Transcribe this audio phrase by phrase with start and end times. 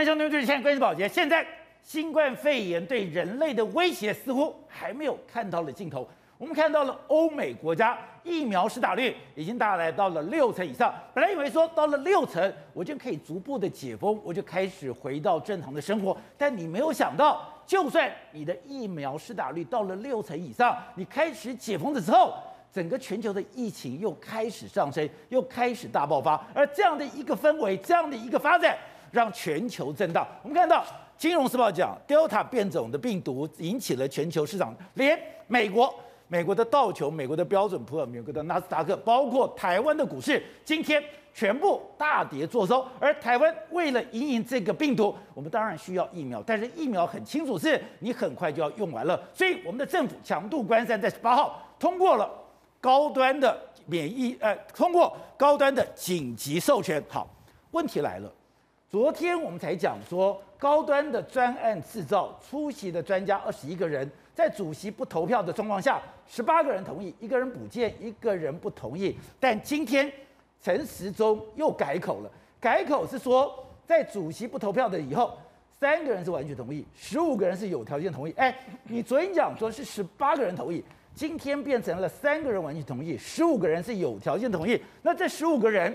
[0.00, 1.06] 们相对对，现在关系保洁。
[1.06, 1.46] 现在
[1.82, 6.08] 新冠肺炎对人类的威胁似乎还没有看到了尽头。
[6.38, 10.90] 我们看到了欧美国家疫苗施打率已经大概到了六成以上。
[11.12, 16.16] 本来以为说到了六成，我就可以逐步的解封，我就开始回到正常的生活。
[16.38, 22.32] 但你没有想到，就算你的疫苗施打率到了六成以上，你开始解封的时候。
[22.72, 28.78] 整个全球的疫情又开始上升，又开始大爆发，而这样的一个氛围，这样的一个发展，
[29.10, 30.26] 让全球震荡。
[30.42, 30.82] 我们看到
[31.16, 35.94] 《金融时报》讲，Delta 变种的病毒引起了全球市场，连美国、
[36.28, 41.02] 美国的道琼、美国的标准普尔、美国的纳斯达克，包括台湾的股市，今天
[41.34, 42.86] 全部大跌作收。
[42.98, 52.30] 而台湾为了因应这个病毒，我们当然需要疫苗，但是疫苗很清楚是你很快就要用完了，所以我们的政府强度关山，在十八号通过了。
[52.82, 57.02] 高端的免疫，呃，通过高端的紧急授权。
[57.10, 57.28] 好，
[57.72, 58.32] 问题来了，
[58.90, 69.16] 昨天我们才讲说，高端的专案制造出席的专家二十一个人，在主席不投票的状况下，十八个人同意，一个人补件，一个人不同意。
[69.38, 70.10] 但今天
[70.60, 75.38] 陈时中又改口了，改口是说，在主席不投票的以后，
[75.78, 78.32] 三个人是完全同意，十五个人是有条件同意。
[78.36, 78.52] 哎，
[78.88, 80.82] 你昨天讲说是十八个人同意。
[81.14, 84.82] 今天变成了三个人完全同意，十五个人是有条件同意。
[85.02, 85.94] 那这十五个人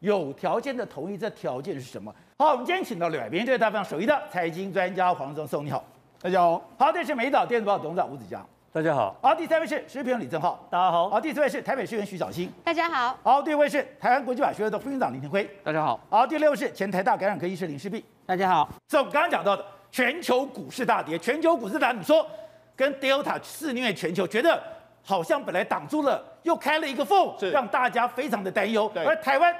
[0.00, 2.12] 有条件的同意，这条件是什么？
[2.42, 5.84] 好，我们今天请到两位，对大方首席的财经专家黄宗松，你好，
[6.20, 6.60] 大家好。
[6.76, 9.14] 好，这是美岛电子报董事长吴子江，大家好。
[9.22, 11.08] 好，第三位是时事评李正浩，大家好。
[11.08, 13.16] 好，第四位是台北市议员徐小新，大家好。
[13.22, 16.00] 好，第五位是台湾国际法学会的副院长林廷辉，大家好。
[16.10, 18.68] 好，第六位是前台大感染科医师林世璧，大家好。
[18.88, 22.26] 这我们刚刚讲到的全球股市大跌，全球股市大跌，你说
[22.74, 24.60] 跟 Delta 肆虐全球，觉得？
[25.04, 28.90] 好像本来挡住了，又开了一个缝，让大家非常的担忧。
[29.04, 29.52] 而台湾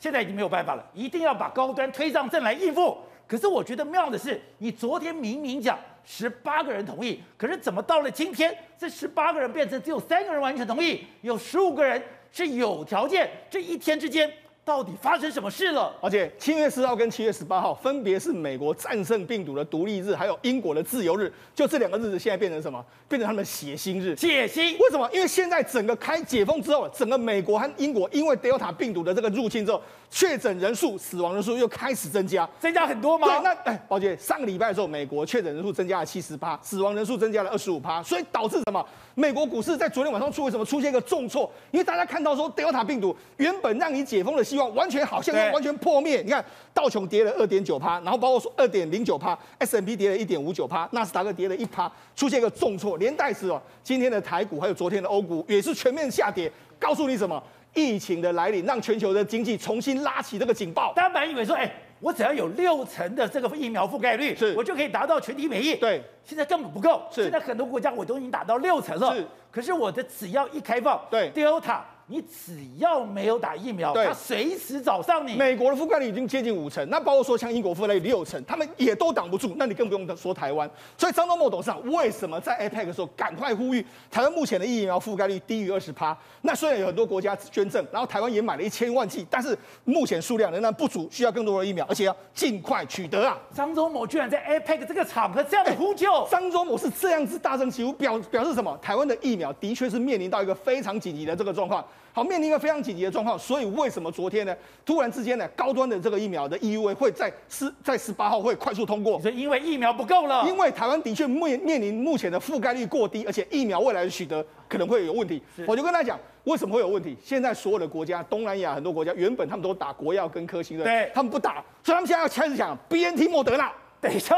[0.00, 2.98] 现在已经没有办法了，一定要把高端推上阵来应付。
[3.28, 12.02] 可是我觉得妙的是，你昨天明明讲十八个人同意，可是怎么到了今天，这十八个人变成只有三个人完全同意，有十五个人
[12.32, 14.28] 是有条件，这一天之间。
[14.64, 15.92] 到底发生什么事了？
[16.00, 21.32] 而且七月四号跟七月十八号分别是美国战胜病毒的独立日，还有英国的自由日。
[21.54, 22.84] 就这两个日子，现在变成什么？
[23.08, 24.14] 变成他们的血腥日。
[24.14, 24.78] 血腥？
[24.78, 25.08] 为什么？
[25.12, 33.26] 因为现在整个开解封之后，整个美国和英国因为 Delta 病毒的这个入侵之后，确诊人数、死亡人数又开始增加，增加很多吗？
[33.26, 38.86] 对，那哎，宝姐，上个礼拜的时候，美国确诊人数增加了七十八，死亡人数增加了二十五趴，所以导致什么？
[39.14, 41.50] 美国股市在昨天晚上出为什么出现一个重挫？
[41.70, 46.22] 因为大家看到说，Delta 病毒原本让你解封的希望，完全好像要完全破灭。
[46.22, 56.50] 你看道琼跌了二点九趴，然后包括说二点零九趴，S&P 跌了一点五九趴，纳斯达克跌了一趴，出现一个重挫，连带是哦，今天的台股还有昨天的欧股也是全面下跌。
[56.78, 57.42] 告诉你什么？
[57.72, 60.92] 疫情的来临让全球的经济重新拉起这个警报。
[60.94, 65.74] 大家本来以为说，哎，我只要有六成的这个疫苗覆盖率，是我就可以达到群体免疫。
[65.76, 67.02] 对，现在根本不够。
[67.10, 69.14] 是，现在很多国家我都已经达到六成了。
[69.14, 71.80] 是，可是我的只要一开放，对，Delta。
[72.10, 75.36] 你只要没有打疫苗，他随时找上你。
[75.36, 79.54] 美国的覆盖率已经接近五成，那包括说像英国覆盖率六成，他们也都挡不住。
[79.56, 80.68] 那你更不用说台湾。
[80.98, 86.16] 所以张忠谋董事长为什么在 APEC 的时候赶快呼吁台湾目前的疫苗覆盖率低于二十趴？
[86.42, 93.38] 那虽然有很多国家捐赠，然后台湾也买了一千万剂，但是目前数量仍然不足，需要更多的疫苗，而且要尽快取得啊！
[93.54, 98.76] 张忠谋居然在 APEC 这个场合这样的呼救，张忠谋是这样子大声疾呼，表表示什么？
[98.82, 101.84] 台湾的疫苗的确是面临到一个非常紧急的这个状况。
[102.12, 104.56] 好，面临一个非常紧急的状况，所以为什么昨天呢？
[104.84, 109.20] 突然之间呢，高端的这个疫苗的 EUA 会在十在十八号会快速通过？
[109.20, 110.44] 是因为疫苗不够了。
[110.48, 115.40] 因为台湾的确面面临目前的覆盖率过低，而且疫苗未来的取得可能会有问题。
[115.66, 117.16] 我就跟他讲，为什么会有问题？
[117.22, 124.36] 现在所有的国家，东南亚很多国家原本他们都打国药跟科兴的，对，他们不打，所以他们现在要开始讲 BNT 莫德纳，等于说。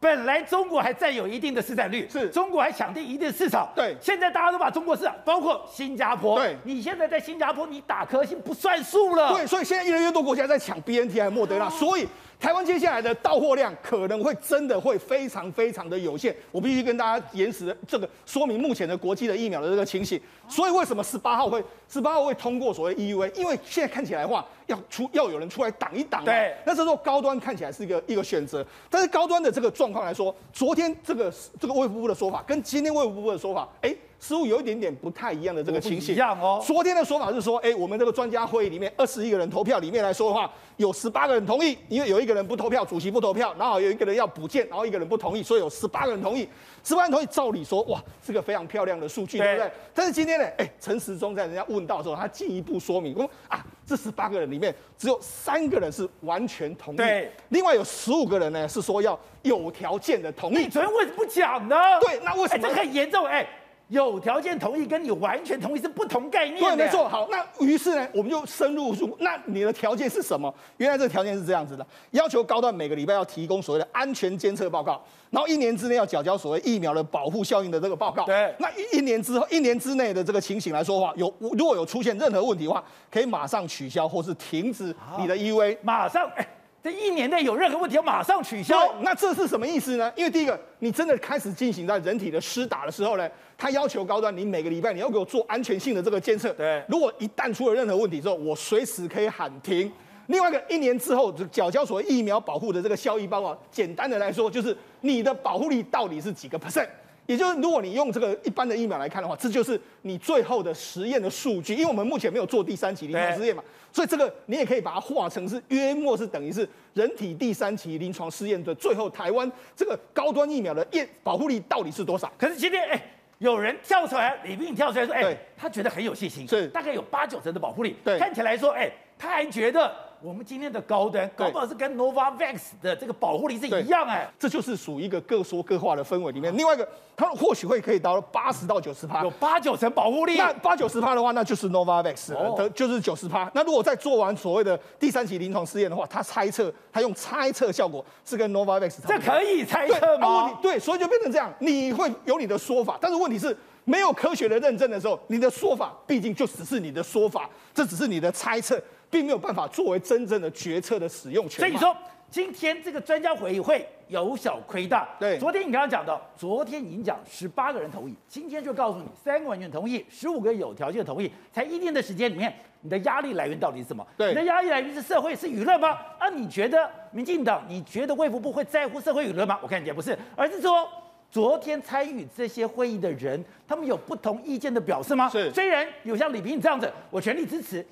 [0.00, 3.70] 本来中国还占有一定的市占率，是中国还抢定一定的市场。
[3.76, 6.38] 对，现在大家都把中国市场，包括新加坡。
[6.38, 9.34] 对，你现在在新加坡，你打颗星不算数了。
[9.34, 12.08] 对，所以现在越来越多国家在抢 BNT 还有莫德纳，所以。
[12.40, 20.18] 台湾接下来的到货量可能会真的会非常非常的有限，我必须跟大家延时这个说明目前的国际的疫苗的这个情形。
[20.48, 23.34] 所以为什么十八号会十八号会通过所谓 EUA？
[23.34, 26.24] 因为现在看起来的话，要出要有人出来挡一挡。
[26.24, 33.94] 对，那这时候高端看起来是一个一个选择，但是高端的这个状况来说，昨天这个这个卫福部的说法跟今天卫福部的说法，哎。
[34.20, 36.14] 似乎有一点点不太一样的这个情形。
[36.14, 36.62] 一样哦。
[36.64, 46.46] 昨天的说法是说，哎，我们这个专家会议里面二十一个人投票里面来说的话，有十八个人同意，因为有一个人不投票，主席不投票，然后有一个人要补件，然后一个人不同意，所以有十八个人同意。
[46.84, 49.72] 十八人同意，照理说，哇，是个非常漂亮的数据，对，对不对？
[49.94, 60.58] 但是今天呢，哎，陈时中在人家问到的时候，他进一步说明说啊，这十八个人里面只有三个人是完全同意，对，另外有十五个人呢是说要有条件的同意。
[60.58, 61.76] 你昨天为什么不讲呢？
[62.00, 62.68] 对，那为什么？
[62.68, 63.46] 这很严重，哎。
[63.90, 66.60] 有条件同意跟你完全同意是不同概念。
[66.60, 67.08] 对，没错。
[67.08, 70.52] 好，那于是呢，我们就深入说，那你的条件是什么？
[70.76, 78.24] 原来这个条件是这样子的：要求高端每个礼拜要提供所谓的安全监测报告，然后一年之内要缴交所谓疫苗的保护效应的这个报告。
[78.24, 78.54] 对。
[78.58, 85.76] 那一一年之后，一年之内的这个情形来说的话，有如果有出现任何问题的话，可以马上取消或是停止你的 EVA。
[85.82, 86.46] 马上，哎。
[86.82, 88.74] 这一年内有任何问题，要马上取消。
[89.02, 90.10] 那这是什么意思呢？
[90.16, 93.28] 因为第一个，你真的开始进行在人体的施打的时候呢，
[93.58, 96.50] 他要求高端，你每个礼拜你要给我做安全性的这个监测。
[96.54, 99.92] 对，如果一旦出了任何问题之后，我随时可以喊停。
[100.28, 106.88] 另外一个，一年之后就缴交所谓疫苗保护的这个效益报告，简单的来说就是你的保护力到底是几个 percent。
[107.26, 111.74] 也就是，如果你用这个一般的疫苗来看的话，这就是你最后的实验的数据。
[111.74, 113.62] 因为我们目前没有做第三期临床试验嘛，
[113.92, 122.30] 所以这个你也可以把它画成是约莫是等于是人体第三期临床试验的最后台湾这个高端疫苗的验保护力到底是多少？
[122.38, 123.02] 可是今天哎，
[123.38, 127.96] 有人跳出来，李斌跳出来说，哎，他觉得很有信心，是大概有八九成的保护力。
[128.04, 130.09] 对，看起来说，哎，他还觉得。
[130.22, 136.54] 我们今天的高端，搞不好是跟 Novavax 的这个保护力是一样哎，这就是属于一个各说各话的氛围里面。
[136.56, 136.86] 另外一个，
[137.16, 140.36] 它或许会可以到八十到九十趴，有八九成保护力。
[140.36, 143.50] 那八九十趴的话，那就是 Novavax 的，哦、就是九十趴。
[143.54, 150.58] 那如果在做完所谓的第三期临床试验的话，他猜测，他用猜测效果是跟 Novavax 这可以猜测吗？
[150.60, 158.78] 对，所以就变成这样，你会有你的说法，但是问题是没有科学的认证的时候，你的说法毕竟就只是你的说法，这只是你的猜测。
[159.10, 161.58] 并没有办法作为真正的决策的使用权。
[161.58, 161.94] 所以你说
[162.30, 165.08] 今天这个专家会议会有小亏大。
[165.18, 174.06] 对，昨天你刚刚讲到，昨天已经讲十八个人同意，今天就告诉你三个完全同意，十五个有条件同意，才一天的时间里面，你的压力来源到底是什么？
[174.16, 175.98] 对，你的压力来源是社会是舆论吗？
[176.20, 179.58] 啊，你觉得民进党，你觉得卫福部会在乎社会舆论吗？
[179.60, 180.88] 我看也不是，而是说
[181.32, 185.28] 昨天参与这些会议的人，他们有不同意见的表示吗？
[185.28, 187.84] 是，虽然有像李平这样子，我全力支持。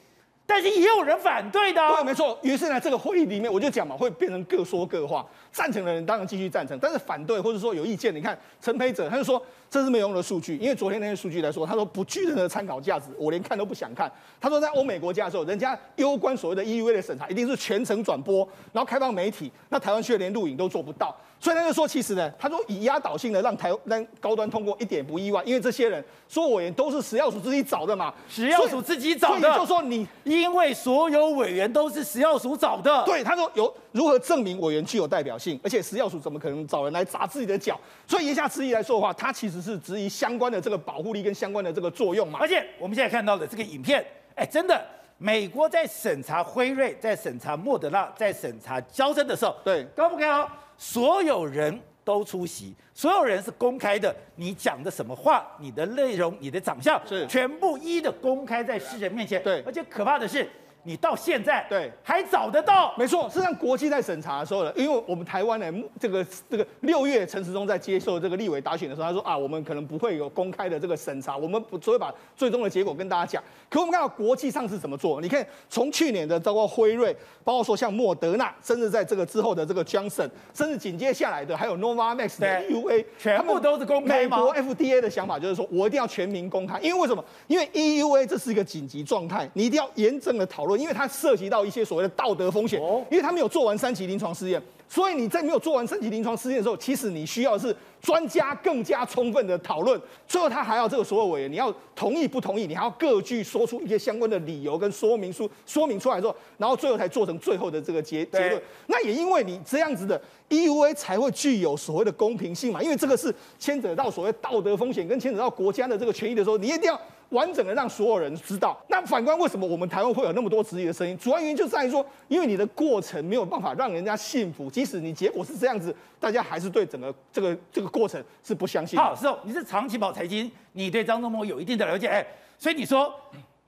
[0.50, 2.38] 但是也有人反对的，对，没错。
[2.40, 5.24] 于是呢，这个会议里面，我就讲嘛，会变成各说各话。
[5.52, 14.10] 赞成的人当然继续赞成，但是反对或者说有意见，你看陈培哲他就说这是没有用的数据，因为昨天那些数据来说，他说不具任何参考价值，我连看都不想看。
[14.40, 18.38] 他说在欧美国家的时候，人家攸关所谓的 EUA 的审查，一定是全程转播，
[18.72, 21.14] 然后开放媒体，那台湾却连录影都做不到。
[21.40, 37.78] 所以他就说，其实呢，他说以压倒性的让台让高端通过一点不意外，因为这些人说委员都是食药署自己找的嘛，食药署自己找的，所以就说你因为所有委员都是食药署找的，对，他说有如何证明委员具有代表性，而且食药署怎么可能找人来砸自己的脚？
[38.06, 42.40] 所以言下之意来说的话，他其实是质疑相关的这个保护力跟相关的这个作用嘛。
[42.42, 44.04] 而且我们现在看到的这个影片，
[44.34, 44.84] 哎，真的，
[45.18, 50.48] 美国在审查辉瑞，在审查莫德纳，在审查娇生的时候，对，高不高？
[50.78, 54.14] 所有人都出席，所有人是公开的。
[54.36, 59.42] 你讲的什么话，你的内容，你的长相，是全部一的公开在世人面前。
[59.42, 60.48] 对，而且可怕的是。
[60.84, 62.94] 你到现在对还找得到？
[62.96, 73.42] 没错，是让国际在审查的时候呢，因为我们台湾呢，这个这个六月陈时中在接受这个立委答询的时候，他说啊，我们可能不会有公开的这个审查，我们不只会把最终的结果跟大家讲。
[73.68, 75.20] 可我们看到国际上是怎么做？
[75.20, 84.38] 你看从去年的包括辉瑞，包括说像莫德纳，甚至在这个之后的这个 Johnson，甚至紧接下来的还有 Novavax 的 EUA，全部都是公开吗？
[84.38, 87.22] 美国 FDA 的想法就是说我一定要全民公开，因为为什么？
[87.46, 91.58] 因为 EUA 这是一个紧急状态，你一定要严正的讨论，因为它涉及到。
[91.68, 100.00] 一些所谓的道德风险，因为他没有做完三期临床试验，所以你在没有做完三期临床试验的时候，其实你需要的是专家更加充分的讨论。
[100.26, 108.62] 最后他还要这个所有委员，你要同意不同意，你还要各据说出一些相关的理由跟说明书，说明出来之后，然后最后才做成最后的这个结结论。
[108.86, 116.98] 那也因为你这样子的 EUA 才会具有所谓的公平性嘛，因为这个是牵扯到所谓道德风险跟牵扯到国家的这个权益的时候，你一定要。
[117.30, 118.78] 完整的让所有人知道。
[118.88, 121.16] 那反观为什么我们台湾会有那么多质疑的声音？
[121.18, 128.98] 主要原因就在于说，因为你的过程没有办法让人家信服，即使你结果是这样子，大家还是对整个这个这个过程是不相信。
[128.98, 132.26] 好，是哦，你是长期跑财经，你对张忠谋有一定的了解，哎，
[132.58, 133.12] 所以你说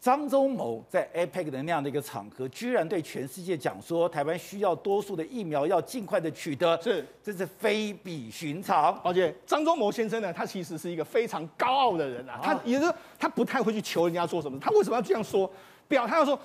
[0.00, 8.98] 张忠谋在 APEC 的那样的一个场合，居然对全世界讲说，台湾需要多数的疫苗，要尽快的取得，是，这是非比寻常。
[9.04, 15.50] 而且张忠谋先生呢，他其实是一个非常高傲的人啊，他也就是他不太会去求人家做什么，他为什么要这样说？
[15.86, 16.38] 表他要说。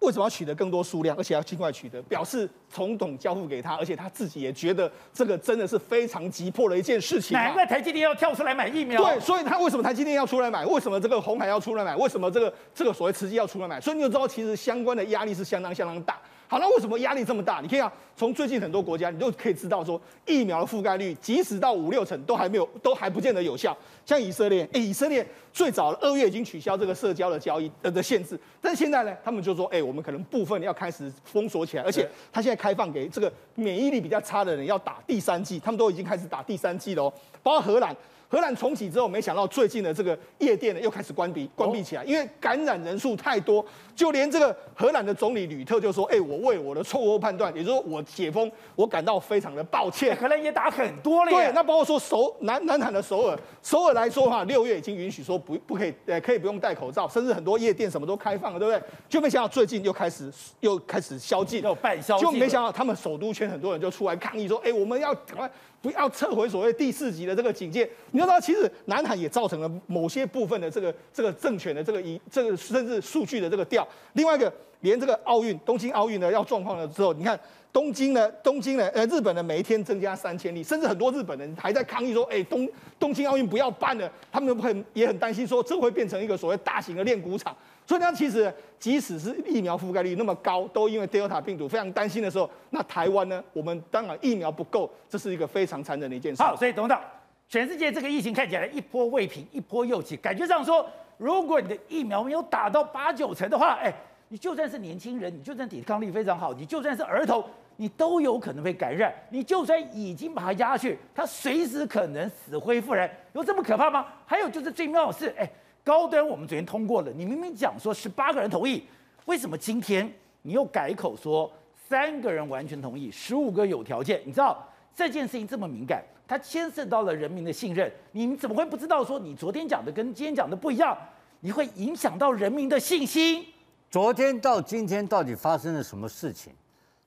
[0.00, 2.00] 为什么要取得更多数量，而且要尽快取得？
[2.02, 7.36] 表示总统交付给他，而且他自己也觉得这个真的是非常急迫的一件事情。
[7.36, 9.02] 难怪台积电要跳出来买疫苗。
[9.02, 10.64] 对，所以他为什么台积电要出来买？
[10.64, 11.94] 为什么这个红海要出来买？
[11.96, 13.80] 为什么这个这个所谓慈济要出来买？
[13.80, 16.18] 所以你就知道，其实相关的压力是相当相当大。
[16.50, 17.60] 好，那为什么压力这么大？
[17.60, 23.76] 你可以啊，从最近很多国家，你都可以知道说，疫苗的覆盖率即使到五六成都还没有，都还不见得有效。
[24.04, 37.12] 像以色列，哎，以色列最早二月已经取消这个社交的交易呃的限制，但是现在呢，他们就说，哎，我们可能部分要开始封锁起来，而且他现在开放给这个免疫力比较差的人要打第三剂，他们都已经开始打第三剂了哦，
[37.44, 37.96] 包括荷兰。
[38.32, 43.64] 荷兰重启之后，没想到最近的这个夜店呢又开始关闭关闭起来，因为感染人数太多，
[44.00, 51.30] 就连这个荷兰的总理吕特就说：“哎，我为我的错误判断，也就是说我解封，我感到非常的抱歉。”荷兰也打很多了。
[51.30, 58.82] 对，那包括说首南南韩的首尔，首尔来说的话，六月已经允许说不不可以，呃，可以不用戴口罩，甚至很多夜店什么都开放了，对不对？
[59.06, 65.50] 就没想到最近又开始又开始宵禁，又半宵禁，就没想到他们首都圈很多人就出来抗议说：“哎，我们要赶快。”
[65.82, 67.88] 不要撤回所谓第四级的这个警戒。
[68.10, 73.88] 你知道，其实南韩也造成了某些部分的这个这个政权的这个一这个甚至数据的这个掉。
[74.14, 77.38] 另外一个，连这个奥运东京奥运呢要状况了之后，你看
[77.72, 82.68] 东京呢，东京呢，呃，日本呢每一天增加三千例，甚至很多日本人还在抗议说，哎，东
[82.98, 87.56] 东京奥运不要办了，他们很也很担心说这会变成一个所谓大型的练鼓场。
[87.86, 96.42] 所以呢，其实即使是疫苗覆盖率那么高，都因为 Delta 病毒非常担心的时候，那台湾呢，我们当然疫苗不够，这是一个非常残忍的一件事。
[96.42, 97.00] 好，所以董事长，
[97.48, 100.88] 全世界这个疫情看起来一波未平，一波又起，感觉上说，
[101.20, 103.92] 如果你的疫苗没有打到八九成的话，哎，
[104.28, 107.44] 你就算是年轻人，你就算抵抗力非常好，你就算是儿童，
[107.76, 109.12] 你都有可能被感染。
[109.28, 114.06] 你就算已经把它压下去，它随时可能死灰复燃，有这么可怕吗？
[114.24, 115.48] 还有就是最妙的是，哎。
[115.82, 118.84] 高端我们昨天通过了，你明明讲说十八个人同意，
[119.24, 120.08] 为什么今天
[120.42, 121.50] 你又改口说
[121.88, 124.20] 三个人完全同意，十五个有条件？
[124.26, 124.62] 你知道
[124.94, 130.96] 这件事情这么敏感，它牵涉到了人民的信任，你怎么会不知道说你昨天讲的跟今天讲的不一样？
[131.40, 133.44] 你会影响到人民的信心。
[133.90, 136.52] 昨天到今天到底发生了什么事情？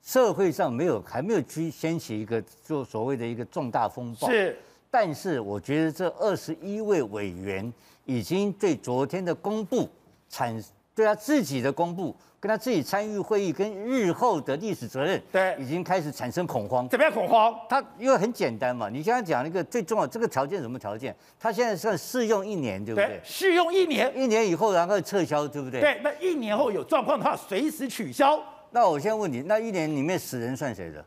[0.02, 4.28] 社会上没有还没有去掀起一个就所谓的一个重大风暴。
[4.28, 4.58] 是，
[4.90, 7.72] 但是我觉得这二十一位委员。
[8.06, 9.88] 已经对昨天的公布
[10.28, 10.62] 产
[10.94, 12.14] 对他自己的公布，
[12.44, 16.86] 跟他自己参与会议，跟日后的历史责任，对，已经开始产生恐慌。
[16.90, 17.58] 怎么样恐慌？
[17.70, 21.16] 他因为很简单嘛，你刚才讲一个最重要，这个条件什么条件？
[21.40, 23.06] 他现在算试用一年，对不对？
[23.06, 25.80] 对，试用一年，一年以后然后撤销，对不对？
[25.80, 28.38] 对，那一年后有状况的话，随时取消。
[28.72, 31.02] 那我先问你，那一年里面死人算谁的？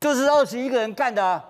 [0.00, 1.42] 就是二十一个人干的啊。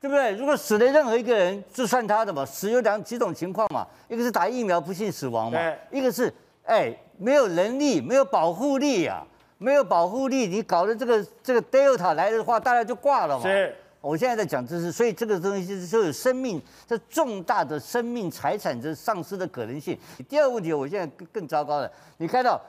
[0.00, 0.30] 对不对？
[0.30, 2.42] 如果死了任何一个人，就算他的嘛。
[2.46, 6.32] 死有两几种情况嘛，一个是打疫苗不幸死亡嘛，一个是
[6.64, 9.26] 哎没有能力、没有保护力啊，
[9.58, 13.42] 没有保护力，你搞的这个这个 Delta 来的话，大家就挂了嘛。
[13.42, 19.98] 是，我现在在讲这是，所以这个东西就有生命这重大的生命财产这丧失的可能性。
[20.28, 22.60] 第二个问题，我现在更更糟糕了，你看到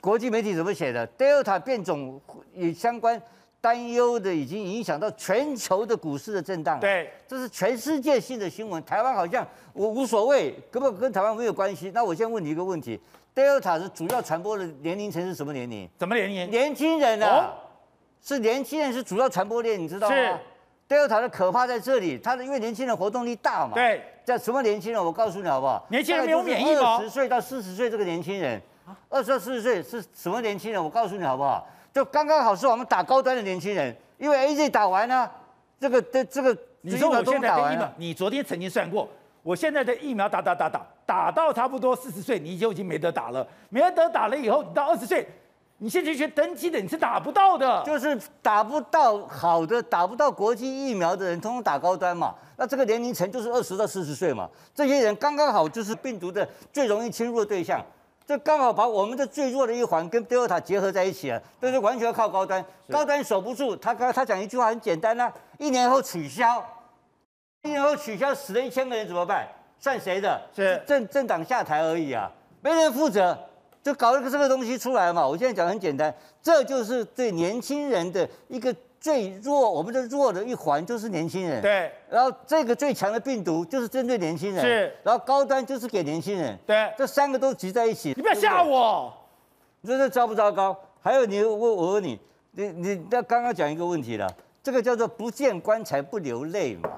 [0.00, 2.20] 国际媒体怎么写的？Delta 变种
[2.54, 3.20] 与相关。
[3.60, 6.78] 担忧的已经影响到全球的股市的震荡。
[6.78, 8.80] 对，这是全世界性的新闻。
[8.84, 11.90] 台湾好像我无所谓，根本跟台湾没有关系。
[11.92, 12.98] 那我现在问你一个问题
[13.38, 15.88] ：Delta 是主要传播的年龄层是什么年龄？
[15.96, 16.50] 怎么年龄？
[16.50, 17.54] 年轻人啊，哦、
[18.20, 20.16] 是年轻人是主要传播链，你知道吗？
[20.16, 20.36] 是。
[20.88, 23.74] Delta 的可怕在这里，它的因为年轻人活动力大嘛。
[23.74, 24.02] 对。
[24.24, 25.02] 叫什么年轻人？
[25.02, 25.86] 我告诉你好不好？
[25.88, 26.96] 年轻人没有免疫吗？
[26.96, 28.60] 二十岁到四十岁这个年轻人，
[29.08, 30.82] 二十到四十岁是什么年轻人？
[30.82, 31.66] 我告诉你好不好？
[31.92, 35.30] 就刚刚好是我们打高端的年轻人，因为 AZ 打完呢，
[35.80, 39.08] 这个这这个，你说我现在的疫苗，你昨天曾经算过，
[39.42, 45.26] 我现在的疫苗打打打打打到差不多四十岁，你就已经没得打了，没得打了以后，你到二十岁，
[45.78, 57.84] 你现在去登记的你是打不到的，就是打不到好的，打不到国际疫苗的人，通通打高端嘛，那这个年龄层就是二十到四十岁嘛，这些人刚刚好就是病毒的最容易侵入的对象。
[58.26, 63.74] 这刚好把我们的最弱的一环跟 Delta 结合在一起了，这是完全要靠高端，高端守不住。
[63.74, 66.62] 他刚他讲一句话很简单呐、啊，一年后取消，
[67.62, 69.46] 一年后取消，死了一千个人怎么办？
[69.80, 70.40] 算谁的？
[70.54, 73.36] 是政政党下台而已啊，没人负责，
[73.82, 75.26] 就搞了个这个东西出来嘛。
[75.26, 76.12] 我现在讲很简单，
[76.42, 81.62] 这就是对年轻人的一个最弱，我们的弱的一环就是年轻人。
[81.62, 81.92] 对。
[82.08, 84.64] 然后这个最强的病毒就是针对年轻人。
[84.64, 84.92] 是。
[85.04, 86.58] 然后高端就是给年轻人。
[86.66, 86.92] 对。
[86.96, 88.12] 这三个都集在一起。
[88.16, 89.12] 你不要吓我。
[89.80, 90.76] 你说这糟不糟糕？
[91.00, 92.18] 还有你，我我问你，
[92.52, 94.28] 你你那刚刚讲一个问题了，
[94.60, 96.90] 这个叫做不见棺材不流泪嘛。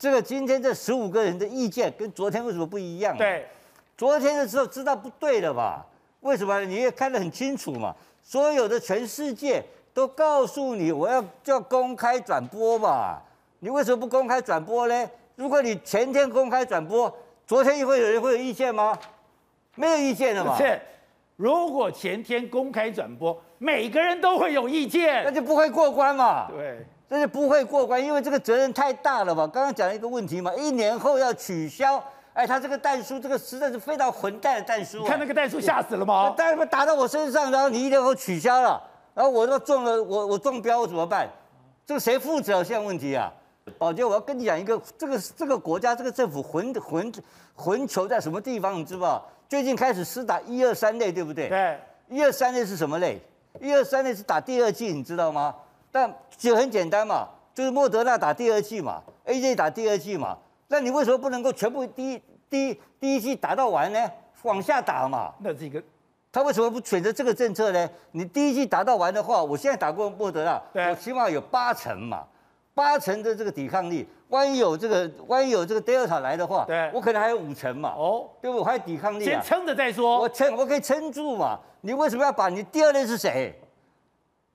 [0.00, 3.14] 这个今天这十五个人的意见跟昨天为什么不一样？
[3.18, 3.46] 对。
[3.98, 5.84] 昨天的时候知道不对了吧？
[6.20, 6.58] 为什么？
[6.62, 7.94] 你也看得很清楚嘛。
[8.22, 13.22] 所有的全世界都告诉你，我要叫公开转播吧。
[13.58, 15.10] 你为什么不公开转播呢？
[15.36, 17.14] 如果你前天公开转播，
[17.46, 18.98] 昨天会有人会有意见吗？
[19.74, 20.56] 没有意见的嘛。
[20.56, 20.80] 是，
[21.36, 26.48] 如果前天公开转播，每个人都会有意见，那就不会过关嘛。
[26.48, 29.44] 对，那就不会过关，因为这个责任太大了嘛。
[29.44, 32.02] 刚刚讲了一个问题嘛，一年后要取消。
[32.32, 35.02] 哎，他这个弹书，这个实在是非常混蛋的弹书、啊。
[35.02, 36.32] 你看那个弹书吓死了吗？
[36.36, 38.80] 弹不打到我身上，然后你一年后取消了，
[39.12, 41.28] 然后我都中了，我我中标，我怎么办？
[41.84, 42.62] 这个谁负责？
[42.62, 43.32] 现在问题啊，
[43.76, 47.12] 宝杰，我要跟你讲一个，这个这个国家这个政府混混
[47.56, 48.76] 混球在什么地方？
[48.76, 49.26] 你知道？
[49.48, 51.48] 最近开始施打一二三类，对不对？
[51.48, 51.76] 对。
[52.08, 53.20] 一二三类是什么类？
[53.60, 55.52] 一二三类是打第二剂，你知道吗？
[55.92, 60.36] 但就很简单嘛，就是莫德纳打第二剂嘛，AZ 打第二剂嘛。
[60.68, 64.10] 那你为什么不能够全部第一第一第一剂打到完呢？
[64.42, 65.32] 往下打嘛。
[65.40, 65.82] 那这个，
[66.32, 67.90] 他为什么不选择这个政策呢？
[68.12, 72.24] 你第一季打到完的话，我现在打过莫德纳，对，我起码有八成嘛，
[72.72, 74.08] 八成的这个抵抗力。
[74.28, 77.92] 万一有这个万一有这个 Delta 来的话，对，我可能还有五成嘛。
[77.96, 78.60] 哦，对不对？
[78.60, 79.42] 我还有抵抗力啊。
[79.42, 80.20] 先撑着再说。
[80.20, 81.58] 我撑，我可以撑住嘛。
[81.80, 83.52] 你为什么要把你第二类是谁？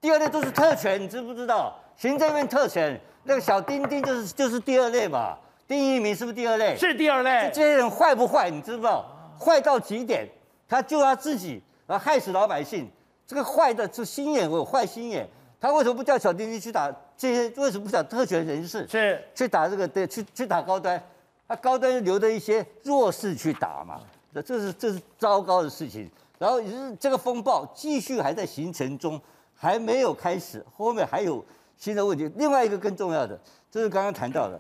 [0.06, 1.76] 第二类都是特权，你知不知道？
[1.98, 5.36] 行政院特权，那个小丁丁就是就是第二类嘛。
[5.68, 6.78] 丁一鸣是不是第二类？
[6.78, 7.50] 是第二类。
[7.52, 8.48] 这些人坏不坏？
[8.48, 9.04] 你知不知道？
[9.40, 10.30] 坏到极点，
[10.70, 12.88] 他救他自己，然后害死老百姓。
[13.26, 15.28] 这个坏的，是心眼有坏心眼。
[15.60, 17.50] 他为什么不叫小丁丁去打这些？
[17.60, 18.88] 为什么不叫特权人士？
[18.88, 19.88] 是去打这个？
[19.88, 21.02] 对，去去打高端。
[21.48, 24.00] 他高端留着一些弱势去打嘛？
[24.36, 26.08] 这这是这是糟糕的事情。
[26.38, 26.62] 然后
[27.00, 29.20] 这个风暴继续还在形成中，
[29.56, 31.44] 还没有开始，后面还有
[31.78, 32.30] 新的问题。
[32.36, 33.40] 另外一个更重要的，
[33.72, 34.60] 就是刚刚谈到的。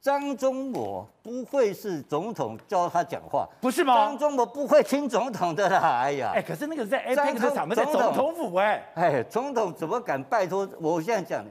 [0.00, 3.94] 张忠谋不会是总统教他讲话，不是吗？
[3.94, 10.68] 张忠谋不会听总统的啦，哎呀，哎，可是那个是在 APEC 的场面，在总统府哎，哎，总统怎么敢拜托？
[10.80, 11.44] 我现在讲，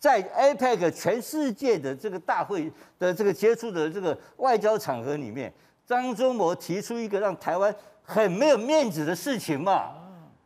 [0.00, 5.54] 在 APEC 全世界的这个大会的这个接触的这个外交场合里面，
[5.86, 7.72] 张忠谋提出一个让台湾
[8.02, 9.92] 很没有面子的事情嘛？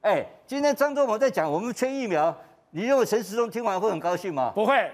[0.01, 2.35] 哎，今天张忠谋在讲我们缺疫苗，
[2.71, 4.53] 你认为陈时中听完会很高兴吗？
[4.55, 4.91] 不会。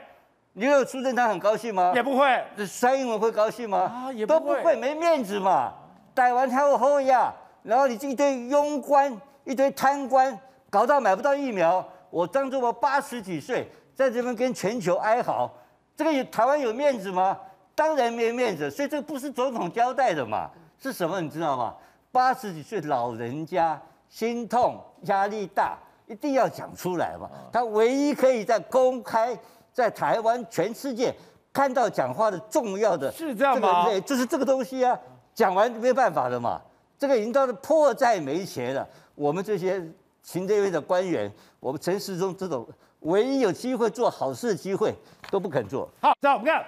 [0.54, 1.92] 你认为苏贞昌很高兴吗？
[1.94, 2.42] 也不会。
[2.66, 3.78] 蔡英文会高兴吗？
[3.78, 5.74] 啊，也不会，都不会，没面子嘛。
[6.14, 9.14] 逮完他后后呀，然后你这一堆庸官、
[9.44, 10.38] 一堆贪官，
[10.70, 11.86] 搞到买不到疫苗。
[12.08, 15.50] 我张忠谋八十几岁，在这边跟全球哀嚎，
[15.96, 17.36] 这个有台湾有面子吗？
[17.74, 18.70] 当然没面子。
[18.70, 20.48] 所以这个不是总统交代的嘛？
[20.80, 21.20] 是什么？
[21.20, 21.74] 你知道吗？
[22.12, 23.80] 八十几岁老人家
[24.14, 27.28] 心痛、压力大，一定要讲出来嘛。
[27.52, 29.36] 他唯一可以在公开。
[29.72, 31.12] 在台湾，全世界
[31.52, 33.86] 看到讲话的重要的是这样吗？
[33.86, 34.96] 对，就是这个东西啊，
[35.34, 36.62] 讲完没办法了嘛。
[36.96, 38.88] 这个已经到了迫在眉睫了。
[39.16, 39.84] 我们这些
[40.22, 42.64] 行政院的官员，我们陈时中这种
[43.00, 44.94] 唯一有机会做好事的机会
[45.28, 45.90] 都不肯做。
[46.00, 46.64] 好，那我们看，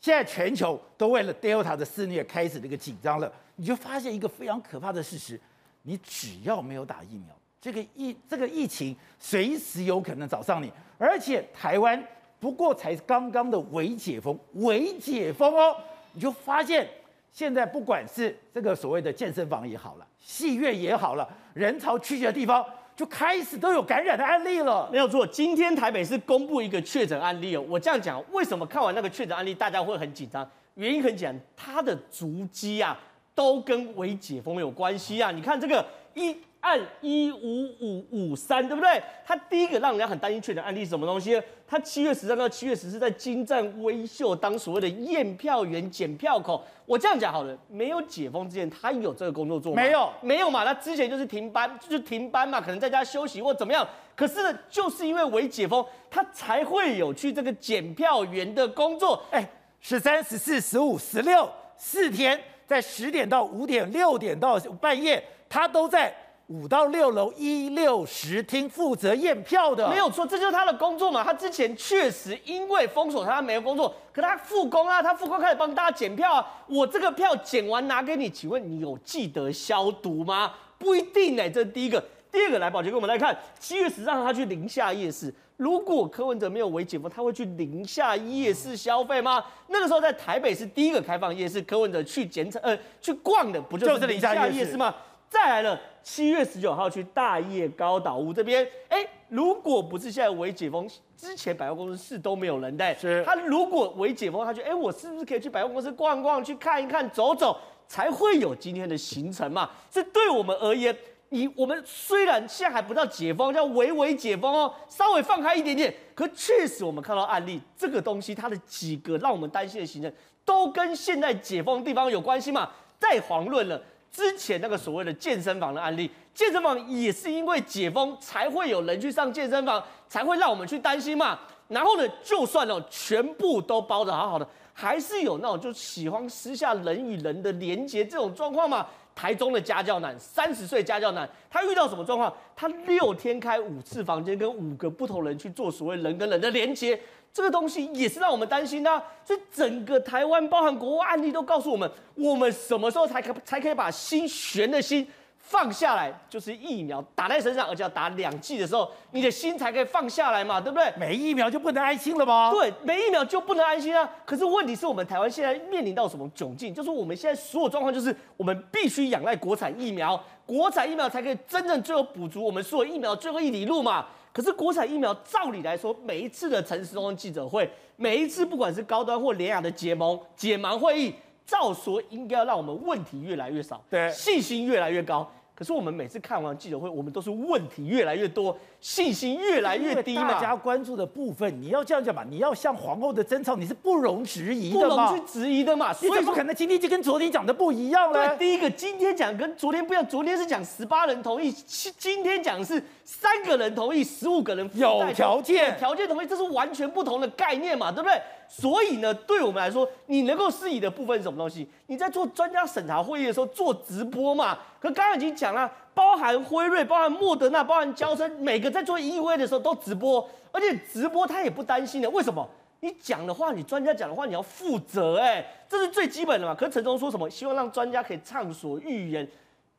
[0.00, 3.28] 现在全球都为了 Delta 的肆虐开始这个紧张了。
[3.56, 5.40] 你就发现一个非常可怕的事实：
[5.84, 12.02] 你只要没有打疫苗，这个疫这个疫情随时有可能找上你，而且台湾。
[12.40, 15.74] 不过才刚刚的微解封，微解封哦，
[16.12, 16.86] 你就发现
[17.32, 22.62] 现在不管是这个所谓的健身房也好了，戏院也好了，人潮聚集的地方
[22.94, 24.90] 就开始都有感染的案例了。
[24.92, 27.64] 没有错，今天台北市公布一个确诊案例哦。
[27.66, 30.46] 我这样讲，为什么看完那个确诊案例大家会很紧张？
[30.74, 32.94] 原因很简单，它的足迹啊
[33.34, 35.30] 都跟微解封有关系啊。
[35.30, 36.36] 你看这个一。
[36.64, 38.98] 按一五五五三，对不对？
[39.22, 41.38] 他第一个让人家很担心确诊案例是什么东西？
[41.68, 46.64] 他七月十三到七月十四在金站微秀当所谓的验票员、检票口。
[46.86, 49.82] 我这样讲好了，没有解封之前，他有这个工作做吗？
[49.82, 50.64] 没有，没有嘛。
[50.64, 53.86] 他之前就是停班，就是停班嘛，可能在家休息或怎么样。
[54.16, 59.22] 可是呢，就是因为微解封，他才会有去这个检票员的工作。
[59.30, 59.46] 哎，
[59.82, 62.40] 十三、十四、十五、十六四天，
[62.74, 66.12] 在十点到五点、六点到半夜，他都在。
[66.48, 71.24] 五到六楼一六十厅负责验票的，没有错，这就是他的工作嘛。
[71.24, 76.46] 他之前确实因为封锁他，没有工作，可他复工啊，他复工开始帮大家检票啊。
[76.66, 80.52] 我这个票检完拿给你，请问你有记得消毒吗？
[80.76, 82.04] 不一定哎、这是第一个。
[82.30, 89.44] 第二个来，宝杰跟我们来看，七月十三号他去宁夏夜市，如果柯文哲没有微解封，他会去宁夏夜市消费吗？
[89.68, 94.94] 那个时候在台北是第一个开放夜市，柯文哲去检测呃去逛的，不就是宁夏夜市吗？
[95.28, 109.70] 再来了，七月十九号去大叶高岛屋这边，哎，如果不是现在微解封，之前百货公司是都没有人的，是他如果微解封，他觉得哎，我是不是可以去百货公司逛逛，去看一看，走走，才会有今天的行程嘛？
[109.90, 110.96] 这对我们而言。
[111.34, 120.10] 你我们虽然现在还不到解封，叫微微解封哦，稍微放开一点点，可确实我们看到案例，这个东西它的几个让我们担心的行程，
[120.44, 122.70] 都跟现在解封地方有关系嘛？
[123.00, 131.40] 再遑论了之前那个所谓的健身房的案例，健身房也是因为解封才会有人去上健身房，才会让我们去担心嘛。
[131.66, 138.86] 然后呢，就算哦全部都包得好好的，还是有那种就喜欢私下人与人的连接这种状况嘛。
[139.14, 142.32] 台中的家教男，三十岁家教男，他遇到什么状况？
[142.56, 147.00] 他六天开五次房间，跟五个不同人去做所谓人跟人的连接，
[147.32, 149.02] 这个东西也是让我们担心的啊。
[149.24, 155.06] 所以整个台湾，包含国外案例，都告诉我们，我们什么时候才可才可以把心悬的心。
[155.46, 160.90] 放下来就是疫苗打在身上，而且要打两剂的时候，你的心才可以放下来嘛，对不对？
[160.96, 162.50] 没疫苗就不能安心了吗？
[162.50, 164.10] 对，没疫苗就不能安心啊。
[164.24, 166.74] 可是问题是我们台湾现在面临到什么窘境？
[166.74, 174.06] 就是我们现在所有状况，就是我们必须仰赖国产疫苗，国产疫苗才可以真正最后补足我们所有疫苗最后一里路嘛。
[174.32, 181.14] 可是国产疫苗照理来说，每一次的陈时中记者会，每一次不管是高端或联雅的结盟解盲会议。
[181.46, 185.30] 照说应该要让我们问题越来越少，对，信心越来越高。
[185.56, 190.32] 可是我们每次看完记者会，我们都是问题越来越多，信心越来越低嘛。
[190.32, 192.24] 大家关注的部分，你要这样讲嘛？
[192.28, 195.06] 你要向皇后的争吵，你是不容置疑的嘛？
[195.06, 195.92] 不容去质疑的嘛？
[195.92, 198.30] 所以不可能今天就跟昨天讲的不一样了。
[198.30, 207.92] 对，第一个今天讲跟昨天不一样，昨天是讲十八人同意，今天讲是三个人同意，十五个人有条件，条件同意，这是完全不同的概念嘛？
[207.92, 208.20] 对不对？
[208.48, 211.68] 所以呢，对我们来说，你能够质疑的部分是什么东西？
[211.86, 214.58] 你在做专家审查会议的时候做直播嘛？
[214.78, 222.08] 可刚刚已经讲了，包含辉瑞、包含莫德纳、包含娇生，每个在做议会的时候都直播，而且直播他也不担心的。
[222.10, 222.48] 为什么？
[222.80, 226.54] 你讲的话，你专家讲的话，你要负责，哎，这是最基本的嘛。
[226.54, 227.28] 可是陈忠说什么？
[227.30, 229.26] 希望让专家可以畅所欲言。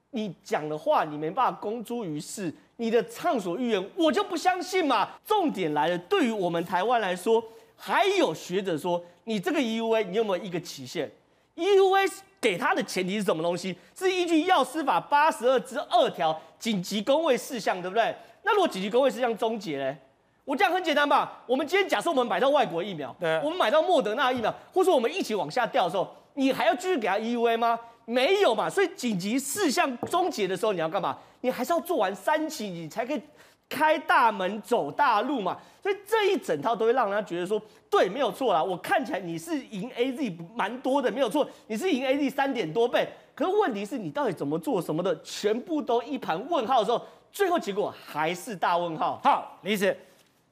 [0.09, 5.09] 你讲的话，你没办法公诸于世，你的畅所欲言，我就不相信嘛。
[5.25, 7.43] 重点来了，对于我们台湾来说。
[7.75, 11.11] 还有学者说，你这个 EUA 你有没有一个期限
[11.55, 12.11] ？EUA
[12.41, 13.75] 给他的前提是什么东西？
[13.95, 18.15] 是依据药师法八十二之二条紧急公卫事项，对不对？
[18.43, 19.97] 那如果紧急公卫事项终结呢？
[20.43, 21.41] 我这样很简单吧？
[21.47, 27.79] 我们今天假设我们买到外国疫苗，对，我们买到莫德纳疫苗，或者说我们一起往下掉的时候，你还要继续给他 EUA 吗？
[28.05, 28.69] 没有嘛。
[28.69, 31.17] 所以紧急事项终结的时候，你要干嘛？
[31.41, 33.21] 你还是要做完三期，你才可以。
[33.67, 38.63] 开大门走大路嘛，所以这一整套都会让人家觉得说，对，没有错啦。
[38.63, 43.07] 我看起来你是赢 AZ 蛮多的，没有错，你是赢 AZ 三点多倍。
[43.33, 47.01] 可是问题是你到底怎么做什么的，全部都一盘问号的时候，
[47.31, 49.19] 最后结果还是大问号。
[49.23, 49.97] 好，李医师，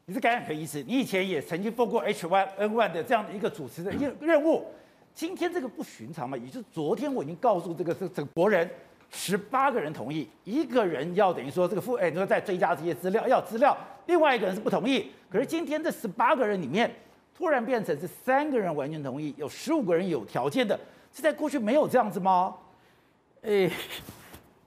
[0.05, 4.65] 你是感染科医师，你以前也曾经做过 H1N1 的这样的一个主持的任任务。
[5.13, 8.67] 今天这个不寻常嘛，也就是昨天我已经告诉这个这这个国人。
[9.15, 15.11] 十八个人同意，一个人要等于说这个副哎，你说再追加这些资料要资料，另外一个人是不同意。
[15.29, 16.91] 可是今天这十八个人里面，
[17.37, 20.77] 突然变成是三个人完全同意，有十五个人有条件的，
[21.13, 22.55] 是在过去没有这样子吗？
[23.43, 23.69] 哎，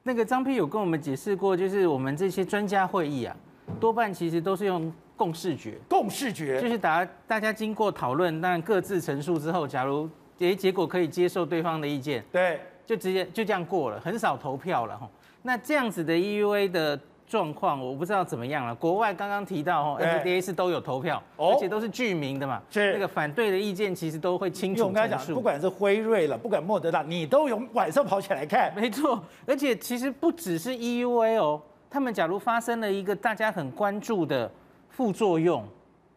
[0.04, 3.36] 那个张批有跟我们解释过，就是我们这些专家会议啊，
[3.80, 12.60] 多半其实都是用共识决，共识决就是大家大家经过讨论，但各自陈述之后，假如结结果可以接受对方的意见，对。
[12.86, 15.08] 就直接就这样过了，很少投票了哈。
[15.42, 18.74] 那这样子的 EUA 的状况，我不知道怎么样了。
[18.74, 22.62] 国外刚刚提到哈，FDA 是都有投票，而且都是具名的嘛。
[22.70, 24.86] 是那个反对的意见其实都会清楚。
[24.86, 28.72] 我刚才讲，不管是辉瑞了，不管莫德纳，你都有晚上跑起来看。
[28.76, 34.50] 没错，而且其实不只是 EUA 哦，他们假如发生了一个大家很关注的
[34.88, 35.64] 副作用。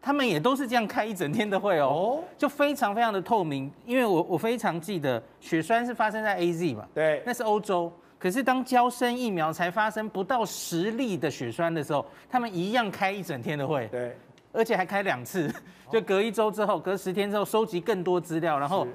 [0.02, 3.70] 他们也都是这样开一整天的会哦，就非常非常的透明。
[3.84, 7.92] 因为我我非常记得血栓是发生在 AZ 嘛，对，那是欧洲。
[8.18, 14.16] 可是当交生疫苗才发生不到十例的血栓的时候，他们一样开一整天的会，对，
[14.52, 15.52] 而且还开两次，
[15.90, 18.86] 就隔一周之后，隔十天之后收集更多资料，然后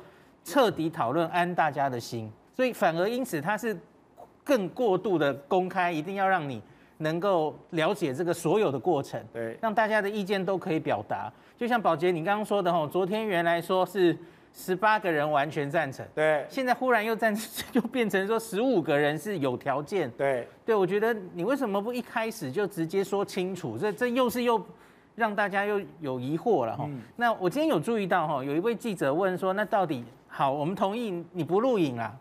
[0.43, 2.31] 彻底讨论，安大家的心。
[2.55, 3.75] 所以反而因此它是
[4.43, 6.61] 更过度的公开，一定要让你。
[6.97, 11.31] 能够了解这个所有的过程，对，让大家的意见都可以表达。
[11.57, 14.17] 就像宝杰你刚刚说的吼，昨天原来说是
[14.53, 20.09] 十八个人完全赞成，对现在忽然又赞成， 就变成说十五个人是有条件。
[20.11, 23.77] 对，对，我觉得你为什么不一开始就直接说清楚？
[23.77, 24.61] 这这又是又
[25.15, 26.85] 让大家又有疑惑了哈。
[26.87, 32.13] 嗯那我今天有注意到哈，有一位记者问说，那到底好，我们同意你不录影啦，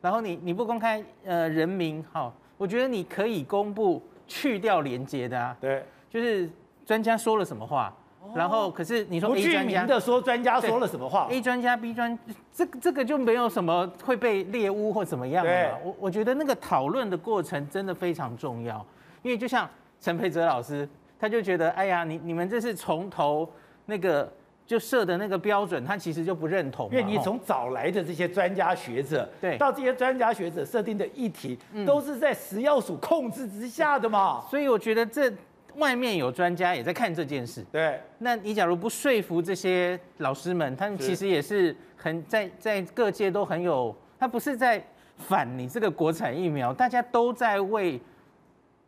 [0.00, 6.48] 然后你你不公开呃人名，好，我觉得你可以公布去掉连接的啊，对，就是
[6.86, 7.94] 专家说了什么话。
[8.34, 12.16] 然后，可是你说不 A 具专家名的说专家说了什么话？A 专家 B 专，
[12.54, 15.78] 这个这个就没有什么会被猎污或怎么样对的。
[15.84, 18.84] 我我觉得那个讨论的过程真的非常重要，
[19.22, 19.68] 因为就像
[20.00, 23.46] 陈培哲老师，他就觉得，哎呀，你你们这是从头
[23.86, 24.32] 那个
[24.66, 26.92] 就设的那个标准，他其实就不认同嘛。
[26.92, 34.44] 因为你从找来的这些专家学者，对到这些专家学者设定的议题，都是在食药署控制之下的嘛。
[34.48, 35.30] 所以我觉得这
[35.76, 37.64] 外面有专家也在看这件事。
[37.72, 44.82] 对，那你假如不说服这些老师们，他们其实也是很在在各界都很有，他不是在
[45.16, 48.00] 反你这个国产疫苗，大家都在为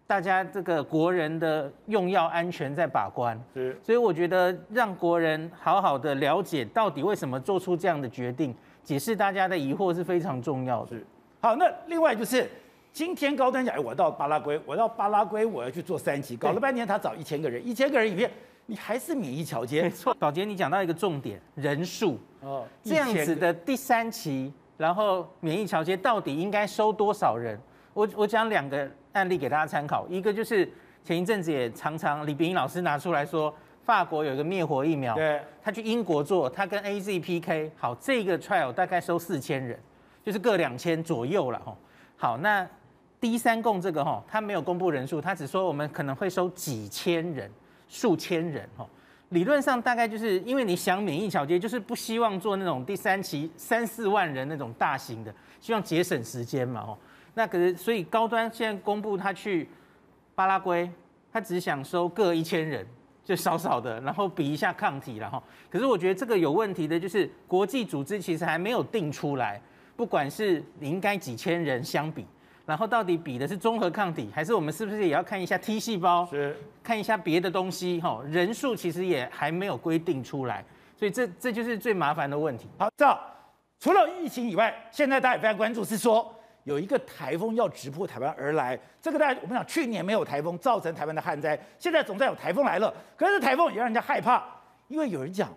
[0.06, 3.38] 大家这个国人的用药安全在把关。
[3.54, 3.78] 是。
[3.82, 10.96] 所以我觉得让国人好好的了解到底为什么做出这样的决定，解释大家的疑惑是非常重要的。
[11.40, 12.48] 好，那另外就是
[12.92, 18.30] 今天高端讲，哎，我到巴拉圭，我到巴拉圭，我要去做三期，搞了半天他找一千个人，一千个人里面，
[18.66, 19.82] 你还是免疫桥接。
[19.82, 22.18] 没错，宝杰你讲到一个重点，人数。
[22.40, 27.58] 哦，这样子的第三期，然后免疫桥接到底应该收多少人？
[27.94, 30.68] 我我讲两个案例给大家参考，一个就是
[31.04, 33.54] 前一阵子也常常李炳英老师拿出来说，
[33.84, 39.78] 法国有一个灭活疫苗，对，他去英国做，他跟 AZ PK，好，这个 trial 大概收四千人，
[40.24, 41.76] 就是各两千左右了哈。
[42.16, 42.66] 好，那
[43.20, 47.48] 第三共这个哈，他没有公布人数，他只说我们可能会收几千人、
[47.88, 48.84] 数千人哈。
[49.30, 56.98] 理论上大概就是因为你想免疫桥接，就是不希望做那种第三期三四万人那种大型的，希望节省时间嘛吼。
[57.34, 59.68] 那可是所以高端现在公布他去
[60.34, 60.90] 巴拉圭，
[61.32, 62.86] 他只想收各一千人，
[63.24, 65.42] 就少少的，然后比一下抗体了哈。
[65.68, 69.60] 可是我觉得这个有问题的就是国际组织其实还没有定出来，
[69.96, 72.26] 不管是你应该几千人相比。
[72.66, 78.00] 然后到底比的是综合抗体，还是我们是不是也要看一下 T 细胞，是看一下别的东西？
[78.00, 80.64] 哈，人数其实也还没有规定出来，
[80.96, 82.66] 所以这这就是最麻烦的问题。
[82.78, 83.06] 好，这
[83.78, 88.78] 除了疫情以外，现在大家也非常关注是说有一个台风要直扑台湾而来。
[89.00, 92.92] 这个大家我们讲去年没有台风，造成台湾的旱灾，现在总算有台风来了。
[93.16, 94.42] 可是台风也让人家害怕，
[94.88, 95.48] 因为有人讲。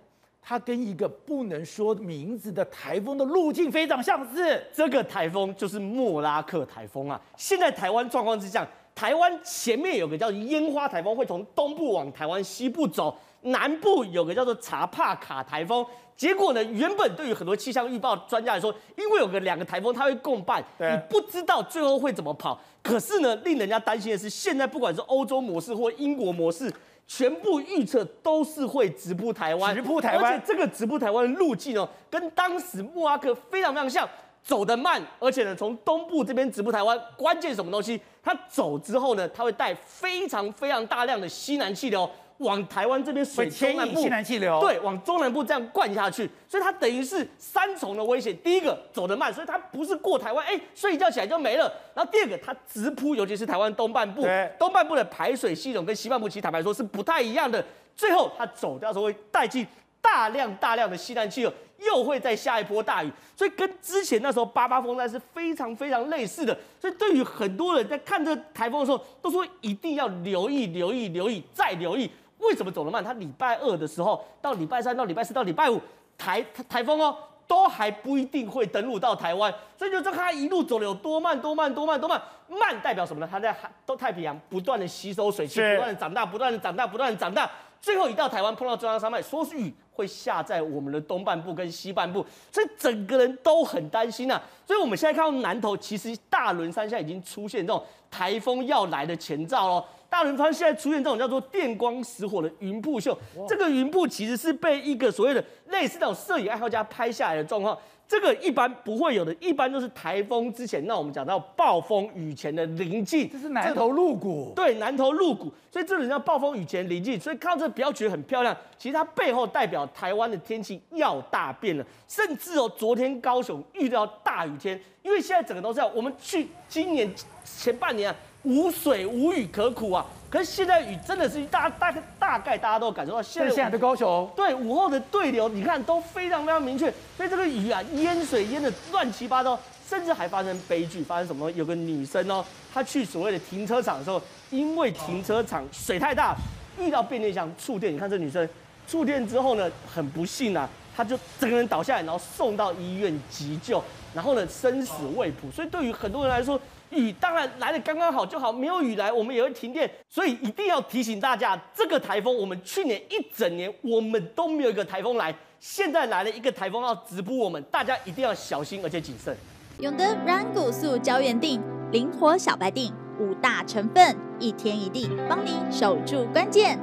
[0.49, 7.19] 它跟一个不能说名字的台风的路径非常相似，这个台风就是莫拉克台风啊。
[7.35, 8.65] 现在台湾状况是这样，
[8.95, 13.13] 台湾前面有个叫烟花台风，会从东部往台湾西部走，
[13.51, 15.85] 南部有个叫做查帕卡台风。
[16.15, 22.59] 结果呢，原本对于很多气象预报专家来说，因为有个两个台风它会共伴，你不知道最后会怎么跑。
[22.81, 26.73] 可是呢，令人家担心的是，现在不管是欧洲模式或英国模式。
[27.09, 34.05] 全部预测都是会直扑台湾，直扑台湾，而且这个直扑台湾的路径哦，跟当时莫阿克非常非常像，
[34.43, 37.97] 走得慢，而且呢，从东部这边直扑台湾，关键什么东西？
[38.21, 42.09] 它走之后呢，它会带非常非常大量的西南气流。
[42.39, 48.37] 往台湾这边水中南部，西南气流对，往中南部这样灌下去，所以它等于是三重的危险。
[48.43, 51.71] 第一个走得慢，所以它不是过台湾，哎，睡一觉起来就没了。
[51.95, 54.25] 然后第二个，它直扑，尤其是台湾东半部，
[54.59, 57.63] 东半部的排水系统跟西半部其实坦白说是不太一样的。
[57.95, 59.65] 最后它走掉的时候会带进
[59.99, 66.55] 大量大量的西南气流，又会再下一波大雨，所以跟之前那时候八八风灾是非常非常类似的。
[66.79, 72.07] 所以对于很多人在看这个台风的时候，都说一定要留意、留意、留意再留意。
[72.39, 73.03] 为什么走得慢？
[73.03, 75.81] 它礼拜二的时候到礼拜三到礼拜四到礼拜五，
[76.17, 82.21] 台台风哦都还不一定会登陆到台湾，所以就知道它一路走的有多慢多慢多慢多慢。
[82.49, 83.27] 慢代表什么呢？
[83.29, 87.49] 它在海都太平洋不断的吸收水汽，不断的长大，不断的长大，不断的长大，
[87.81, 94.41] 最后一到台湾碰到中央山脉，说是雨会下在我们的东半部跟西半部，所以整个人都很担心啊。
[94.65, 99.85] 所以我们现在看到南投，其实大轮山现在已经出现这种台风要来的前兆喽。
[100.09, 103.17] 大轮山现在出现这种叫做电光石火的云瀑秀，
[103.47, 128.15] 这个云瀑其实是被一个所谓的类似那种摄影爱好家拍下来的状况，这个一般不会有的，一般都是台风之前，那我们讲到暴风雨前的临近，这是南头鹿谷，对，南头鹿谷，所以这里叫暴风雨前临近，所以看到这不要觉得很漂亮，其实它背后代表台湾的天气要大变了，甚至哦，昨天高雄遇到大雨天，因为现在整个都是这样，我们去今年前半年啊。
[128.47, 130.05] 无水无雨可苦啊。
[130.29, 139.57] 可是现在雨真的是大大大概大家都感受到，现在现在的高雄，对午后的对流，你看都非常非常明确，所以这个雨啊淹水淹的乱七八糟，
[139.87, 141.49] 甚至还发生悲剧，发生什么？
[141.51, 146.35] 有个女生哦，她去所谓的停车场的时候，因为停车场水太大，
[146.77, 148.47] 遇到变电箱触电，你看这女生
[148.85, 153.81] 触电之后呢，很不幸啊，她就整个人倒下来，然后送到医院急救，
[154.13, 156.59] 然后呢生死未卜，所以对于很多人来说。
[156.89, 169.35] 雨当然来的刚刚好就好，没有雨来我们也会停电，所以一定要提醒大家，这个台风我们去年一整年我们都没有一个台风来，现在来了一个台风要直扑我们，大家一定要小心而且谨慎。
[169.79, 176.79] 永德软骨素胶原定，灵活小白定，五大成分，一天一錠，帮你守住关键。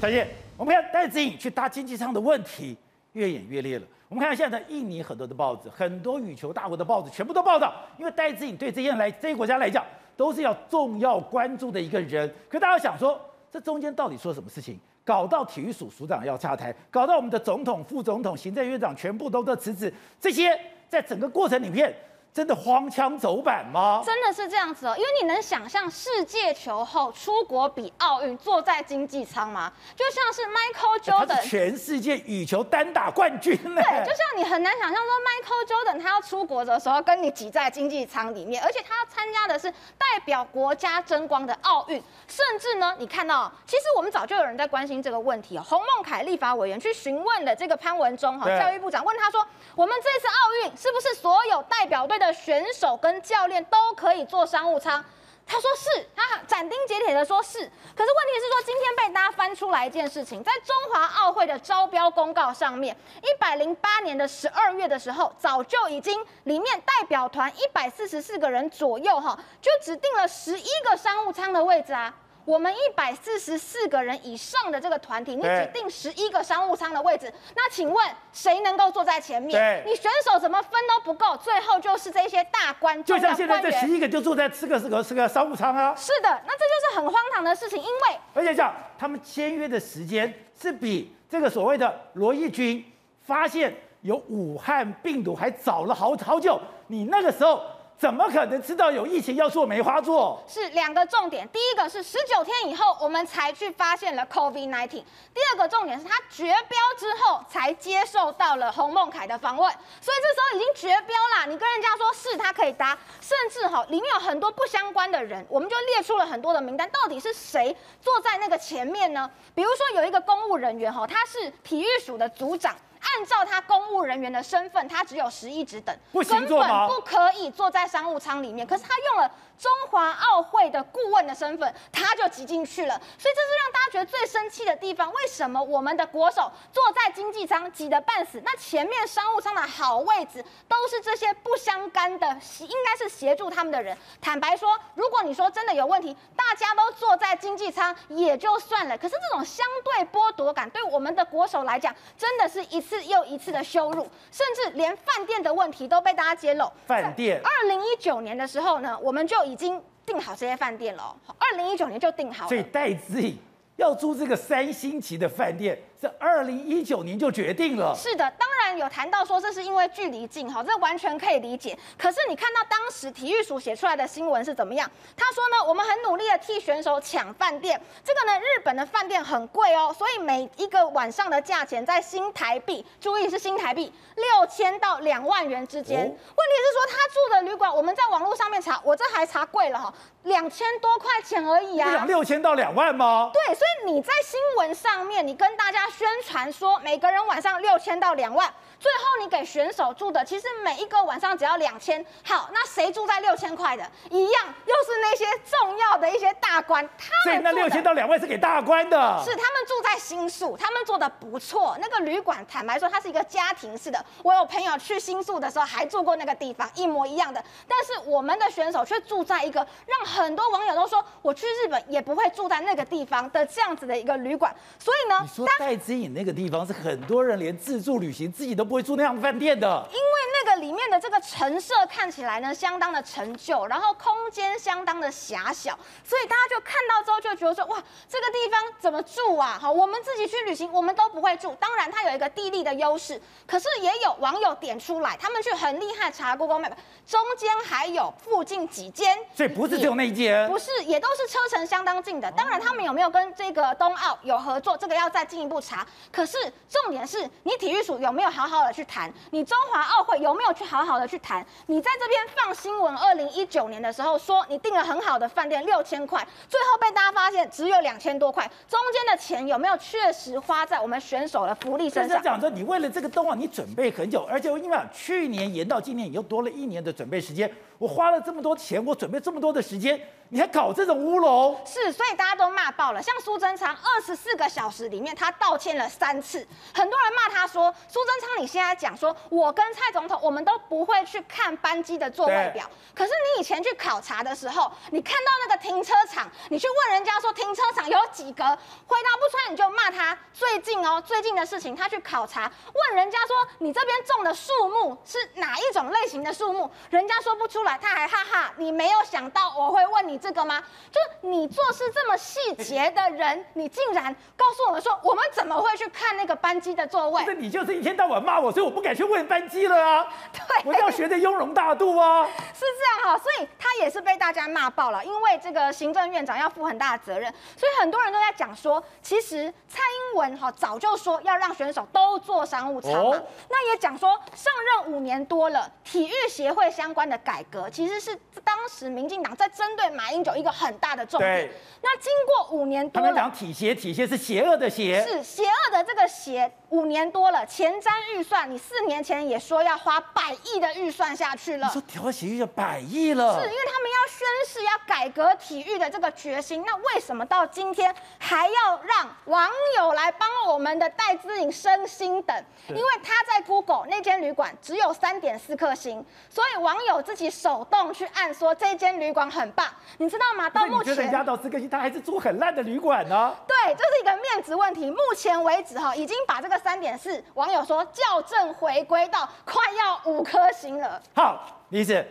[0.00, 0.39] 再见。
[0.60, 2.76] 我们看戴资颖去搭经济舱的问题
[3.14, 3.86] 越演越烈了。
[4.10, 9.82] 我们看现在印尼很多的报纸，很多羽球大国的报纸全部都报道，因为戴资颖对这些人来这些国家来讲
[10.18, 12.30] 都是要重要关注的一个人。
[12.46, 13.18] 可大家想说，
[13.50, 14.78] 这中间到底说什么事情？
[15.02, 20.54] 搞到体育署署长要下台，搞到我们的总统、副总统、行政院长全部都在辞职，这些
[20.90, 21.94] 在整个过程里面。
[22.32, 24.02] 真的荒腔走板吗？
[24.06, 29.72] 真的是这样子哦，因为你能想象世界球后出国比奥运坐在经济舱吗？
[29.96, 33.82] 就像是 Michael Jordan，全世界羽球单打冠军呢。
[33.82, 45.62] 对，就像你很难想象说 Michael Jordan 他要出国的时候跟你挤在经济舱里面，而且他要参加的是代表国家争光的奥运，甚至呢，你看到，其实我们早就有人在关心这个问题哦。
[45.66, 55.04] 洪孟凯立法委员去询问了这个潘文忠哈教育部长，问他说，我们这次奥运是不是所有代表队的选手跟教练都可以坐商务舱，
[55.44, 57.58] 他说是，他斩钉截铁的说是。
[57.58, 72.14] 可是问题是说，今天被大家翻出来一件事情，在中华奥会的招标公告上面，一百零八年的十二月的时候，早就已经里面代表团一百四十四个人左右哈，就指定了十一个商务舱的位置啊。
[72.50, 79.84] 我们一百四十四个人以上的这个团体，你指定十一个商务舱的位置，那请问谁能够坐在前面？
[79.86, 85.94] 你选手怎么分都不够，最后就是这些大官，就像现在这十一个就坐在四个四个四个商务舱啊。
[85.94, 92.84] 是的，那这就是很荒唐的事情，因为而且讲他们签约的时间是比这个所谓的罗毅军
[93.22, 97.62] 发现有武汉病毒还早了好好久，你那个时候。
[98.00, 100.42] 怎么可能知道有疫情要做梅花座？
[100.48, 111.44] 是两个重点，第一个是十九天以后我们才去发现了 COVID-19，第二个重点是他绝标之后才接受到了洪孟楷的访问，所以这时候已经绝标啦。
[111.44, 119.30] 你跟人家说是他可以搭，甚至哈里面有很多不相关的人，我们就列出了很多的名单，到底是谁坐在那个前面呢？
[119.54, 122.74] 比如说有一个公务人员哈，他是体育署的组长。
[123.00, 128.66] 按照他公务人员的身份，他只有十一职等，根本不可以坐在商务舱里面。
[128.66, 132.98] 可是他用了中华奥会的顾问的身份，他就挤进去了。
[133.18, 135.12] 所以这是让大家觉得最生气的地方。
[135.12, 138.40] 为什么我们的国手坐在经济舱挤得半死？
[138.42, 142.26] 那前面商务舱的好位置都是这些不相干的，
[142.60, 143.94] 应该是协助他们的人。
[144.18, 148.96] 坦白说，如果你说真的有问题，大家都坐在经济舱也就算了。
[148.96, 154.08] 可是这种相对剥夺感，对我们的国手来讲，真的是一次又一次的羞辱。
[154.32, 156.72] 甚至连饭店的问题都被大家揭露。
[156.86, 157.42] 饭店。
[157.44, 161.16] 二零一九年的时候呢，我们就已经订好这些饭店了。
[161.38, 162.48] 二零一九年就订好了。
[162.48, 163.36] 所以戴资颖
[163.76, 165.78] 要租这个三星级的饭店。
[166.00, 167.94] 这二零一九年就决定了。
[167.94, 171.78] 是的，当然有谈到说这是因为距离近哈，这完全可以理解。
[171.98, 174.90] 可是你看到当时体育署写出来的新闻是怎么样？
[175.14, 177.78] 他说呢，我们很努力的替选手抢饭店。
[178.02, 185.98] 这个呢，日本的饭店很贵哦，所以每一个晚上的价钱在新台币，注意是新台币六千到两万元之间。
[185.98, 191.92] 哦、问题是说他住的旅馆，我们在网络上面查，我这还查贵了哈，两千多块钱而已啊。
[191.92, 193.30] 讲六千到两万吗？
[193.34, 195.89] 对，所以你在新闻上面，你跟大家。
[195.90, 202.04] 宣传说每个人晚上六千到两万，最后你给选手住的，其实每一个晚上只要两千。
[202.24, 203.84] 好，那谁住在六千块的？
[204.10, 211.76] 一样，又是那些重要的一些大官，他们那六千到两万是给大官的，是他们住在新宿，他们做的不错。
[211.78, 214.02] 那个旅馆，坦白说，它是一个家庭式的。
[214.22, 217.44] 我有朋友去新宿的时候还住过那个地方，一模一样的。
[217.68, 224.54] 但是我们的选手却住在一个让很多网友都说，我去日本也不会住在那个地方的这样子的一个旅馆。
[224.78, 239.58] 所以呢，你说戴资颖那个地方是很多人连自助旅行自己都不会住那样饭店的，因为那个里面的这个陈设看起来呢，相当的陈旧，然后空间相当的狭小，所以大家就看到之后就觉得说，哇，这个地方怎么住啊？
[239.60, 241.52] 好，我们自己去旅行，我们都不会住。
[241.58, 246.70] 当然，它有一个地利的优势，可是也有网友点出来，他们去很厉害查 Google Map，
[247.04, 252.30] 中间还有附近几间，所以不是只有那一间，不是，也都是车程相当近的。
[252.30, 255.84] 当然，他们有没有跟这个冬奥有合作，这个要再进一步查。
[256.12, 259.12] 可是重点是你体育署有没有好好的去谈？
[259.30, 261.44] 你中华奥会有没有去好好的去谈？
[261.66, 272.22] 你在这边放新闻，二零一九年的时候说你订了很好的饭店六千块，最后被大家发现只有两千多块，中间的钱有没有确实花在我们选手的福利身上？
[272.22, 277.50] 讲说你为了这个冬奥，你准备很久，而且我因为去年延到今年，你又多了一年的准备时间。
[277.78, 279.98] 我花了这么多钱，我准备这么多的时间，
[280.28, 281.58] 你还搞这种乌龙？
[281.64, 283.02] 是，所以大家都骂爆了。
[283.02, 292.68] 像苏贞昌，二十四个小时里面他道歉了三次，很多人骂他说：“苏贞昌，你现在讲说，我跟蔡总统，我们都不会去看班机的座位表。
[292.92, 300.18] 可是你以前去考察的时候，你看到那个停车场，你去问人家说停车场有几格，回答不出来你就骂他。
[300.32, 307.78] 最近哦，最近的事情，他去考察，问人家说你这边种的树木是哪一种类型的树木，人家说不出来。
[307.80, 310.60] 他还哈哈，你没有想到我会问你这个吗？
[310.90, 317.22] 就你做事这么细节的人，你竟然告诉我们说，我们怎么会去看那个班机的座位？
[317.22, 320.06] 不是你就是一天到晚骂我，所以我不敢去问班机了啊！
[320.32, 322.24] 对，我要学的雍容大度啊！
[322.54, 337.68] 是这样哈，所以他也是被大家骂爆了，因为这个行政院长要负很大的责任，所以很多人都在讲说，其实蔡英文哈早就说要让选手都坐商务舱嘛，哦、那也讲说上任五年多了，体育协会相关的改革。
[337.70, 341.50] 其实是当时民进党在针对马英九一个很大的重点。
[341.82, 346.50] 那经过五年多了，他们讲体协，体协是邪恶的邪，是邪恶的这个邪。
[346.70, 351.66] 五年多了，前瞻预算，你四年前也说要花百亿的预算下去了。
[351.66, 356.62] 你说调协就百亿了，是因为他们要宣誓要改革体育的这个决心。
[356.64, 362.44] 那为什么到今天还要让网友来帮我们的戴资颖升星等？
[362.68, 369.66] 因为他在 Google 那间旅馆只有三点四颗星，所以网友自己手动去按说这间旅馆很棒，
[369.98, 370.48] 你知道吗？
[370.48, 373.34] 到目前人家到四颗星，他还是住很烂的旅馆呢。
[373.48, 374.88] 对，这是一个面子问题。
[374.88, 376.60] 目前为止哈，已经把这个。
[376.60, 377.82] 三点四，网友说
[378.22, 381.00] 正回归到快要五颗星了。
[381.14, 382.04] 好，李子，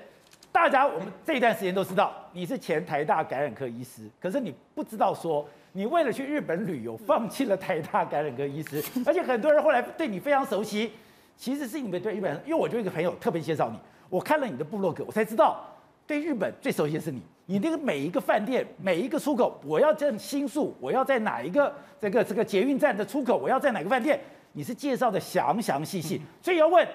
[0.51, 10.91] 大家我们这一段时间都知道你是前台大感染科医师，可是你不知道说你为了去日本旅游放弃了台大感染科医师，而且很多人后来对你非常熟悉，
[11.37, 13.77] 其实是你们对日本人，因为我就一个朋友特别介绍你，
[14.09, 15.63] 我看了你的部落格，我才知道
[16.07, 17.21] 对日本最熟悉的是你。
[17.45, 24.19] 你那个每一个饭店，每一个出口，我要在新宿，我要在哪一个这个这个捷运站的出口，我要在哪个饭店？
[24.59, 26.85] 你是介绍的详详细细，所以要问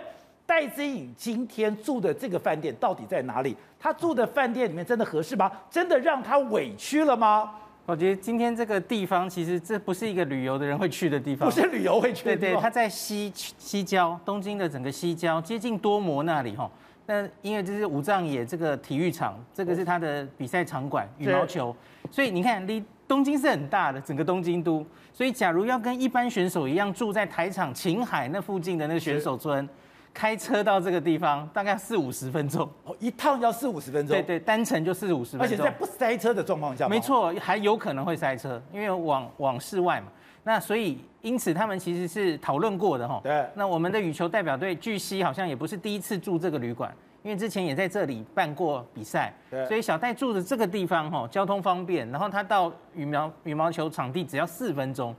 [0.45, 3.57] 戴资颖今天住的这个饭店到底在哪里？
[3.81, 5.51] 他住的饭店里面真的合适吗？
[5.71, 7.53] 真的让他委屈了吗？
[7.87, 12.25] 我觉得今天这个地方其实这不是一个旅游的人会去的地方，不是旅游会去。
[12.25, 16.71] 对对，他在西西郊，东京的整个西郊，接近多摩那里哈。
[17.07, 21.75] 那因为这是武藏野这个体育场，这个是他的比赛场馆，羽毛球。
[22.11, 24.85] 所以你看，离东京是很大的，整个东京都。
[25.13, 29.69] 所以假如要跟一般选手一样住在台场琴海那附近的那个选手村，
[30.13, 32.69] 开车到这个地方大概四五十分钟。
[32.85, 34.17] 哦，一趟要四五十分钟。
[34.17, 35.47] 对对，单程就四五十分钟。
[35.47, 36.89] 而且在不塞车的状况下。
[36.89, 40.09] 没错，还有可能会塞车，因为往往室外嘛。
[40.43, 43.21] 那所以，因此他们其实是讨论过的哈。
[43.23, 43.47] 对。
[43.55, 46.95] 那我们的羽球代表队据悉好像也不是第一次住这个旅馆，
[47.25, 49.35] 因为之前也在这里办过比赛。
[49.67, 55.13] 所以小戴住的这个地方哈，交通方便，然后他到羽毛羽毛球场地只要四分钟。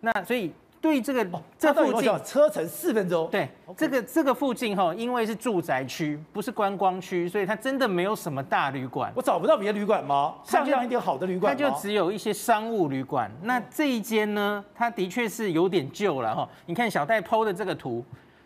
[0.00, 1.24] 那所以对这个
[1.56, 3.28] 这附近车程四分钟。
[3.30, 3.48] 对。
[3.74, 9.10] 这个这个附近哈，因为是住宅区，不是观光区，所以它真的没有什么大旅馆。
[9.14, 10.34] 我找不到别的旅馆吗？
[10.44, 13.30] 像这样一点好的旅馆，它就只有一些商务旅馆。
[13.42, 16.46] 那这一间呢，它的确是有点旧了哈。
[16.66, 18.04] 你看小戴 PO 的这个图，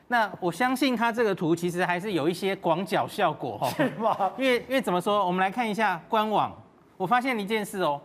[0.09, 3.69] 那我相信它这个图其实还是有一些广角效果哈。
[3.71, 4.33] 是吗？
[4.39, 5.27] 因为因为怎么说？
[5.27, 6.57] 我们来看一下官网，
[6.97, 8.01] 我发现一件事哦，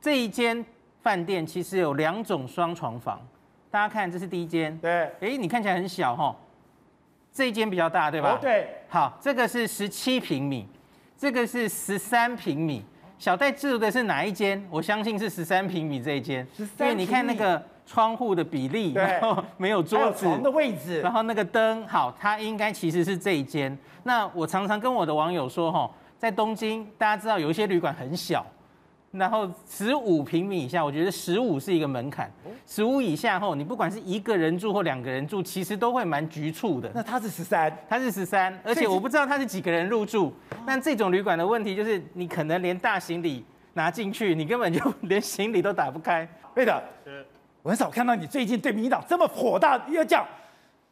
[0.00, 0.64] 这一间
[1.02, 3.20] 饭店其实有两种双床房。
[3.70, 4.76] 大家看，这是第一间。
[4.78, 5.10] 对。
[5.20, 6.36] 哎，你看起来很小哈。
[7.32, 8.32] 这一间比较大，对吧？
[8.32, 8.68] 哦，对。
[8.88, 10.68] 好，这个是十七平米，
[11.16, 12.84] 这个是十三平米。
[13.18, 14.62] 小戴住的是哪一间？
[14.68, 23.76] 我相信是十三平米这一间，因为你看那个窗户的比例，然后 没有桌子，床的位置，然后那个灯，好，它应该其实是这一间。
[24.04, 28.44] 那我常常跟我的网友说，哈，在东京，大家知道有一些旅馆很小，
[29.10, 32.30] 然后十五平米以下，我觉得十五是一个门槛。
[32.66, 36.90] 十五以下后，你不管是一个人住或两个人住，其实都会蛮局促的。
[36.94, 40.32] 那它是十三，它是十三，而且我不知道它是几个人入住。
[40.66, 46.26] 但这种旅馆的问题就是，你可能连大行李拿进去，你根本就 连行李都打不开。
[46.54, 46.82] 对的，
[47.62, 50.26] 我很少看到你最近对民进党这么火大，要讲，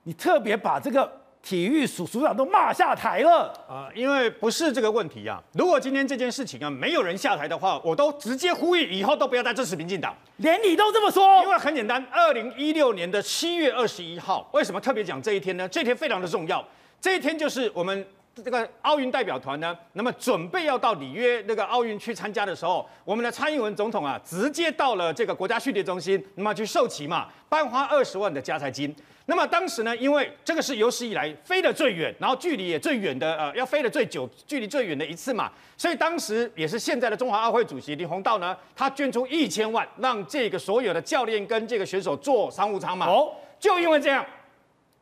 [0.05, 1.21] 你特别把这个。
[1.43, 3.93] 体育署署长都骂下台了啊、呃！
[3.95, 5.43] 因为不是这个问题啊。
[5.55, 10.15] 如果今天这件事情啊没有人下台的话，我都直接呼吁以后都不要再支持民进党。
[10.37, 11.43] 连你都这么说？
[11.43, 15.67] 因为很简单，二零一六年的七月二十一号，为什么特别讲这一天呢？
[15.67, 16.63] 这一天非常的重要，
[17.01, 18.07] 这一天就是我们
[18.43, 28.95] 这个奥运代表团呢，那么准备要到里约那个奥运去参加的时候，我们的蔡英文总统啊，直接到了这个国家训练中心，那么去授旗嘛，颁发二十万的加菜金。
[29.27, 43.07] 那么当时呢，因为这个是有史以来飞得最远，然后距离也最远的，呃，要飞得最久、距离最远的一次嘛，所以当时也是现在的中华奥会主席林鸿道呢，他捐出一千万，让这个所有的教练跟这个选手坐商务舱嘛。
[43.07, 44.25] 哦，就因为这样，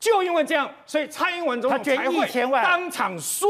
[0.01, 2.28] 就因为这样，所以蔡英文总统才会
[2.62, 3.49] 当场说，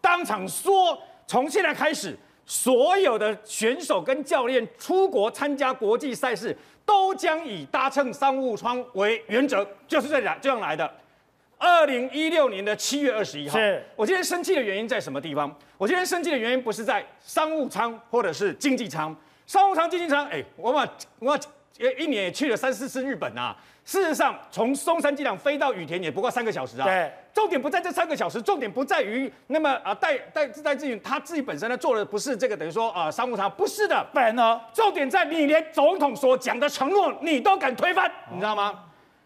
[0.00, 6.56] 当场说，从现在开始，所有的选手跟教练出国参加国际赛事。
[6.88, 10.90] 都将以搭乘商务舱为原则，就是这样这样来的。
[11.58, 15.54] 二零一六年的七月二十一号，是我今天生气的原因在什么地方？
[15.76, 19.14] 我今天生气的原因不是在商务舱或者是经济舱，
[19.46, 21.38] 商务舱、经济舱，哎，我嘛我
[21.98, 23.54] 一年也去了三四次日本啊。
[23.88, 26.84] 事实上，从松山机场飞到羽田也不过三个小时啊。
[26.84, 34.60] 对，重点不在这三个小时，重点不在于那么啊戴戴戴志颖他自己本身呢做的不是这个等于说啊商务舱，不是的，不然呢？
[34.74, 38.78] 重点在你连总统所讲的承诺你都敢推翻，你知道吗？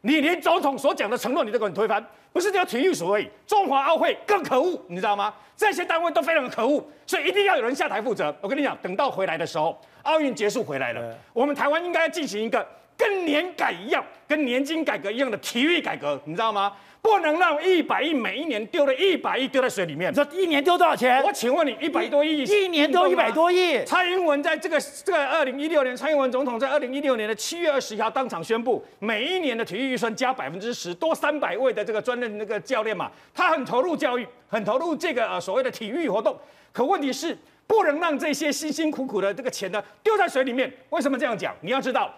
[0.03, 2.01] 你连总统所讲的承诺你都敢推翻，
[2.33, 5.35] 不是只有体育所而已，中华奥会更可恶，你知道吗？
[5.57, 8.33] 这些单位都非常的可恶，所以一定要有人下台负责。
[8.41, 12.65] 我跟你讲，等到回来的时候，奥运结束回来了，我们台湾应该要进行一个。
[13.03, 16.73] 跟年改一样，跟年金改革一样的体育改革，你知道吗？
[17.01, 20.13] 不能让一百亿每一年丢了一百亿丢在水里面。
[20.13, 21.21] 你说一年丢多少钱？
[21.25, 23.85] 我请问你，一百多亿，一年丢一百多亿。
[23.85, 36.39] 蔡英文在这个这个二零一六年，蔡英文总统在二零一六年的七月二十一号当场宣布，每一年的体育预算加百分之十，多三百位的这个专任那个教练嘛，他很投入教育，很投入这个呃所谓的体育活动。
[36.71, 37.37] 可问题是，
[37.67, 40.73] 不能让这些辛辛苦苦的这个钱呢丢在水里面。
[40.91, 41.53] 为什么这样讲？
[41.63, 42.15] 你要知道。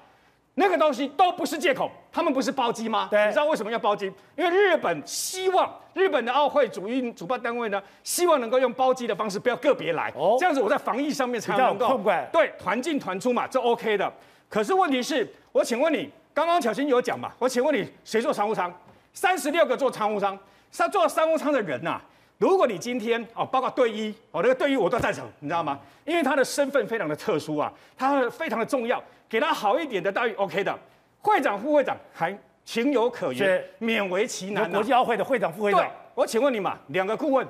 [0.57, 3.09] 那个东西都不是借口，他们不是包机吗？
[3.11, 4.07] 对，你知道为什么要包机？
[4.37, 12.01] 因为日本希望日本的奥会主运主办单位呢，希望能够用包机的方式，不要个别来，哦，这样子我在防疫上面才能够
[12.33, 14.13] 对团进团出嘛，这 OK 的。
[14.49, 17.33] 可是问题是，我请问你，刚刚巧芯有讲嘛？
[17.41, 18.73] 我请问你，谁做商务舱？
[19.13, 20.39] 三十六个做商务舱，
[20.77, 22.03] 他做商务舱的人呐、啊，
[22.39, 25.81] 如果你今天哦，包括队医哦，那个队医我都赞成，你知道吗？
[26.05, 29.03] 因为他的身份非常的特殊啊，他非常的重要。
[29.35, 30.79] 给他好一点的待遇，OK 的。
[31.21, 32.33] 会长、副会长还
[32.65, 34.69] 情有可原，勉为其难、啊。
[34.69, 37.45] 国际奥会的会长、副会长，我请问你嘛，两个顾问，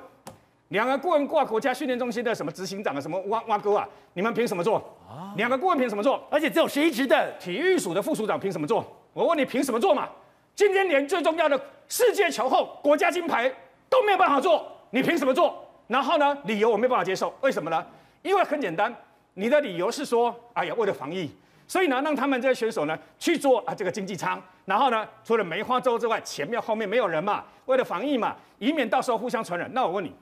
[0.69, 4.77] 两个顾问挂国家训练中心的什么执行长啊，什么挖挖哥啊，你们凭什么做？
[5.07, 6.27] 啊，两个顾问凭什么做？
[6.31, 8.83] 而且只有十一职的体育署的副署长凭什么做？
[9.13, 10.09] 我问你凭什么做嘛？
[10.55, 13.47] 今天连最重要的世界球后国家金牌
[13.87, 15.63] 都没有办法做，你凭什么做？
[15.85, 17.85] 然后呢，理由我没办法接受，为什么呢？
[18.23, 18.91] 因为很简单，
[19.35, 21.29] 你的理由是说，哎呀，为了防疫。
[21.67, 29.67] 所以呢，让他们这些选手呢去做啊这个经济舱，然后呢，除了梅花洲之外，前面后面没有人嘛，为了防疫嘛，以免到时候互相传染。
[29.73, 30.13] 那我问你，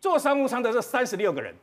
[0.00, 1.54] 坐商务舱的这三十六个人，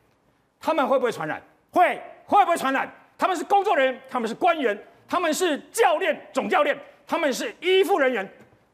[0.60, 1.40] 他们会不会传染？
[1.70, 2.90] 会，会不会传染？
[3.16, 4.76] 他们是工作人员，他们是官员，
[5.08, 6.76] 他们是教练、总教练，
[7.06, 8.28] 他们是医护人员，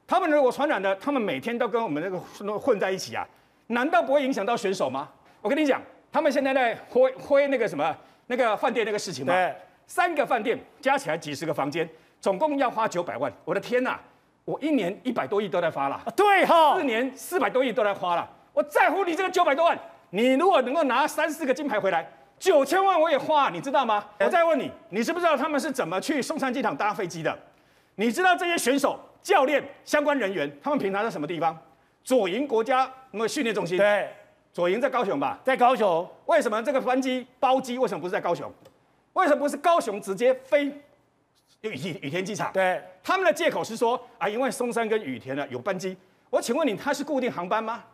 [0.07, 3.27] 他们如果传染的，他们每天都跟我们那个混在一起啊，
[3.67, 5.09] 难道不会影响到选手吗？
[5.43, 5.81] 我跟你讲，
[6.11, 7.95] 他们现在在挥挥那个什么
[8.29, 9.35] 那个饭店那个事情嘛。
[9.87, 11.89] 三个饭店加起来几十个房间，
[12.21, 13.33] 总共要花九百万。
[13.45, 13.99] 我的天呐，
[14.45, 16.01] 我一年一百多亿都在花了。
[16.17, 18.29] 对哈，四年四百多亿都在花了。
[18.53, 19.79] 我在乎你这个九百多万，
[20.11, 24.05] 你如果能够拿三四个金牌回来，九千万我也花，你知道吗？
[24.21, 27.39] 我再问你，你知不知道他们是怎么去松山机场搭飞机的？
[27.95, 31.57] 你知道这些选手、教练、相关人员，他们平常在什么地方？
[32.03, 33.77] 左营国家那么训练中心。
[33.77, 34.09] 对，
[34.53, 35.39] 左营在高雄吧？
[35.45, 36.09] 在高雄。
[36.27, 38.51] 为什么这个班机包机为什么不是在高雄？
[39.15, 40.65] 为什么不是高雄直接飞
[41.61, 42.53] 羽羽田机场？
[42.53, 45.97] 对，他们的借口是说啊，因为松山跟羽田呢有班机。
[46.31, 47.85] 我请问你，它是固定航班吗？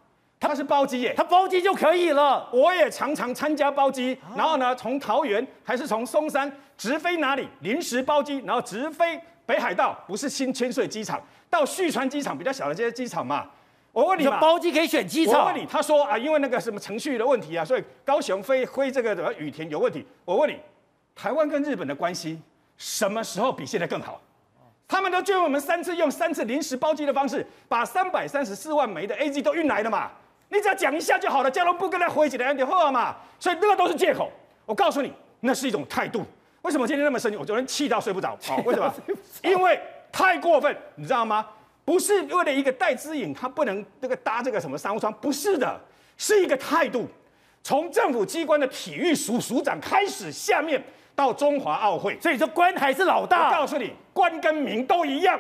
[0.41, 2.49] 它是包机耶，它包机就可以了。
[2.53, 7.49] 我也常常参加包机，然后呢，从桃园还是从松山直飞哪里？
[7.61, 13.51] 临时包机，然后直飞北海道，不是新千岁机场，到旭川机场比较小的这些机场嘛。
[13.91, 15.41] 我问你嘛，包机可以选机场。
[15.41, 20.07] 我问你，他说啊，因为那个什么程序的问题啊，所以高雄飞飞这个什么羽田有问题。
[20.25, 20.57] 我问你，
[21.19, 22.41] 台湾跟日本的关系
[22.77, 24.23] 什么时候比现在更好？
[24.87, 30.13] 他们都劝我们三次用三次临时包机的方式，把三百三十四万枚的 A G 都运来了嘛？
[30.49, 33.17] 你只要讲一下就好了，交通部跟他回起来就好了嘛。
[33.41, 34.31] 所以那个都是借口。
[34.65, 36.25] 我告诉你，那是一种态度。
[36.63, 37.37] 为什么今天那么生气？
[37.37, 38.39] 我昨天气到睡不着。
[38.45, 38.95] 好，为什么？
[39.43, 39.79] 因为
[40.13, 41.45] 太过分，你知道吗？
[41.85, 45.81] 不是为了一个戴之颖，他不能这个搭这个什么商务舱，不是的，
[46.17, 47.09] 是一个态度。
[47.65, 50.83] 从政府机关的体育署署长开始，下面
[51.19, 53.49] 到中华奥会，所以说官还是老大。
[53.49, 55.37] 我告诉你，官跟民都一样，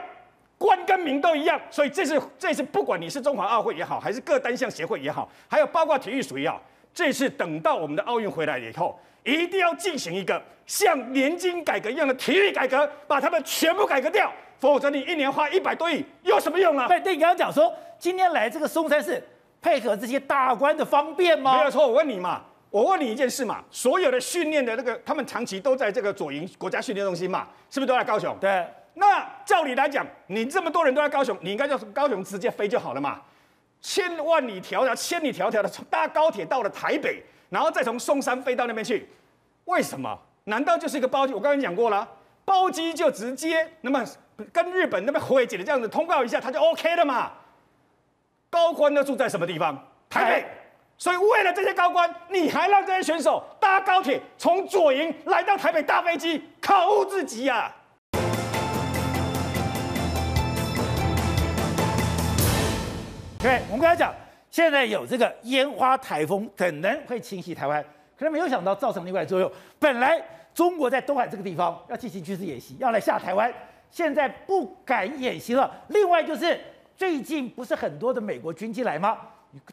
[0.59, 1.61] 官跟民都一样。
[1.70, 6.61] 所以这次这次不管你是中华奥会也好，还是各单项协会也好，还有包括体育署也好，
[6.93, 16.89] 这次等到我们的奥运回来了以后，一定要进行一个像年金改革一样的体育改革，把他们全部改革掉，否则你一年花一百多亿有什么用啊？
[16.89, 19.22] 对，你刚刚讲说今天来这个松山市
[19.62, 21.57] 配合这些大官的方便吗？
[21.59, 28.37] 没有错，我问你嘛，我问你一件事嘛，所有的训练的那个他们长期都在这个左营国家训练中心嘛，是不是都在高雄？
[28.41, 28.66] 对。
[28.95, 33.21] 那照理来讲，你这么多人都在高雄，你应该就高雄直接飞就好了嘛？
[33.81, 37.23] 千万里迢迢、千里迢迢的从搭高铁到了台北。
[37.51, 39.09] 然后再从松山飞到那边去，
[39.64, 40.19] 为什么？
[40.45, 41.33] 难道就是一个包机？
[41.33, 42.07] 我刚才讲过了，
[42.45, 44.05] 包机就直接那么
[44.53, 47.33] 跟日本那边和解的这样子通告一下，他就 OK 了嘛？
[48.51, 49.83] 高官都住在什么地方？
[50.11, 50.47] 台北。
[51.01, 57.72] 所以为了这些高官，你还让这些选手搭高铁从左营来到台北搭飞机，可恶至极呀！
[63.38, 64.12] 对，我们刚才讲。
[64.51, 67.84] 现在有这个烟花台风可能会侵袭台湾，
[68.18, 69.49] 可是没有想到造成另外作用。
[69.78, 70.20] 本来
[70.53, 73.55] 中国在东海这个地方要进行军事演习，要来下台湾，
[73.88, 75.70] 现在不敢演习了。
[75.88, 76.59] 另外就是
[76.96, 79.16] 最近不是很多的美国军机来吗？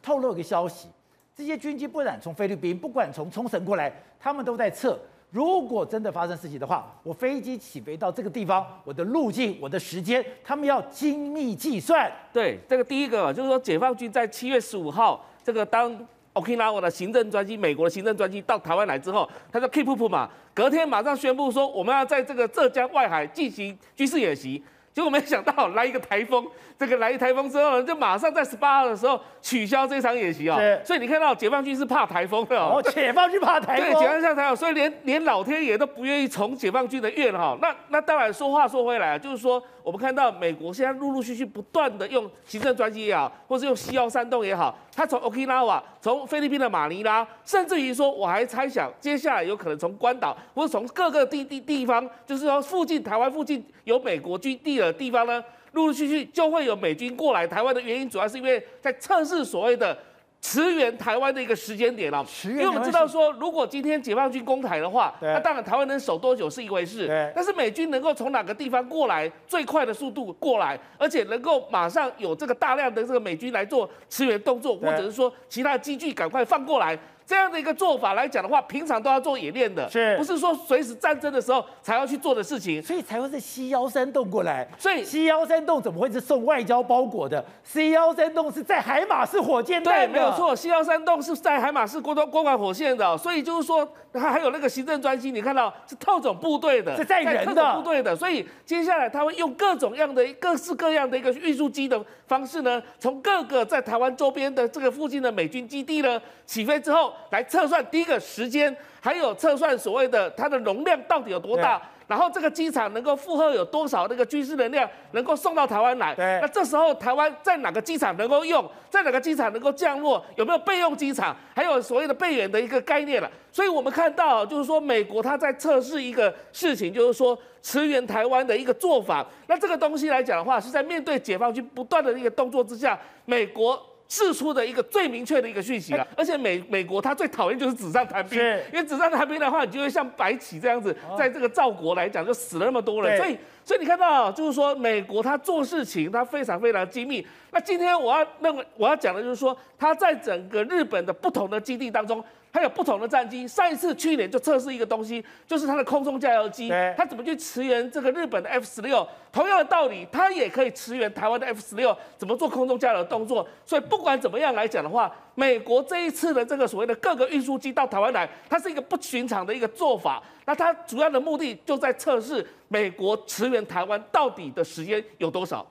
[0.03, 0.87] 透露一个消息，
[1.35, 4.97] 这些军机不染从菲律宾，不管从冲绳过来，他们都在测。
[5.31, 12.09] 如果真的发生事情的话，我飞机起飞到这个地方，我的路径、我的时间，他们要精密计算。
[12.31, 15.93] 对，这个第一个就是说，解放军在七月十五号，这个当
[16.33, 24.63] Okinawa 的行政专机，美国的行政专机到台湾来之后，他就 keep up 嘛，隔天马上宣布说，我们要在这个浙江外海进行军事演习。
[24.95, 26.47] 结果没想到来一个台风，
[26.79, 30.79] 这个来一台风之后呢，就马上在十八号的时候取消这场演习啊、哦。
[30.85, 32.81] 所以你看到解放军是怕台风的哦。
[32.81, 33.91] 解放军怕台风。
[33.91, 37.57] 对，解放军怕台风，所以连连老天爷都不愿意从解放军的愿哈。
[37.61, 59.95] 那那当然说话说回来啊，就是说我们看到美国现在陆陆续续不断的用行政专机也好，或是用西幺三洞也好，他从 Okinawa 从菲律宾的马尼拉，甚至于说我还猜想接下来有可能从关岛或者从各个地地地方，就是说附近台湾附近有美国军地的地方呢，陆陆续续就会有美军过来台湾的原因，主要是因为在测试所谓的
[60.41, 62.25] 驰援台湾的一个时间点了。
[62.43, 67.31] 因为我们知道说，如果今天解放军攻台的话，那当然台湾能守多久是一回事。
[67.35, 76.97] 但是美军能够从哪个地方过来，最快的速度过来，而且能够马上有这个大量的这个美军来做驰援动作，或者是说其他的机具赶快放过来。
[77.27, 82.81] 这样的一个做法来讲的话，平常都要做演练的，是不是说随时战争的时候才要去做的事情？
[82.83, 84.67] 所以才会是西幺三洞过来。
[84.77, 90.07] 所以西幺三洞怎么会是送外交包裹的？C 幺三洞是在海马式火箭弹。
[90.07, 93.17] 对，没有错，C 幺三洞是在海马式光光管火线的。
[93.17, 97.45] 所以就是说，它还有那个行政专机，你看到是特种部队的，是在人的。
[97.45, 98.15] 特种部队的。
[98.15, 107.85] 所以接下来他会用各种样的、各式各样的一个运输机的方式呢，从各个在台湾周边的这个附近的美军基地呢起飞之后来测算。
[107.87, 116.13] 第一个时间，还有测算所谓的它的容量到底有多大，然后这个机场能够负荷有多少那个军事能量，能够送到台湾来。
[116.15, 123.29] 对，那这时候台湾在哪个机场能够用，在哪个机场能够降落，有没有备用机场，还有所谓的备援的一个概念了。
[123.51, 129.25] 所以我们看到，就是说美国它在测试一个事情，就是说驰援台湾的一个做法。
[129.47, 133.81] 那这个东西来讲的话，是在面对解放军不断的一个动作之下，美国。
[134.07, 138.39] 释出的一个最明确的一个讯息了，而且美美国他最讨厌就是纸上谈兵，
[138.71, 147.25] 因为纸上谈兵的话，你就会像白起这样子，在这个赵国来讲就死了那么多人，所以所以你看到就是说美国他做事情他非常非常精密。
[147.51, 152.23] 那今天我要认为我要讲的就是说他在整个日本的不同的基地当中。
[152.55, 159.05] 它有不同的战机，上一次去年就测试一个东西，就是它的空中加油机，它怎么去驰援这个日本的 F 十六？
[159.29, 163.45] 同样的道理，它也可以驰援台湾的 F 十六，怎么做空中加油的动作？
[163.65, 170.23] 所以不管怎么样来讲的话，美国这一次的这个所谓的各个运输机到台湾来，它是一个不寻常的一个做法。
[170.45, 175.69] 那它主要的目的就在测试美国驰援台湾到底的时间有多少。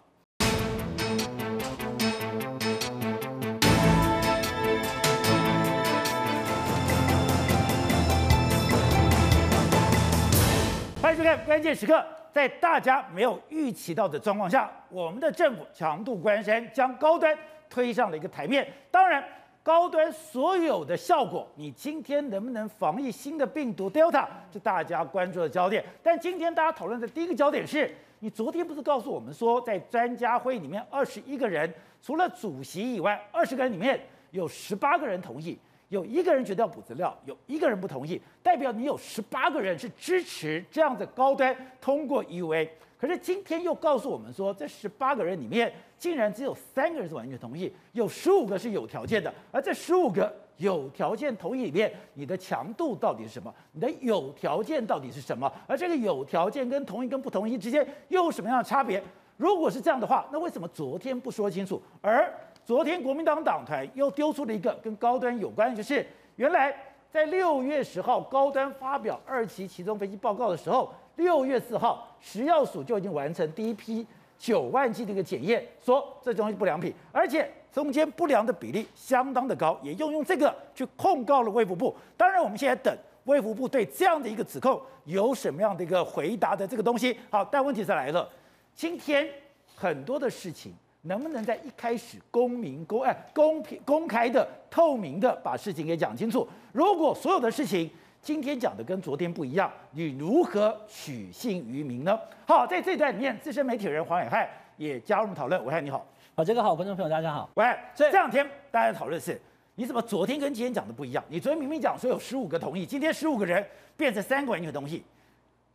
[11.04, 11.98] 欢迎收看《关键时刻》。
[12.32, 17.36] 在大家没有预期到的状况下，我们的政府强渡关山，将高端
[17.68, 18.66] 推上了一个台面。
[18.90, 19.22] 当然，
[19.62, 25.84] 高端所有的效果，你今天能不能防疫新的病毒 Delta，是大家关注的焦点。
[26.02, 34.00] 但今天大家讨论的第一个焦点是，你昨天不是告诉我们说，在专家会里面二十一个人，除了主席以外，二十个人里面
[34.30, 35.58] 有十八个人同意。
[35.94, 42.68] 有一个人觉得要补资料，有一个人不同意，代表你有十八个人是支持这样的高端通过 EUA。
[42.98, 49.32] 可是今天又告诉我们说，这十八个人里面竟然只有三个人是完全同意，有十五个是有条件的。
[49.52, 53.54] 而这十五个有条件同意里面，你的强度到底是什么？
[53.70, 55.52] 你的有条件到底是什么？
[55.68, 59.00] 而这个有条件跟同意跟不同意之间又有什么样的差别？
[59.36, 61.80] 如果是这样的话，那为什么昨天不说清楚？
[62.00, 62.32] 而
[62.64, 66.04] 昨天国民党党团又丢出了一个跟高端有关，就是
[66.36, 66.74] 原来
[67.10, 74.06] 在六月十号高端发表二期其中分析报告的时候，六月四号食药署就已经完成第一批
[74.38, 81.94] 九万剂的一个检验，说这东西不良品，而且中间不良的比例相当的高，也用用这个去控告了卫福部。
[82.16, 87.14] 当然，我们现在等卫福部对这样的一个指控有什么样的一个回答的这个东西。
[87.28, 88.26] 好，但问题是来了，
[88.74, 89.28] 今天
[89.76, 90.72] 很多的事情。
[91.04, 96.46] 能不能在一开始公明公哎公平公开的透明的把事情给讲清楚？
[96.72, 97.90] 如果所有的事情
[98.22, 102.18] 今天讲的跟昨天不一样，你如何取信于民呢？
[102.46, 104.48] 好，在这段里面，资深媒体人黄远汉
[104.78, 105.60] 也加入讨论。
[105.60, 107.50] 暐瀚你好，好，这个好，观众朋友大家好。
[107.54, 109.38] 喂，这两天大家讨论是，
[109.74, 111.22] 你怎么昨天跟今天讲的不一样？
[111.28, 113.62] 你昨天明明讲说有十五个同意，今天十五个人
[113.94, 115.04] 变成三个人有同意，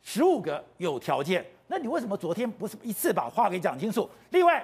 [0.02, 4.10] 十五个有条件，那你为什么昨天不是一次把话给讲清楚？
[4.30, 4.60] 另外。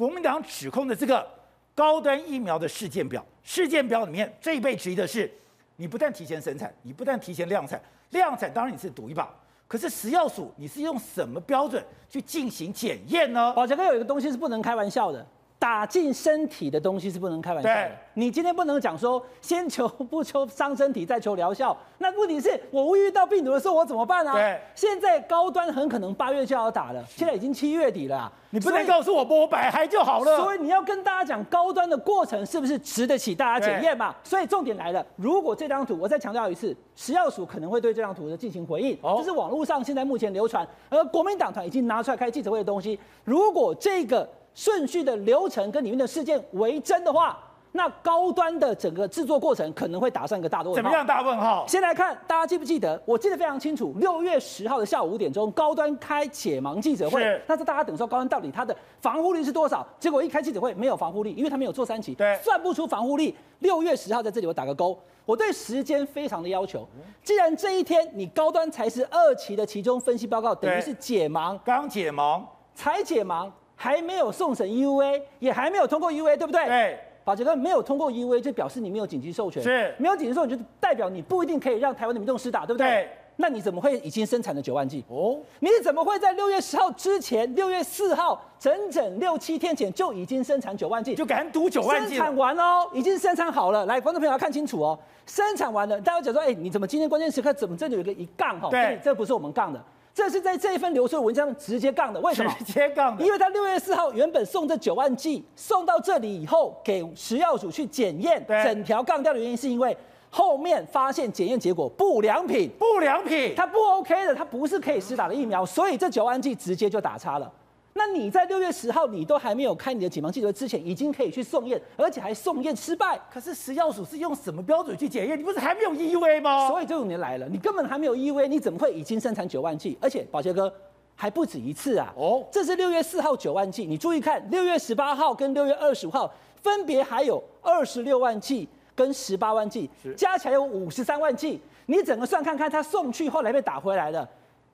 [0.00, 1.28] 国民党指控的这个
[1.74, 5.30] 高端疫苗的事件表，事件表里面最被质疑的是，
[5.76, 7.78] 你不但提前生产，你不但提前量产，
[8.08, 9.28] 量产当然你是赌一把，
[9.68, 13.52] 可是食药署你是用什么标准去进行检验呢？
[13.52, 15.26] 宝强哥有一个东西是不能开玩笑的。
[15.60, 17.90] 打进身体的东西是不能开玩笑的。
[18.14, 21.76] 你今天不能讲说先求不求伤身体，再求疗效。
[21.98, 24.32] 那问题是我遇到病毒的时候我怎么办啊？
[24.32, 30.38] 对，现在高端很可能八月就要打了，现在已经七月底了，你不能告诉我我摆嗨就好了。
[30.38, 34.14] 所以你要跟大家讲高端的过程是不是值得起大家检验嘛？
[34.24, 44.26] 所以重点来了，如果这张图我再强调一次，食药署可能会对这张图的进行回应，这是网络上现在目前流传，而国民党团已经拿出来开记者会的东西，如果这个。
[44.60, 47.38] 顺序的流程跟里面的事件为真的话，
[47.72, 50.74] 那高端的整个制作过程可能会打上一个大问号。
[50.74, 51.66] 怎么样大问号？
[51.66, 53.02] 先来看，大家记不记得？
[53.06, 57.22] 我记得非常清楚，六月十号的下午五点钟，高端开解盲记者会。
[57.22, 57.40] 是。
[57.46, 59.86] 那是大家等说高端到底它的防护力是多少？
[59.98, 63.34] 结果一开记者会没有防护力，因为它没有做三期，对，算不出防护力。
[63.60, 64.98] 六月十号在这里我打个勾。
[65.24, 66.86] 我对时间非常的要求，
[67.24, 72.42] 既然这一天你高端才是二期的其中分析报告，等于是解盲，刚解盲，
[72.74, 73.50] 才解盲。
[73.82, 76.66] 还没有送审 EUA，也还没有通过 EUA，对不对？
[76.66, 76.98] 对。
[77.24, 79.62] 宝杰哥没有通过 EUA，就表示你没有紧急授权。
[79.62, 79.94] 是。
[79.96, 82.86] 没有紧急授权，就代表你不一定可以让台湾的民众施打，对不对？
[82.86, 83.08] 对。
[83.36, 85.02] 那你怎么会已经生产了九万剂？
[85.08, 85.38] 哦。
[85.60, 91.14] 你怎么会在六月十号之前，六月四号整整六七天前就已经生产九万剂？
[91.14, 92.16] 就敢赌九万剂？
[92.16, 93.86] 生产完哦，已经生产好了。
[93.86, 95.98] 来，观众朋友要看清楚哦，生产完了。
[96.02, 98.68] 大家讲说，哎，你怎么今天关键时刻怎么这里有一个一杠哈？
[98.68, 99.82] 对，这不是我们杠的。
[100.12, 102.52] 这是在这一份流出的文章直接杠的，为什么？
[102.58, 109.96] 直接杠的，因为他六月四号原本送这九万剂送到这里以后，给食药署去检验，整条杠掉的原因是因为
[110.28, 117.50] 后面发现检验结果不良品，不良品，它不 OK 的，它不是可以施打的疫苗，所以这九万剂直接就打叉了。
[117.92, 123.20] 那你在六月十号，你都还没有开你的解盲记者会之前，已经可以去送验，而且还送验失败。
[123.32, 125.38] 可是食药署是用什么标准去检验？
[125.38, 126.68] 你不是还没有 EUA 吗？
[126.68, 129.98] 所以这五年来了，你根本还没有 EUA，你怎么会已经生产九万剂？
[130.00, 130.72] 而且宝杰哥
[131.16, 132.14] 还不止一次啊！
[132.16, 136.32] 哦，这是六月四号九万剂，你注意看，六月十八号跟六月二十五号
[136.62, 141.60] 分别还有二十六万剂跟十八万剂，加起来有五十三万剂。
[141.86, 144.26] 你整个算看看，他送去后来被打回来的，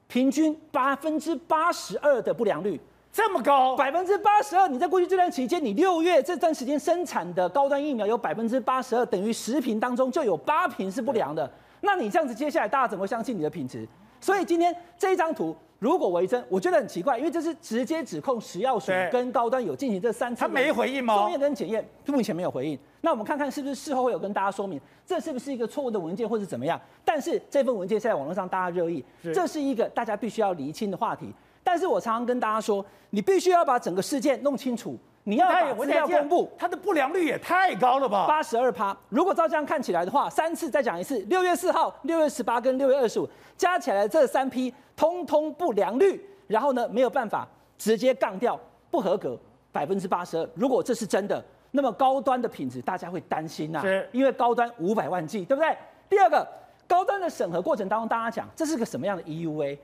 [0.07, 2.79] 平均百分之八十二的不良率。
[3.17, 4.69] 这么高，百分之八十二。
[4.69, 11.51] 你在过去这段期间，你六月这段时间生产的高端疫苗有百分之八十二，等于十瓶当中就有八瓶是不良的。
[11.81, 13.89] 那你这样子，接下来大家怎么会相信你的品质？
[14.21, 21.17] 所以今天这一张图如果为真，我觉得很奇怪，因为这是直接指控食药署跟高端有进行这三次，他没回应吗？
[21.17, 22.79] 中验跟检验，目前没有回应。
[23.01, 26.79] 那我们看看是不是事后会有跟大家说明，这是不是一个错误的文件，或是怎么样？
[27.03, 29.03] 但是这份文件现在网络上大家热议，
[29.33, 31.33] 这是一个大家必须要厘清的话题。
[31.67, 36.49] 但是我常常跟大家说，你必须要把整个事件弄清楚，你要把资料公布。
[36.57, 38.25] 它的不良率也太高了吧？
[38.29, 38.97] 八十二趴。
[39.09, 47.45] 如果照这样看起来的话，三次再讲一次，六月四号、六月十八跟六月二十五加起来这三批通通不良率，然后呢没有办法
[47.77, 48.57] 直接杠掉
[48.89, 49.37] 不合格
[49.73, 50.49] 百分之八十二。
[50.55, 55.77] 如果这是真的，那么高端的品质大家会担心呐、因为高端五百万剂，对不对？
[56.09, 56.47] 第二个。
[56.89, 59.77] 高端的审核过程当中，大家讲这是个什么样的 EUA？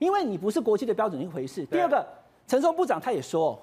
[0.00, 1.64] 因为你不是国际的标准一回事。
[1.66, 2.04] 第二个，
[2.48, 3.56] 陈松部长他也说，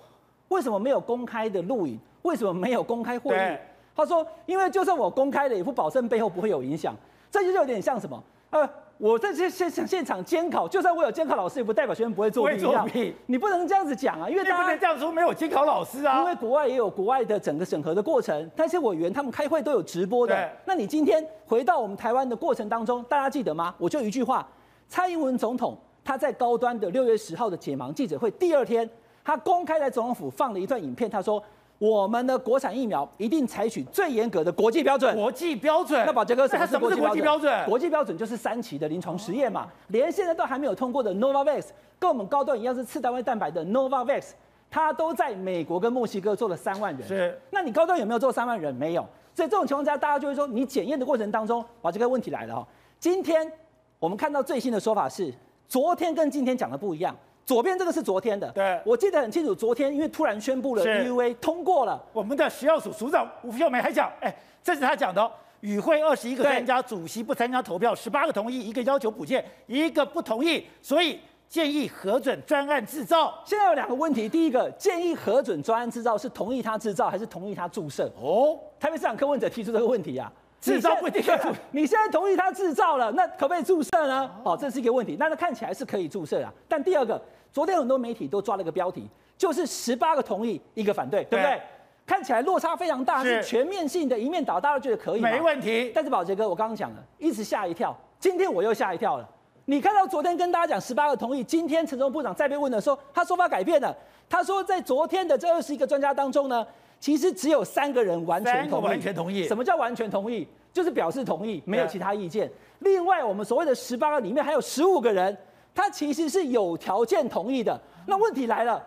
[0.47, 1.99] 为什么没有公开的录影？
[2.21, 3.57] 为什么没有公开会议？
[3.95, 6.95] 他说，因为就算我公开了，也不保证背后不会有影响。
[7.31, 8.23] 这就有点像什么？
[8.51, 8.69] 呃。
[8.99, 12.57] 我在这现现现场监考，就算我有监考老师，也不代表学生不会作弊。
[12.57, 16.17] 作弊，你不能这样子讲啊，因为大家不能这样说，没有监考老师啊。
[16.21, 20.49] 因为国外也有国外的整个审核的过程，那些委员他们开会都有直播的。
[20.65, 23.71] 那你今天回到我们台湾的过程当中，大家记得吗？
[23.77, 24.47] 我就一句话，
[24.87, 25.77] 蔡英文总统
[26.07, 28.89] 他在高端的六月十号的解盲记者会第二天，
[29.25, 31.43] 他公开在总统府放了一段影片，他说。
[31.79, 35.15] 我们的国产疫苗一定采取最严格的国际标准。
[35.15, 36.03] 国际标准。
[36.07, 37.65] 那宝杰哥，什么是国际标准？
[37.67, 39.67] 国际标准就是三期的临床实验嘛。
[39.89, 41.67] 连现在都还没有通过的 Novavax，
[41.99, 44.31] 跟我们高端一样是次单位蛋白的 Novavax，
[44.71, 47.07] 它都在美国跟墨西哥做了三万人。
[47.07, 47.39] 是。
[47.51, 48.73] 那你高端有没有做三万人？
[48.73, 49.07] 没有。
[49.35, 52.67] 所以这种情况下，大家就会说，你检验的过程当中，宝杰哥问题来了哈。
[52.99, 53.51] 今天
[53.99, 55.31] 我们看到最新的说法是，
[55.67, 57.15] 昨天跟今天讲的不一样。
[57.45, 59.55] 左边这个是昨天的，对，我记得很清楚。
[59.55, 73.33] 昨天因为突然宣布了 EUA 通过了，我们的食药署署长吴秀梅还讲，哎，这是他讲的，与会二十一个参加，主席不参加投票，十八个同意，一个要求补件，一个不同意，所以建议核准专案制造。
[73.45, 78.11] 现在有两个问题，第一个建议核准专案制造是同意他制造还是同意他注射？
[78.21, 80.29] 哦，台北市长柯文哲提出这个问题啊。
[80.59, 81.23] 制造不一定，
[81.71, 84.29] 你现在同意他制造了，那可不可以注射呢？
[84.43, 85.15] 哦，这是一个问题。
[85.19, 86.51] 那他看起来是可以注射啊。
[86.67, 87.21] 但第二个，
[87.53, 91.61] 昨天很多媒体都抓了一个标题，就是十八个同意，一个反对，对不对？
[92.05, 95.21] 看起来落差非常大，是全面性的一面倒，大家觉得可以？
[95.21, 95.91] 没问题。
[95.93, 99.29] 但是宝杰哥，我刚刚讲了，一直吓一跳，今天我又吓一跳了。
[99.65, 103.95] 你看到昨天跟大家讲十八个同意，今天陈忠部长再被问的时候，他说法改变了。
[104.29, 106.65] 他说在昨天的这二十一个专家当中呢。
[106.99, 108.85] 其实只有三个人完全同意。
[108.85, 109.47] 完全同意。
[109.47, 110.47] 什么叫完全同意？
[110.73, 112.51] 就是表示同意，没有其他意见。
[112.79, 115.35] 另外，我们所谓的十八个里面还有十五个人，
[115.73, 117.79] 他其实是有条件同意的。
[118.05, 118.83] 那问题来了，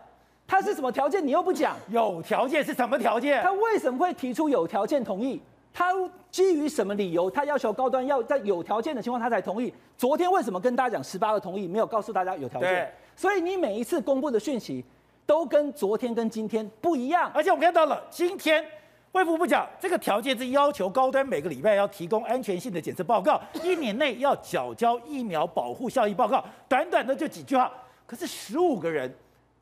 [0.47, 1.27] 他是什么条件？
[1.27, 1.77] 你又不讲。
[1.89, 3.43] 有条件是什么条件？
[3.43, 5.41] 他为什么会提出有条件同意？
[5.73, 5.93] 他
[6.31, 7.29] 基于什么理由？
[7.29, 9.73] 他要求高端要在有条件的情况他才同意。
[9.97, 12.93] 昨天为什么跟大家讲十八个同意，没有告诉大家有条件？
[13.17, 14.85] 所以你每一次公布的讯息。
[15.31, 18.65] 都跟昨天跟今天不一样，而且我们看到了今天
[19.13, 27.71] 卫福部讲这个条件是要求高端每个礼拜要提供安全性的检测报告， 一年内要缴交疫苗保护效益报告，短短的就几句话，
[28.09, 29.09] 可是十五个人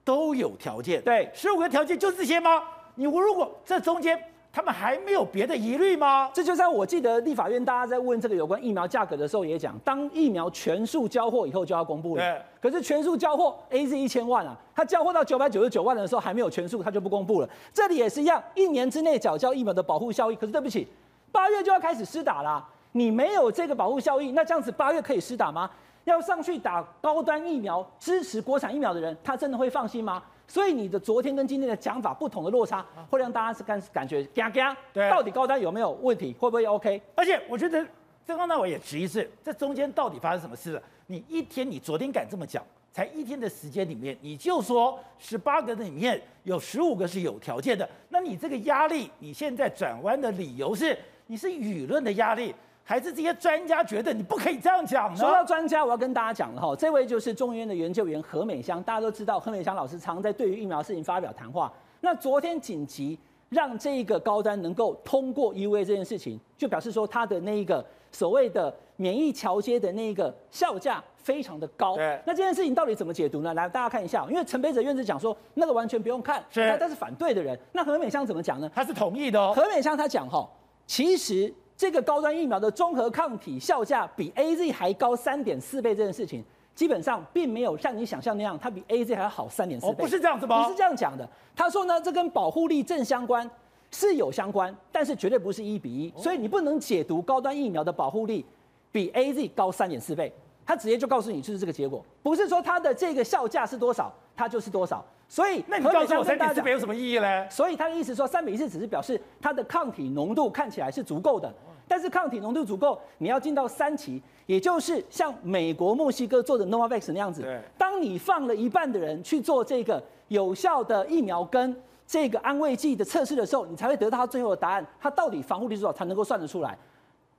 [0.03, 2.63] 都有条件，对，十五个条件就这些吗？
[2.95, 4.19] 你如果这中间。
[4.51, 6.31] 他们还没有别的疑虑吗？
[6.33, 12.43] 这就在我记得立法院大家在问这个有关疫苗价格的时候也讲，当疫苗全数交货以后就要公布了。
[12.61, 17.49] 可是全数交货，AZ 一千万啊，它交货到九百九十九万的时候还没有全数，它就不公布了。
[17.73, 20.35] 这里也是一样，一年之内缴交疫苗的保护效益。
[20.35, 20.89] 可是对不起，
[21.31, 25.71] 八月就要开始施打了，你没有这个保护效益，那这样子八月可以施打吗？
[26.05, 30.23] 要上去打高端疫苗，支持国产疫苗的人，他真的会放心吗？
[30.49, 34.75] 所以你的昨天跟今天的讲法不同的落差，会让大家是感感觉嘎嘎。
[34.95, 36.33] 对，到底高端有没有问题？
[36.33, 37.01] 会不会 OK？
[37.15, 37.87] 而且我觉得，
[38.27, 40.83] 这刚才我也质疑是，这中间到底发生什么事了？
[41.07, 52.55] 你一天，你昨天敢这么讲，才一天的时间里面，你就说十八个里面有十五个是有条件的，那你这个压力，你现在转弯的理由是，你是舆论的压力。
[52.89, 55.17] 还是这些专家觉得你不可以这样讲呢？
[55.19, 58.83] 说到专家，我要跟大家讲了哈，这位就是中研院的研究员何美香。
[58.83, 61.71] 大家都知道何美香老师常在对于疫苗事情发表谈话。
[62.01, 63.19] 那昨天紧急
[63.51, 71.95] 让这一个高端能够通过 EUA 这件事情，就表示说他的那一个所谓的免疫桥接的那一个效价非常的高。
[71.95, 72.19] 对。
[72.25, 73.53] 那这件事情到底怎么解读呢？
[73.53, 77.59] 来，大家看一下，因为陈培哲院士讲说那个完全不用看，是，但他是反对的人。
[77.71, 78.71] 那何美香怎么讲呢？
[78.75, 79.53] 他是同意的哦。
[79.55, 80.49] 何美香他讲哈，
[80.87, 81.53] 其实。
[81.79, 89.93] 这个高端疫苗的综合抗体效价比 AZ 还高三点四倍，这件事情基本上并没有像你想象那样，它比 AZ 还要好三点四倍。
[89.93, 90.65] 哦，不是这样子吗？
[90.65, 91.27] 不是这样讲的。
[91.55, 93.49] 他说呢，这跟保护力正相关，
[93.93, 98.45] 是有相关，但是绝对不是一比一，所以你不能解读高端疫苗的保护力
[98.91, 100.35] 比 AZ 高三点四倍。
[100.67, 105.03] 他直接就告诉你就是这个结果，不是说它的这个效价是多少，它就是多少。
[105.27, 107.49] 所以，那你告诉我三点四倍有什么意义呢？
[107.49, 111.53] 所以他的意思说，三比四只是表示它的抗体浓度看起来是足够的。
[111.89, 117.43] 但是抗体浓度足够，你要进到三期，也就是像美国、墨西哥做的 Novavax 那样子。
[117.43, 117.61] 对。
[117.79, 121.75] 当你放了一半的人去做这个有效的疫苗跟
[122.07, 126.77] 这个安慰剂的测试的时候，你才会得到它最后的答案，它到底防护力多少才能够算得出来。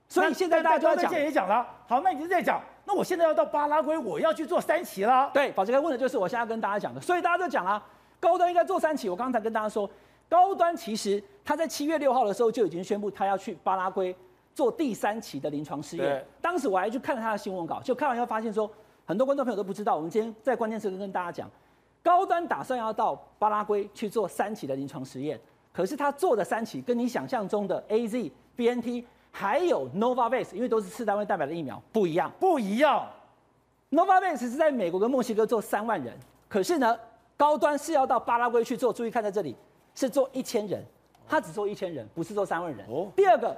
[0.08, 1.64] 所以现在大家就要讲，也讲了。
[1.86, 5.30] 好，那你就在讲，那我现在要到巴拉圭，我要去做三期啦。
[5.32, 7.80] 对，宝杰哥问的就是我现在要跟大家讲的，所以大家都讲了，
[8.18, 9.08] 高端应该做三期。
[9.08, 9.88] 我刚才跟大家说，
[10.28, 14.14] 高端其实他在七月六号的时候就已经宣布他要去巴拉圭
[14.60, 16.22] 做第三期的临床试验。
[16.38, 18.70] 当时我还去看了他的新闻稿，就看完以后发现说，
[19.06, 21.50] 很多观众朋友都不知道，我们今天在关键时刻跟大家讲，
[22.02, 25.40] 高端打算要到巴拉圭去做三期的临床实验，
[25.72, 29.02] 可是他做的三期跟你想象中的 AZ、BNT。
[29.32, 33.08] 还有 Novavax，因为都是次单位代表的疫苗，不一样，不一样。
[33.92, 36.12] Novavax 是在美国跟墨西哥做三万人，
[36.48, 36.98] 可是呢，
[37.36, 38.92] 高端是要到巴拉圭去做。
[38.92, 39.54] 注意看在这里，
[39.94, 40.84] 是做一千人，
[41.28, 42.84] 他只做一千人，不是做三万人。
[42.88, 43.06] 哦。
[43.14, 43.56] 第二个，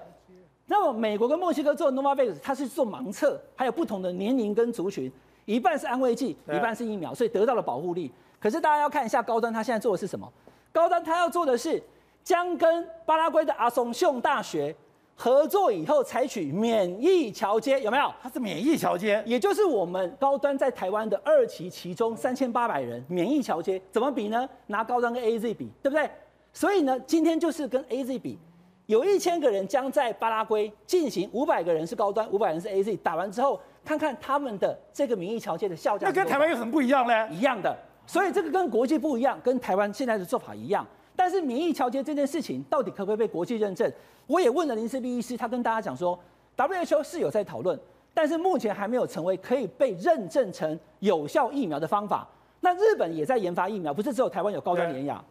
[0.67, 5.13] 那么美国跟墨西哥做 Novavax，它是做盲测，还有不同的年龄跟族群，
[5.45, 8.11] 一半是安慰剂，一半是疫苗，所以得到了保护力。
[8.41, 10.31] 可是大家要看一下高端，他现在做的是什么？
[10.73, 11.83] 高端他要做的是
[12.25, 14.75] 将跟巴拉圭的阿松雄大学。
[15.15, 18.13] 合作以后采取免疫桥接，有没有？
[18.21, 24.49] 它是免疫桥接，也就是我们高端在台湾的二期其中三千八百人免疫桥接，怎么比呢？
[24.67, 26.11] 拿高端跟 AZ 比，对不对？
[26.53, 28.39] 所以呢，今天就是跟 AZ 比，
[28.87, 36.07] 有一千个人将在巴拉圭进行，五百个人是高端，五百人是 AZ，打完之后看看他们的这个免疫桥接的效价。
[36.09, 37.29] 那跟台湾有什么不一样呢？
[37.31, 37.77] 一样的，
[38.07, 40.87] 所以这个跟国际不一样，跟台湾现在的做法一样。
[41.15, 43.91] 但是免疫桥接这件事情到底可不可以被国际认证？
[44.27, 46.19] 我也问了林斯碧医师，他跟大家讲说
[46.57, 47.79] ，WHO 是有在讨论，
[48.13, 52.27] 但是目前还没有成为可以被认证成有效疫苗的方法。
[52.61, 55.23] 那日本也在研发疫苗，不是只有台湾有高端联亚，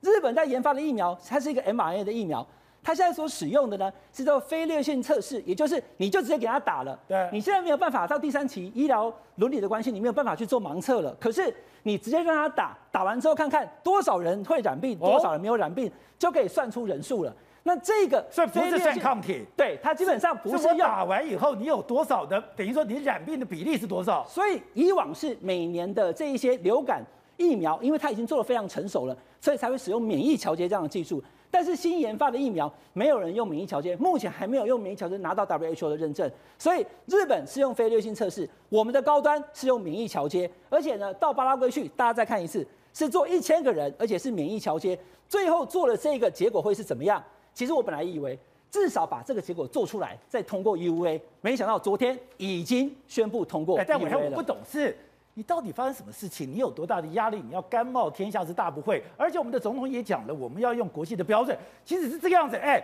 [0.00, 2.46] 日本在研发的疫苗，它是一个 mRNA 的疫苗。
[2.84, 6.96] 他现在所使用的呢，是叫非劣性测试，也就是你就直接给他打了。
[7.08, 11.16] 对，你现在没有办法到第三期医疗伦理的关系，你没有办法去做盲测了。
[11.18, 11.52] 可是
[11.84, 17.34] 你直接让他打，打完之后看看多少人会染病，多少人没有染病，哦、就可以算出人数了。
[17.62, 19.42] 那这个算不是算抗体？
[19.56, 20.62] 对，它基本上不是。
[20.62, 24.22] 要打完以后你有多少的，等于说你染病的比例是多少？
[24.28, 27.02] 所以以往是每年的这一些流感
[27.38, 31.24] 疫苗，因为它已经做得非常成熟了，所以才会使用免疫调节这样的技术。
[31.54, 36.28] 但是新研发的疫苗没有人用免疫桥接，目前还没有用免疫桥接拿到 WHO 的认证。
[36.58, 44.98] 所以日本是用非劣性测试，我们的高端是用免疫桥接，而且呢到巴拉圭去，大家再看一次，是做一千个人，而且是免疫桥接。
[45.28, 47.22] 最后做了这个结果会是怎么样？
[47.54, 48.36] 其实我本来以为
[48.68, 53.80] 至少把这个结果做出来再通过 EUA，没想到昨天已经宣布通过。
[53.86, 54.96] 但我还不懂事。
[55.34, 56.50] 你到底发生什么事情？
[56.50, 57.42] 你有多大的压力？
[57.44, 59.02] 你要甘冒天下之大不讳。
[59.16, 61.56] 而且我们的总统也讲了，我们要用国际的标准。
[61.84, 62.82] 其实是这个样子，哎，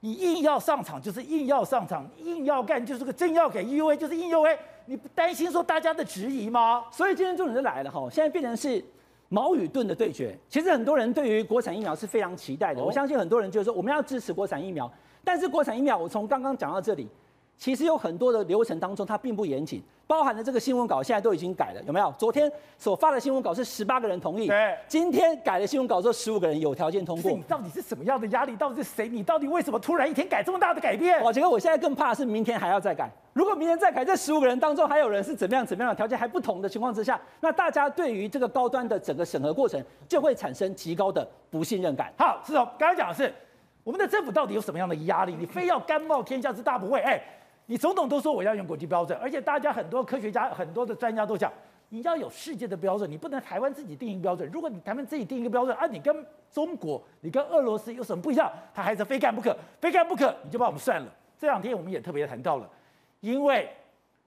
[0.00, 4.56] 你硬要上场就是硬要上场，硬要干就是个真要给 EUA 就是 EUA。
[4.86, 6.84] 你不担心说大家的质疑吗？
[6.92, 8.82] 所以今天重点就来了哈，现在变成是
[9.28, 10.38] 矛与盾的对决。
[10.48, 14.90] 其实很多人对于国产疫苗是非常期待的，我相信很多人就是说我们要支持国产疫苗。
[15.24, 17.08] 但是国产疫苗，我从刚刚讲到这里。
[17.58, 22.14] 其实有很多的流程当中，它并不严谨，包含了这个新闻稿现在都已经改了，有没有？
[22.16, 27.32] 昨天所发的新闻稿是十八个人同意，对，今天改了新闻稿之后，十五个人有条件通过。
[27.32, 28.54] 你到底是什么样的压力？
[28.54, 29.08] 到底是谁？
[29.08, 31.20] 你到底为什么突然一天改这么大的改变？
[31.20, 33.10] 我觉得我现在更怕的是明天还要再改。
[33.32, 42.12] 如果明天再改，这十五个人当中还有人是怎么样怎么样的条件还不同的情况之下，那大家对于这个高端的整个审核过程就会产生极高的不信任感。
[42.16, 43.34] 好，是哦，刚才讲的是
[43.82, 45.34] 我们的政府到底有什么样的压力？
[45.36, 47.00] 你非要甘冒天下之大不讳？
[47.00, 47.20] 哎。
[47.70, 51.52] 你总统都说我要用国际标准，而且大家很多科学家、很多的专家都讲，
[51.90, 54.50] 你要有世界的标准，你不能台湾自己定一个标准。
[54.50, 58.50] 如果你台湾自己定一个标准，啊，你跟中国、你跟俄罗斯有什么不一样？
[58.72, 61.12] 他还是非干不可，非干不可，你就把我们算了。
[61.38, 62.66] 这两天我们也特别谈到了，
[63.20, 63.68] 因为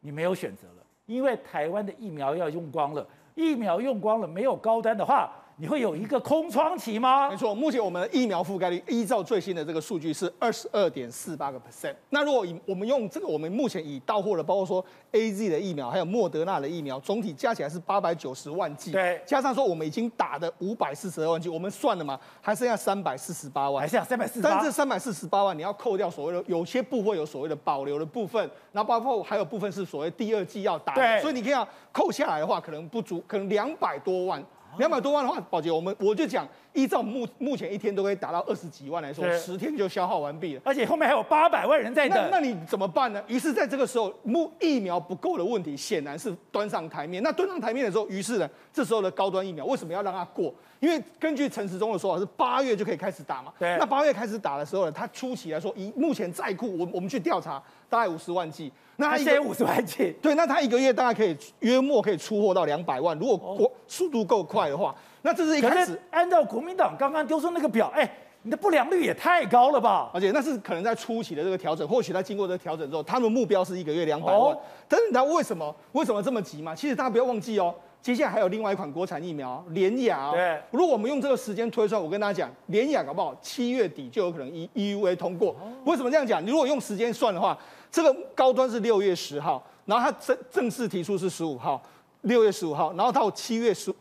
[0.02, 5.32] 你没有选择了，因为台湾的疫苗要用光了，疫苗用光了，没有高端的话。
[5.62, 7.30] 你会有一个空窗期吗？
[7.30, 11.94] 没错，目前我们的疫苗覆盖率依照最新的这个数据是二十二点四八个 percent。
[12.10, 18.92] 那如果以我们用这个，我们目前已到货的，包括说 A Z 的疫苗，还有莫德纳的疫苗，总体加起来是八百九十万剂。
[18.92, 24.50] 对，加上说我们已经打的五百四十二万剂，我们算了嘛，还剩下三百四十八万，还剩下三百四十八。
[24.50, 28.42] 但是这三百四十八万你要扣掉所谓的有些部分有所谓的保留的部分，
[28.72, 34.44] 然后包括还有部分是所谓第二季要打的，所以你看要扣下来的话，可能不足，可能两百多万。
[34.78, 40.62] 两百多万的话，宝杰，我们我就讲，依照目目前一天都可以达到二十几万来说，十天就消耗完毕了。
[40.64, 42.18] 而且后面还有八百万人在等。
[42.32, 43.22] 那那你怎么办呢？
[43.28, 47.22] 于是在这个时候，目疫苗不够的问题显然是端上台面。
[47.22, 50.54] 那端上台面的时候，于是呢，这时候的高端疫苗为什么要让它过？
[50.80, 53.54] 因为根据陈时中的说法是八月就可以开始打嘛。
[53.60, 53.78] 对。
[53.78, 58.72] 那八月开始打的时候呢，它初期来说，以目前在库，我我们去调查，大概五十万剂。
[58.96, 60.16] 那它现在五十万剂。
[60.22, 64.96] 对，那它一个月大概可以约莫可以出货到两百万，如果国速度够快的话。
[65.22, 68.12] 那这是一开始，按照国民党刚刚丢出那个表，哎，
[68.42, 70.10] 你的不良率也太高了吧？
[70.14, 74.52] 而且那是可能在初期的这个调整，或许他经过这个调整之后，他们目标是一个月两百万。
[74.52, 76.74] 哦、但是你知道为什么为什么这么急吗？
[76.74, 80.32] 其实大家不要忘记哦，接下来还有另外一款国产疫苗联雅、哦。
[80.34, 85.52] 对，如果我们用这个时间推算，我跟大家讲，联雅搞不好七月底就有可能 E EUA 通过。
[85.52, 86.44] 哦、为什么这样讲？
[86.44, 87.56] 你如果用时间算的话，
[87.92, 91.80] 这个高端是六月十号，然后他正正式提出是十五号，
[92.22, 93.94] 六月十五号，然后到七月十。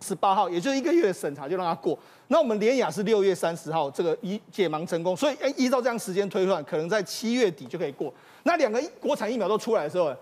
[0.00, 1.98] 十八号，也就一个月审查就让他过。
[2.28, 8.12] 那我们联雅是六月三十号这个一解盲成功，所以哎，依照这样时间推算，可能在七月底就可以过。
[8.42, 10.14] 那两个国产疫苗都出来的时候，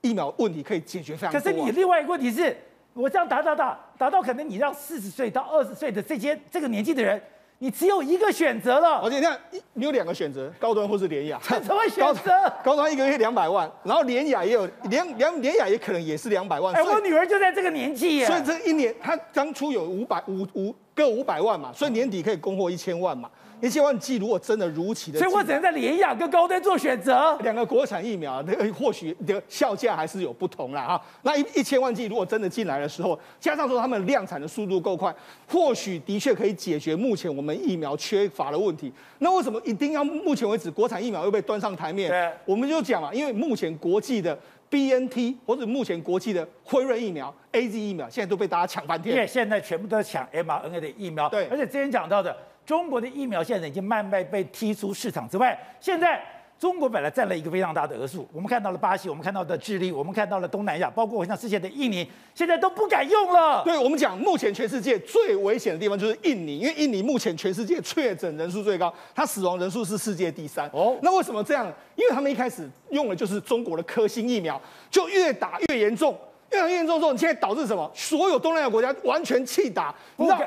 [0.00, 1.40] 疫苗问题可以解决非常多。
[1.40, 2.56] 可是你另外一个问题是，
[2.94, 7.20] 我这样打打打打到可能你让四十岁到二十岁的这些这个年纪的人。
[7.62, 9.38] 你只有一个选择了，而且你看，
[9.74, 11.38] 你有两个选择，高端或是联雅。
[11.62, 12.32] 怎么选择？
[12.64, 16.74] 高端一个月两百万，然后联雅也有联联联雅也可能也是两百万。
[16.74, 18.26] 哎，我女儿就在这个年纪耶。
[18.26, 23.28] 所以这一年，她当初有五百五五各五百万嘛，所以年底可以供货一千万嘛。
[23.60, 27.36] 一千万剂如果真的如期的，所以我只能在联雅跟高端做选择。
[27.42, 30.86] 两个国产疫苗，那个或许的效价还是有不同啦。
[30.86, 31.02] 哈。
[31.22, 35.14] 那一一千万剂如果真的进来的时候，加上说他们量产的速度够快，
[35.46, 38.92] 或许的确可以解决目前我们疫苗缺乏的问题。
[39.18, 42.10] 那为什么一定要目前为止国产疫苗又被端上台面？
[42.10, 44.38] 对，我们就讲嘛，因为目前国际的
[44.70, 49.14] BNT 或者目前国际的辉瑞疫苗、AZ 疫苗，现在都被大家抢半天。
[49.14, 51.28] 因为现在全部都抢 mRNA 的疫苗。
[51.28, 52.36] 对，而且之前讲到的。
[52.66, 55.58] 中国的疫苗现在已经慢慢被踢出市场之外。
[55.80, 56.22] 现在
[56.58, 63.62] 中国本来占了一个非常大的额数，我们看到了巴西，我们看到的智利，我们看到了东南亚，包括我像世界的印尼，现在都不敢用了。
[63.64, 70.68] 对，我们讲目前全世界最危险的地方就是印尼，因为印尼目前全世界确诊人数最高，它死亡人数是世界第三。
[70.74, 71.66] 哦，那为什么这样？
[71.96, 76.14] 因为他们一开始用的就是中国的科兴疫苗，就越打越严重，
[76.52, 77.90] 越打越严重之后，你现在导致什么？
[77.94, 80.38] 所有东南亚国家完全弃打，你知道？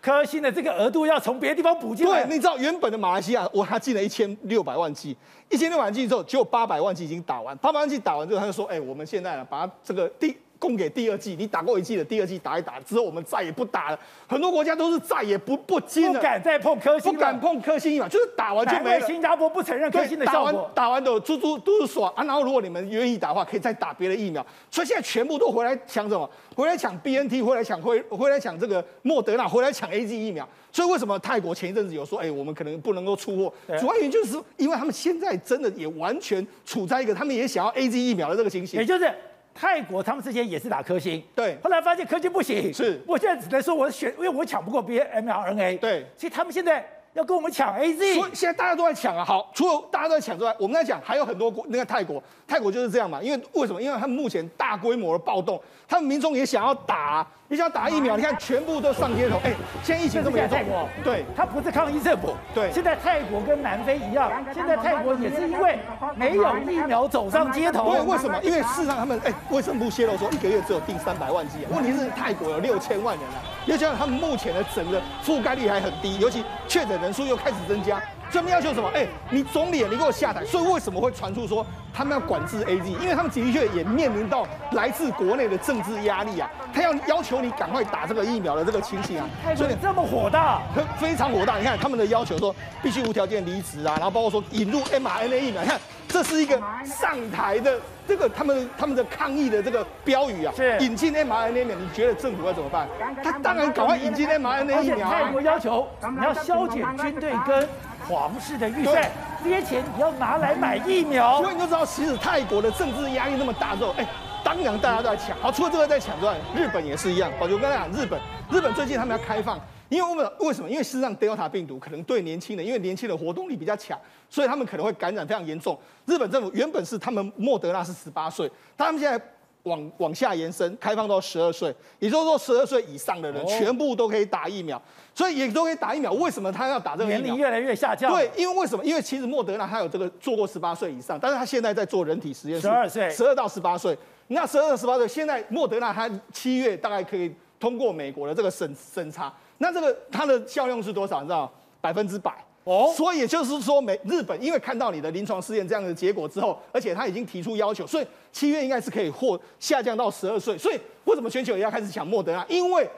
[0.00, 2.24] 科兴的这个额度要从别的地方补进来。
[2.24, 5.16] 对，你知道原本的马来西亚，我他进了一千六百万剂，
[5.50, 10.36] 一千六百万剂之后，只有八百万剂已经打完，八百万剂打完之后，他就说，哎、我们现在呢，把这个第。
[10.58, 13.98] 供给第二季，你打过一季的第二季打一打之后，我们再也不打了。
[14.26, 19.06] 很多国家都是再也不不进了，不敢再碰科兴，不敢碰科兴疫苗，就是打完就没了。
[19.06, 22.24] 新加坡不承认科兴的效果，打完打完的猪猪都是爽啊。
[22.24, 24.44] 然后如果你们愿意打的话，可以再打别的疫苗。
[24.70, 26.28] 所以现在全部都回来抢什么？
[26.56, 30.46] 回来抢 BNT，回来抢回回来抢这个莫德纳，回来抢 A G 疫苗。
[30.72, 33.78] 所以为什么泰国前一阵子有说，哎、欸，我们可能不能够出货？
[33.78, 39.12] 主要原因就是因为他们现在真的也完全处在一个他们也想要 A G 疫苗的这个情形，也就是。
[39.60, 46.86] 泰国他们之前也是打科兴，对，后来发现科兴不行，是，我现在只能说我选，因为我抢不过 B mRNA，对，所以他们现在
[47.18, 49.24] 要跟我们抢 AZ，所以现在大家都在抢啊。
[49.24, 53.82] 好，除了大家都在抢之外，我们在讲还有很多国，那个泰国，泰国就是这样嘛，因为为什么？
[53.82, 57.26] 因为他们目前大规模的暴动，他们民众也想要打。
[57.50, 59.38] 你想打疫苗，你看全部都上街头。
[59.42, 59.50] 哎，
[59.82, 60.58] 现在疫情这么严重，
[61.02, 62.34] 对，他不是抗议政府。
[62.54, 65.78] 对，现在泰国跟南非一样，现在泰国也是因为
[66.14, 67.90] 没有疫苗走上街头。
[67.90, 68.38] 对，为什么？
[68.42, 71.70] 因为事实上他们，哎，卫生部泄露说一个月只有订三百万剂啊。
[71.74, 78.00] 问题是泰国有六千万人啊，又加上他们目前的整个覆盖率还很低，尤其确诊人数又开始增加。
[78.30, 78.88] 专门要求什么？
[78.94, 80.44] 哎、欸，你总理，你给我下台！
[80.44, 82.84] 所以为什么会传出说他们要管制 AZ？
[82.84, 89.26] 因为他们的确也面临到来自国内的政治压力啊，他要要求你赶快打这个疫苗的这个情形啊。
[89.56, 90.60] 所以这么火大，
[90.98, 91.58] 非常火大。
[91.58, 95.62] 你看他们的要求说必须无条件离职啊，然后包括说引入 mRNA 疫苗。
[95.62, 100.52] 你看这是一个上台的这个他们他们的抗议的这个标语啊。
[100.56, 102.86] 是引进 mRNA 疫苗，你觉得政府该怎么办？
[103.22, 105.14] 他当然赶快引进 mRNA 疫苗啊。
[105.14, 107.68] 泰国要求你要削减军队跟。
[108.08, 109.10] 皇室的预算，
[109.44, 114.06] 这些钱你要拿来买疫苗，所以你就知道，其实泰国的政治压力那么大之后，哎，
[114.42, 115.38] 当然大家都在抢。
[115.38, 117.30] 好，除了这个在抢之外，日本也是一样。
[117.38, 118.18] 我刚才讲日本，
[118.50, 120.70] 日本最近他们要开放，因为我们为什么？
[120.70, 123.98] 因为事实上，Delta 病毒可能对年轻人，因为年轻人活动力比较强，
[124.30, 125.78] 所以他们可能会感染非常严重。
[126.06, 129.22] 日本政府原本是他们莫德纳是十八岁，他们现在。
[129.64, 134.80] 往往下延伸，开放到十二岁，也就是说十二岁以上的人全部都可以打疫苗，
[135.18, 136.12] 所以也都可以打疫苗。
[136.12, 137.18] 为什么他要打这个疫苗？
[137.18, 138.08] 年龄越来越下降。
[138.14, 138.84] 对，因为为什么？
[138.84, 143.98] 因为其实莫德纳他有这个做过十八岁以上，但是他现在在做人体实验，十二岁，十二到十八岁。
[144.28, 149.34] 那十二到十八岁，现在莫德纳他七月大概可以通过美国的这个审审查。
[149.56, 151.20] 那这个它的效用是多少？
[151.20, 152.94] 你知道百分之百哦。
[152.96, 160.56] 所以也就是说，美日本因为看到你的临床试验这样的结果之后，而且他已经提出要求，所以七月应该是可以获下降到十二岁。
[160.56, 162.46] 所以为什么全球也要开始抢莫德纳？
[162.48, 162.88] 因为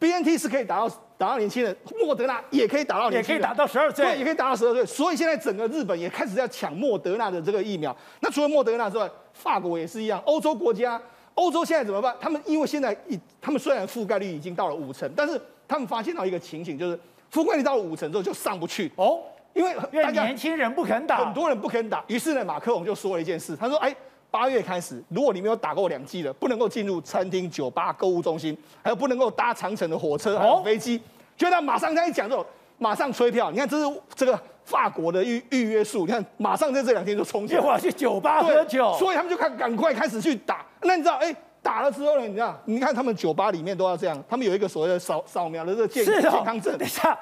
[0.00, 4.86] BNT 是可以达到打到年轻人，莫德纳也可以打到年轻人，也可以打到十二岁，对，也可以打到十二岁。
[4.86, 7.94] 所以现在整个日本也开始要抢莫德纳的这个疫苗。
[8.20, 10.98] 那除了莫德纳之外，法国也是一样，欧洲国家，
[11.34, 12.16] 欧洲现在怎么办？
[12.20, 16.96] 他们因为现在已，他们虽然覆盖率已经到了五成，但是他们发现到一个情形，就是
[17.32, 19.18] 覆盖率到了五成之后就上不去哦，
[19.54, 22.04] 因为大家年轻人不肯打，很多人不肯打。
[22.06, 23.92] 于是呢，马克龙就说了一件事，他说：“哎。”
[24.30, 31.00] 八月开始，如果你没有打过两剂的，不能够进入餐厅、酒吧、购物中心，还有不能够搭长城的火车还有飞机。
[31.36, 32.44] 就他马上这样一讲之后，
[32.76, 33.50] 马上催票。
[33.50, 37.60] 你看，这是这个法国的预预约数，你看马上在这两天就冲起来。
[37.60, 40.66] 我要去酒吧喝酒，所以他们就看赶快开始去打。
[40.82, 42.26] 那你知道，哎，打了之后呢？
[42.26, 46.76] 你知道，你看他们酒吧里面都要这样，他们有一个所谓的扫扫描的这个健健康证。
[46.76, 47.18] 等一下。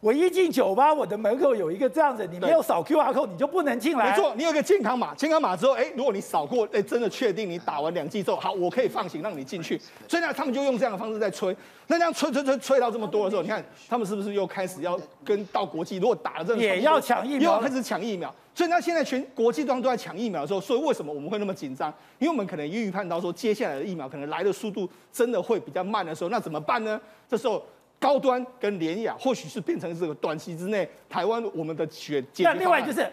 [0.00, 4.10] 我一进酒吧，我的门口有一个这样子，你没有扫 QR code，你就不能进来。
[4.10, 9.78] 没错，你有一个健康码，健康码之后，哎，如果你扫过，哎，真的确定你打完两剂之后，好，我可以放行让你进去。
[10.08, 11.54] 所以呢，他们就用这样的方式在催。
[11.86, 15.98] 那这样催催催催到这么多的时候，你看他们是不是又开始要跟到国际？
[15.98, 18.34] 如果打了这个，也要抢疫苗，又要开始抢疫苗。
[18.54, 21.92] 所以那现在全国际端都在抢疫苗的时候，所以为什么我们会那么紧张？
[22.18, 26.98] 因为我们可能预判到说，接下来的疫苗可能来的速度真的会比较慢的时候，那怎么办呢？
[27.28, 27.62] 这时候。
[28.00, 32.24] 高端跟联雅或许是变成这个短期之内台湾我们的选。
[32.38, 33.06] 那另外就是，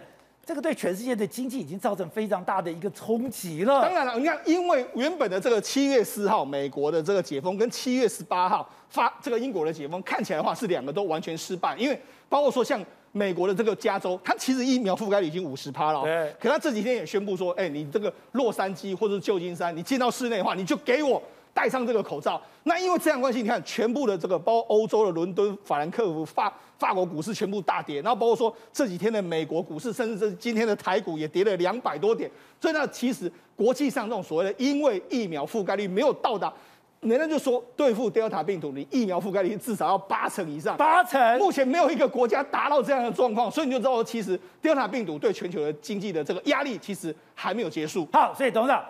[0.46, 3.82] 这个对全世界的经济已经造成非常大的一个冲击了。
[3.82, 11.76] 当然了，你看，因为原本的这个七月四号美国的这个解封，跟七月十八号发这个英国的解封，看起来的话是两个都完全失败。
[11.78, 12.82] 因为包括说像
[13.12, 16.04] 美国的这个加州，它其实疫苗覆盖率已经五十趴了。
[16.04, 16.34] 对。
[16.40, 21.22] 可它这几天也宣布说，哎，你这个洛杉矶或者是旧金山，你进到室内的话，你就给我。
[21.58, 32.30] 戴上这个口罩，那因为这样关系，你看全部的这个，包括欧洲的伦敦、法兰克福、法法国股市全部大跌，然后包括说这几天的美国股市，甚至是今天的台股也跌了两百多点。
[32.62, 36.54] 所以呢，其实国际上这种所谓的，因为疫苗覆盖率没有到达，
[37.00, 40.78] 人家就说对付 Delta 病毒，你疫苗覆盖率至少要八成以上。
[40.78, 48.08] 八成，目前没有一个国家达到这样的状况，所以你就知道，其实 Delta 病毒对全球的经济的这个压力，其实还没有结束。
[48.14, 48.86] 好，所以董事长。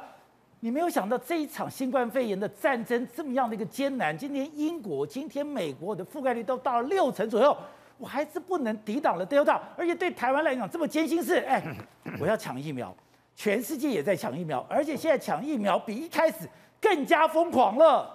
[0.59, 4.17] 你没有想到这一场新冠肺炎的战争这么样的一个艰难。
[4.17, 7.55] 今天英国、今天美国的覆盖率都到了六成左右，
[7.99, 9.59] 我还是不能抵挡了 Delta。
[9.77, 11.63] 而且对台湾来讲这么艰辛是，哎，
[12.19, 12.95] 我要抢疫苗，
[13.35, 16.49] 全世界也在抢疫苗，而且现在抢疫苗比一开始
[16.81, 18.11] 更加疯狂了。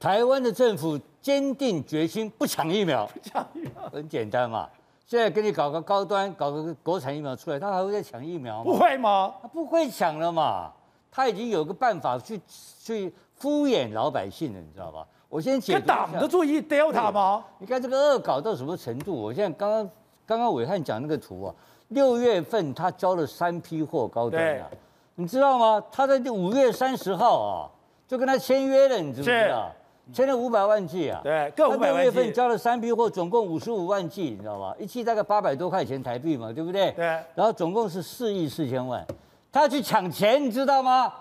[0.00, 4.68] 台湾的政府坚定决心不抢疫苗，不抢疫苗很简单嘛。
[5.06, 8.64] 现在给你搞个高端，搞个国产疫苗出来，他还会再抢疫苗吗？
[8.64, 9.32] 不会吗？
[9.40, 10.72] 他不会抢了嘛。
[11.14, 12.40] 他已经有个办法去
[12.82, 15.06] 去敷衍老百姓了，你知道吧？
[15.28, 15.94] 我先解读一下。
[15.94, 17.44] 挡得住一 Delta 吗？
[17.58, 19.14] 你看这个恶搞到什么程度？
[19.14, 19.88] 我现在刚刚
[20.26, 21.54] 刚刚伟汉讲那个图啊，
[21.88, 24.66] 六月份他交了三批货高端啊，
[25.14, 25.80] 你知道吗？
[25.92, 27.70] 他在五月三十号啊
[28.08, 29.70] 就跟他签约了，你知不知道？
[30.12, 32.02] 签了五百万剂啊，对，各五百万剂。
[32.02, 34.74] 六月份交了三批货，总共五十五万剂，你知道吧？
[34.78, 36.90] 一剂大概八百多块钱台币嘛，对不对？
[36.90, 37.06] 对。
[37.34, 39.06] 然后总共是四亿四千万。
[39.54, 41.12] 他要去抢钱，你知道吗？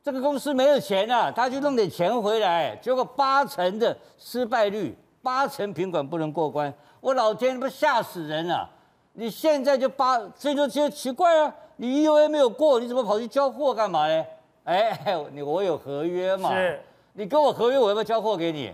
[0.00, 6.72] 这个公司没有钱啊，他去弄点钱回来，结果八成的失败率，八成品管不能过关。
[7.00, 8.70] 我老天，不吓死人了啊！
[9.14, 14.24] 你现在就八，所以就觉得奇怪啊，你 EUA 没有过，你怎么跑去交货干嘛呢？
[14.62, 14.96] 哎，
[15.32, 16.54] 你我有合约嘛？
[16.54, 16.80] 是，
[17.14, 18.72] 你跟我合约，我要不要交货给你？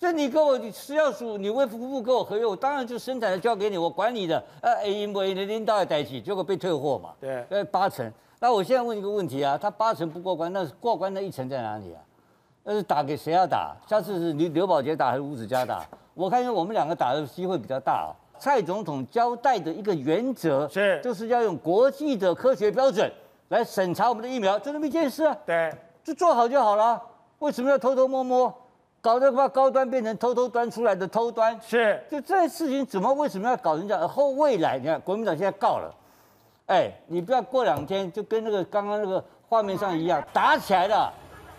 [0.00, 4.40] 这你跟我，你食药署，你卫福部跟我合约，我当然就生产的交给你，我管你的。
[4.62, 7.10] 呃，因为你领导要代替，结果被退货嘛。
[7.20, 8.08] 对，呃，八成。
[8.38, 12.00] 那我现在问一个问题啊，他八成不过关，那过关那一成在哪里啊？
[12.62, 13.76] 那是打给谁要打？
[13.88, 15.84] 下次是刘刘宝杰打还是吴子嘉打？
[16.14, 18.14] 我看我们两个打的机会比较大啊。
[18.38, 23.10] 蔡总统交代的一个原则是，就是要用国际的科学标准
[23.48, 25.36] 来审查我们的疫苗，就这么一件事啊。
[25.44, 27.02] 对，就做好就好了。
[27.40, 28.54] 为什么要偷偷摸摸？
[29.00, 34.08] 搞得把高端变成偷偷端出来的偷端，是，就这事情怎么为什么要搞成这样？
[34.08, 35.94] 后未来，你看国民党现在告了，
[36.66, 41.12] 哎，你不要过两天就跟那个刚刚那个画面上一样打起来了，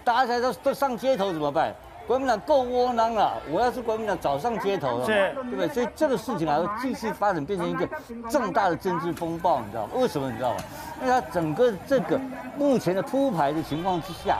[0.03, 1.73] 打起来都都上街头怎么办？
[2.05, 5.67] 国民党够窝囊了，我要是国民党早上街头了，是，对不对？
[5.69, 7.87] 所以这个事情还会继续发展，变成一个
[8.29, 9.91] 重大的政治风暴，你知道吗？
[9.95, 10.57] 为什么你知道吗？
[11.01, 12.19] 因为他整个这个
[12.57, 14.39] 目前的铺排的情况之下，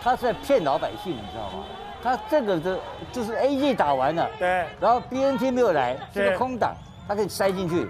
[0.00, 1.64] 他是在骗老百姓，你知道吗？
[2.02, 2.78] 他这个的
[3.12, 6.74] 就是 A G 打完了，对，然后 B N T 没有来，这个空档，
[7.06, 7.88] 他可以塞进去，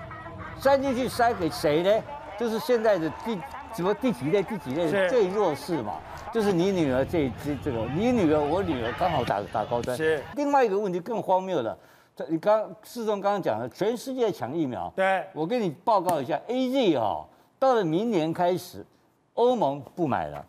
[0.58, 2.02] 塞进去塞给谁呢？
[2.38, 3.38] 就是现在的第
[3.74, 5.94] 什么第几类第几类最弱势嘛，
[6.32, 9.96] 就是你女儿这这这个，你女儿我女儿刚好打打高端。
[9.96, 10.22] 是。
[10.36, 11.76] 另外一个问题更荒谬了，
[12.14, 17.26] 这你刚世忠刚刚讲了，全世界抢疫苗，对，我跟你报告一下，AZ 哦，
[17.58, 18.86] 到了明年开始，
[19.34, 20.44] 欧盟不买了，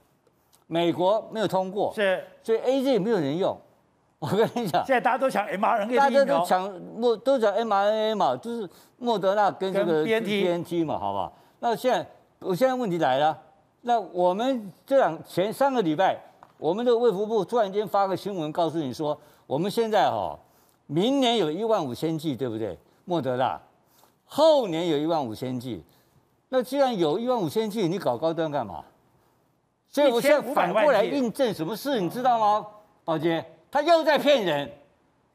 [0.71, 3.59] 美国没有通过，是，所以 AZ 也没有人用。
[4.19, 11.33] 我跟你讲，现在大家都抢 mRNA 大家都抢莫都讲 mRNA 嘛，就是莫德纳跟这个 BNT BNT 嘛，好不好？
[11.59, 12.05] 那现在
[12.39, 13.35] 我现在问题来了，
[13.81, 16.21] 那我们这两前三个礼拜，
[16.57, 20.37] 我们的卫福部突然间发个新闻告诉你说，我们现在哈，
[20.85, 22.77] 明年有一万五千剂，对不对？
[23.05, 23.59] 莫德纳，
[24.25, 25.81] 后年有一万五千剂，
[26.49, 28.83] 那既然有一万五千剂，你搞高端干嘛？
[29.91, 32.65] 所以我现在反过来印证什么事，你知道吗，
[33.03, 33.43] 宝杰？
[33.71, 34.71] 他又在骗人，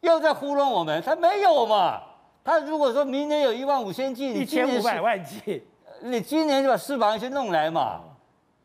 [0.01, 1.03] 又在糊弄我们。
[1.03, 2.01] 他没有嘛？
[2.45, 5.63] 他如果说明年有一万五千剂，一千五百万剂，
[6.03, 8.01] 你今年就把四百万先弄来嘛？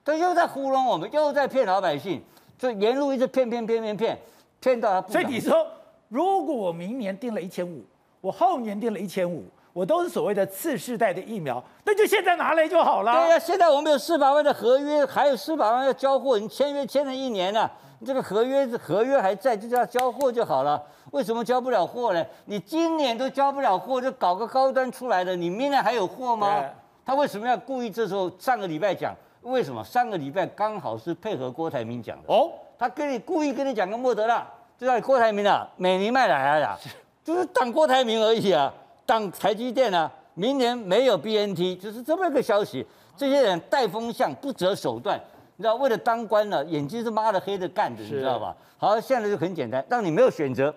[0.06, 2.22] 他又在糊弄我们，又在骗老百姓，
[2.58, 4.20] 就沿路一直骗骗骗骗骗，
[4.60, 5.12] 骗到他不。
[5.12, 5.66] 所以你说，
[6.08, 7.84] 如果我明年定了一千五，
[8.22, 9.44] 我后年定了一千五，
[9.74, 13.12] 我都是所谓的次世代的疫苗，那就现在拿来就好了。
[13.12, 17.72] 对呀、啊，现在我们有四百万的合约，还有四百万要交货，你签约签了一年了、啊。
[18.06, 20.82] 这个合约合约还在，就叫交货就好了。
[21.12, 22.26] 为什么交不了货呢？
[22.46, 26.64] 你今年都交不了货，就搞个高端出来的，你明年还有货吗？
[27.06, 29.14] 他为什么要故意这时候上个礼拜讲？
[29.42, 32.34] 为什么上个礼拜刚好是配合郭台铭讲的？
[32.34, 34.46] 哦，他跟你故意跟你讲个莫德纳，
[34.78, 36.78] 就叫你郭台铭啊，美尼麦来啊，
[37.24, 38.72] 就是挡郭台铭而已啊，
[39.10, 40.12] 挡台积电呢。
[40.36, 42.86] 明年没有 BNT，就是这么一个消息。
[43.18, 45.20] 这些人带风向，不择手段。
[45.58, 48.56] 你知道，为了当官呢，眼睛是抹的黑的干的，你知道吧？
[48.78, 50.74] 好，现在就很简单，让你没有选择，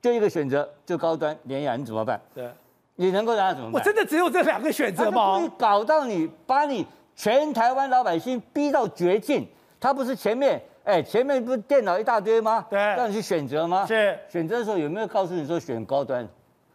[0.00, 2.20] 就一个选择，就高端联雅，你怎么办？
[2.32, 2.48] 对，
[2.96, 3.80] 你能够让他怎么办？
[3.80, 5.40] 我真的只有这两个选择吗？
[5.58, 6.86] 搞到你，把你
[7.16, 9.48] 全台湾老百姓逼到绝境。
[9.80, 12.64] 他不是前面，哎，前面不是电脑一大堆吗？
[12.70, 13.84] 对，让你去选择吗？
[13.86, 14.16] 是。
[14.28, 16.28] 选择的时候有没有告诉你说选高端？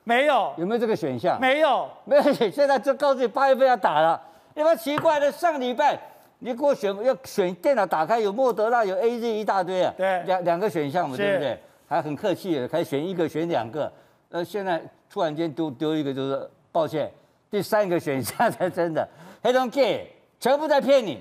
[0.05, 0.53] 没有。
[0.57, 1.37] 有没有这个选项？
[1.41, 1.89] 没有。
[2.05, 2.23] 没有。
[2.49, 4.21] 现在就告诉你八月份要打了，
[4.53, 5.29] 有没有奇怪的？
[5.29, 5.99] 上个礼拜。
[6.39, 11.57] 你给我选要选电脑打开有莫德纳有 A Z 一大堆啊，对，两两个选项嘛，对不对？
[11.87, 13.91] 还很客气的，还选一个选两个，
[14.29, 14.79] 呃，现在
[15.09, 17.09] 突然间丢丢一个，就是抱歉，
[17.49, 19.07] 第三个选项才真的，
[19.41, 20.05] 黑龙 gay
[20.39, 21.19] 全部在骗你，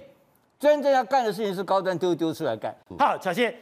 [0.59, 2.74] 真正要干的事情是高端丢丢出来干。
[2.98, 3.55] 好，小谢，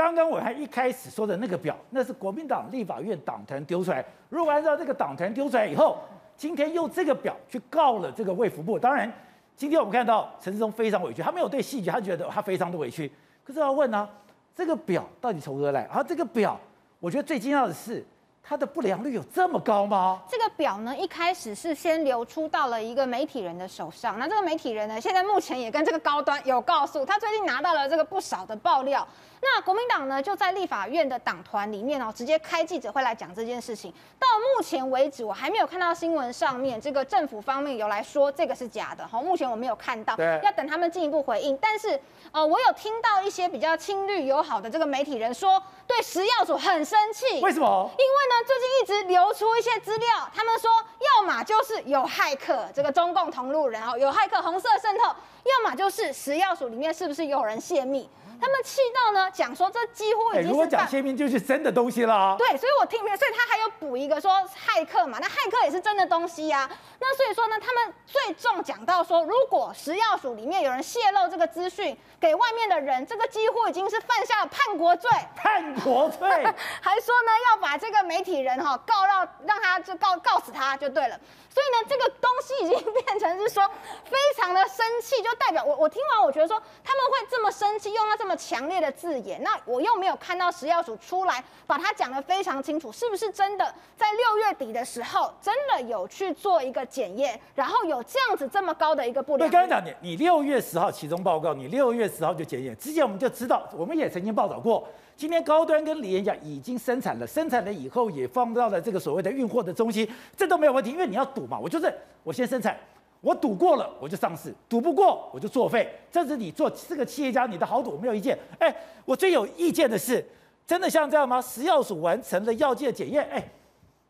[0.00, 5.98] 刚刚我还一开始说的那个表，那是国民党立法院党团丢出来，如果按照这个党团丢出来以后，
[6.38, 9.12] 今天用这个表去告了这个卫福部，当然。
[9.54, 13.12] 今天我们看到陈志忠非常委屈，他没有对细节，他觉得他非常的委屈。
[13.44, 14.08] 可是要问呢、啊，
[14.56, 15.82] 这个表到底从何来？
[15.82, 16.58] 然后这个表，
[16.98, 18.02] 我觉得最惊讶的是，
[18.42, 20.22] 它的不良率有这么高吗？
[20.30, 29.06] 这个表呢，一开始是先流出到了一个媒体人的手上，那这个媒体人呢，现在目前也跟这个高端有告诉，他最近拿到了这个不少的爆料。
[29.42, 33.90] 那国民党呢，就在立法院的党团里面哦，直接开记者会来讲这件事情。
[34.18, 39.06] 到目前为止，我还没有看到新闻上面这个政府方面有来说这个是假的。
[39.06, 41.56] 好，目前我没有看到，要等他们进一步回应。
[41.56, 41.98] 但是，
[42.32, 47.40] 呃，我有听到一些比较亲绿友好的这个媒体人说，对食药署很生气。
[47.40, 47.90] 为什么？
[47.92, 50.70] 因为呢，最近一直流出一些资料，他们说，
[51.16, 58.08] 要么就是有骇客，这个中共同路人哦，有骇客红色渗透，要么就是食药署里面是不是有人泄密？
[58.40, 62.36] 他们气到呢，讲说这几乎已经是、欸、如果讲泄密就是真的东西了、啊。
[62.38, 64.32] 对，所以我听，所以他还有补一个说
[64.66, 66.70] 骇客嘛，那骇客也是真的东西呀、啊。
[66.98, 75.10] 那所以说呢，他们最重讲到说，如果食药署里面有人泄露这个资讯给外面的人，这个几乎已经是犯下了叛国罪。
[75.36, 76.28] 叛国罪，
[76.80, 81.18] 还说呢要把这个媒体人哈告到让他就告告死他就对了。
[81.52, 83.68] 所以呢，这个东西已经变成是说
[84.04, 99.48] 非常的生气，就代表我我听完我觉得说他们会这么生气，用到这么强烈的字眼，那我又没有看到食药署出来把它讲得非常清楚，是不是真的在六月底的时候真的有去做一个检验，然后有这样子这么高的一个不良？
[99.48, 104.86] 对，刚才讲你，你六月十号其中报告，你六月十号就检验，之前我们就知道，我们也曾经报道过。
[105.16, 112.74] 今天高端跟联亚已经生产了，生产了以后也放到了这个所谓的运货的中心，这都没有问题，因为你要赌嘛，我就是我先生产，
[113.20, 118.38] 我赌过了我就上市，赌不过我就作废，这是你做这个企业家你的豪赌，我没有意见。
[118.58, 118.74] 哎，
[119.04, 120.24] 我最有意见的是，
[120.66, 121.40] 真的像这样吗？
[121.40, 123.46] 食药署完成了药剂的检验，哎，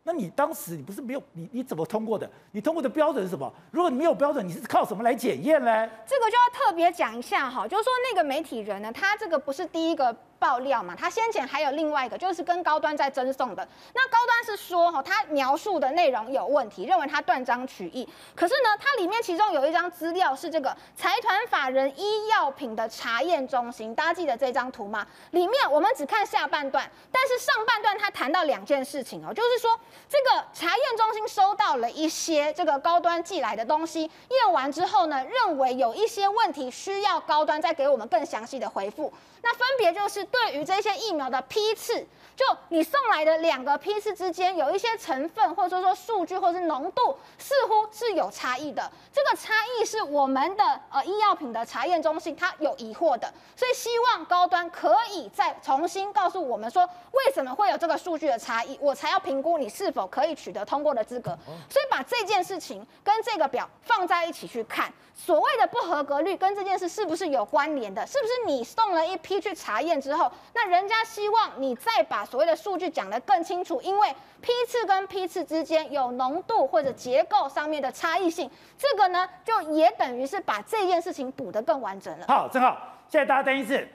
[0.03, 2.29] 那你当时你不是没有你你怎么通过的？
[2.51, 3.51] 你通过的标准是什么？
[3.71, 5.87] 如果你没有标准，你是靠什么来检验呢？
[6.05, 10.15] 这个就要特别讲一下哈，就是说那个媒体人呢，他这个不是第一个。
[10.41, 13.67] 爆料嘛，他先前还有另外一个，就是跟高端在争讼的。
[13.93, 18.09] 那高端是说，哈，他描述的内容有问题，认为他断章取义。
[18.35, 25.05] 可是呢，它里面其中有一张资料是这个财团法人医药品的查验中心，大家记得这张图吗？
[25.29, 39.13] 里面我们只看下半段，但是上半段他谈到两件事情哦，就是说这个查验中心收到了一些这个高端寄来的东西，验完之后呢，认为有一些问题需要高端再给我们更详细的回复。
[39.43, 42.05] 那分别就是对于这些疫苗的批次。
[42.41, 48.91] 就你送来的两个批次之间有一些成分，或者说说数据，或者是浓度，似乎是有差异的。
[49.13, 61.37] 这个差异是我们的呃医药品的查验中心它有疑惑的，所以希望高端可以再重新告诉我们说，为什么会有这个数据的差异，我才要评估你是否可以取得通过的资格。
[61.69, 68.07] 所以把这件事情跟这个表放在一起去看，所谓的不合格率跟这件事是不是有关联的？
[68.07, 74.07] 是不是你送了一批去查验之后，那人家希望你再把所谓的数据讲得更清楚，因为
[74.39, 82.25] 批次跟批次之间有浓度或者结构上面的差异性，这个呢就也等于是把这件事情补得更完整了。
[82.29, 82.77] 好，正好
[83.09, 83.85] 现在大家担心是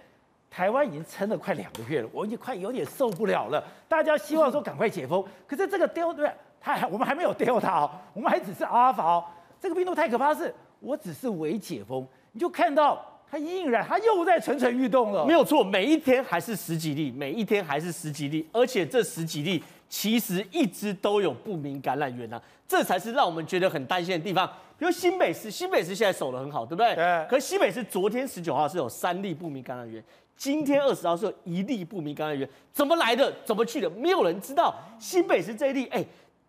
[0.50, 3.64] 台湾已经撑了快两个月了，我已经快有点受不了了。
[3.88, 6.30] 大家希望说赶快解封，可是这个 d e l 对，
[6.60, 9.24] 它还我们还没有 Delta 哦，我们还只是阿尔法哦。
[9.58, 13.02] 这个病毒太可怕是，是我只是微解封，你就看到。
[13.30, 15.26] 它依然，它又在蠢蠢欲动了。
[15.26, 24.46] 没有错，每一天还是十几例，每一天还是十几例，而且这十几例其实一直都有不明感染源啊，这才是让我们觉得很担心的地方。
[24.78, 26.94] 比如新北市，新北市现在守得很好，对不对？
[26.94, 27.26] 对。
[27.28, 30.02] 可是新北市昨天十九号是有三例不明感染源，
[30.36, 33.32] 今天二十号是有一例不明感染源，怎么来的？
[33.44, 33.90] 怎么去的？
[33.90, 34.74] 没有人知道。
[34.98, 36.04] 新北市这一例，哎。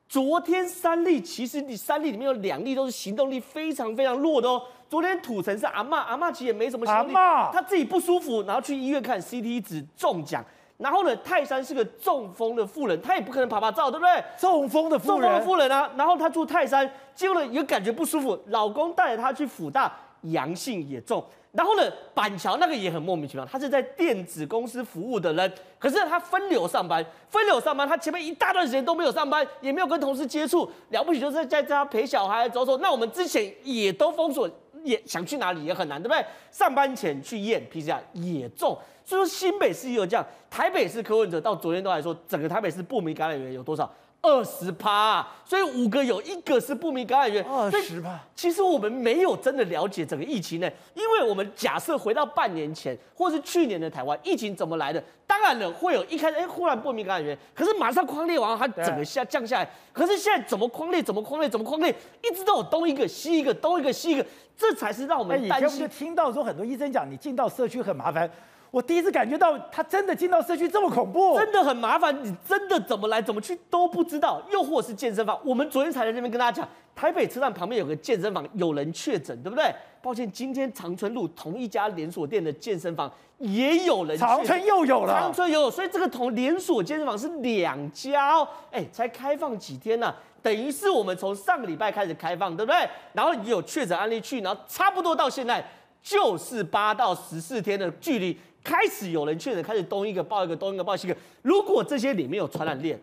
[0.07, 4.61] 昨天三例，其实你三例里面有两例都是行动力非常非常弱的哦。
[4.89, 7.13] 昨天土城是阿嬷，阿嬷其实也没什么行动力，
[7.51, 10.43] 她自己不舒服，然后去医院看 CT 值中奖。
[10.77, 14.23] 然后呢，泰山是个中风的妇人，她也不可能爬爬照，对不对？
[14.39, 15.91] 中风的妇人，中风的妇人啊。
[15.97, 21.21] 然后她住泰山，结果呢也感觉不舒服，老公带着她去辅大，阳性也中。
[21.53, 32.77] 然后呢，板桥那个也很莫名其妙，他是在电子公司服务的人，可是他分流上班，分流上班，他前面一大段时间都没有上班，也没有跟同事接触，了不起就是在家陪小孩走走。
[32.77, 34.47] 那我们之前也都封锁，
[34.83, 36.23] 也想去哪里也很难，对不对？
[36.51, 43.91] 上班前去验 PCR 也中，所以说新北市也有这样，台北市柯文哲到昨天都还说，整个台北市不明感染源有多少？
[44.27, 47.43] 二十趴，所以五个有一个是不明感染源。
[47.45, 55.01] 二十趴，其实我们没有真的了解整个疫情呢，因为我们假设回到半年前或是去年的台湾疫情怎么来的？
[55.25, 59.69] 当然了，会有一开始哎忽然不明感染源，可是马上框列完它整个下降下来。
[59.93, 61.01] 可是现在怎么框列？
[61.01, 61.49] 怎么框列？
[61.49, 61.95] 怎么框列？
[62.21, 64.25] 一直都有东一个西一个，东一个西一个，
[64.57, 65.67] 这才是让我们担心。
[65.67, 68.29] 以前就听到说很多医生讲，你进到社区很麻烦。
[68.69, 72.15] 我第一次感觉到他真的进到社区这么恐怖，真的很麻烦。
[72.23, 75.39] 你真的怎么来怎么去都不知道，又或是健身房。
[75.44, 79.73] 我们昨天才在那边跟大家讲，台北车站旁边有个健身房，有人确诊，对不对？
[80.02, 88.48] 抱歉，今天长春路同一家连锁店的健身房也有人长春又有了，长春又有，所以这个同连锁健身房是两家哦。
[88.72, 90.15] 哎，才开放几天呢、啊？
[90.41, 92.88] 等于是我们从上个礼拜开始开放，对不对？
[93.14, 95.65] 然后也有确诊案例去，然后差不多到现在
[96.02, 98.38] 就是八到十四天的距离。
[98.68, 101.15] 开始有人确诊，开始东一个报一个，东一个报西一个。
[101.41, 102.99] 如果这些里面有传染链，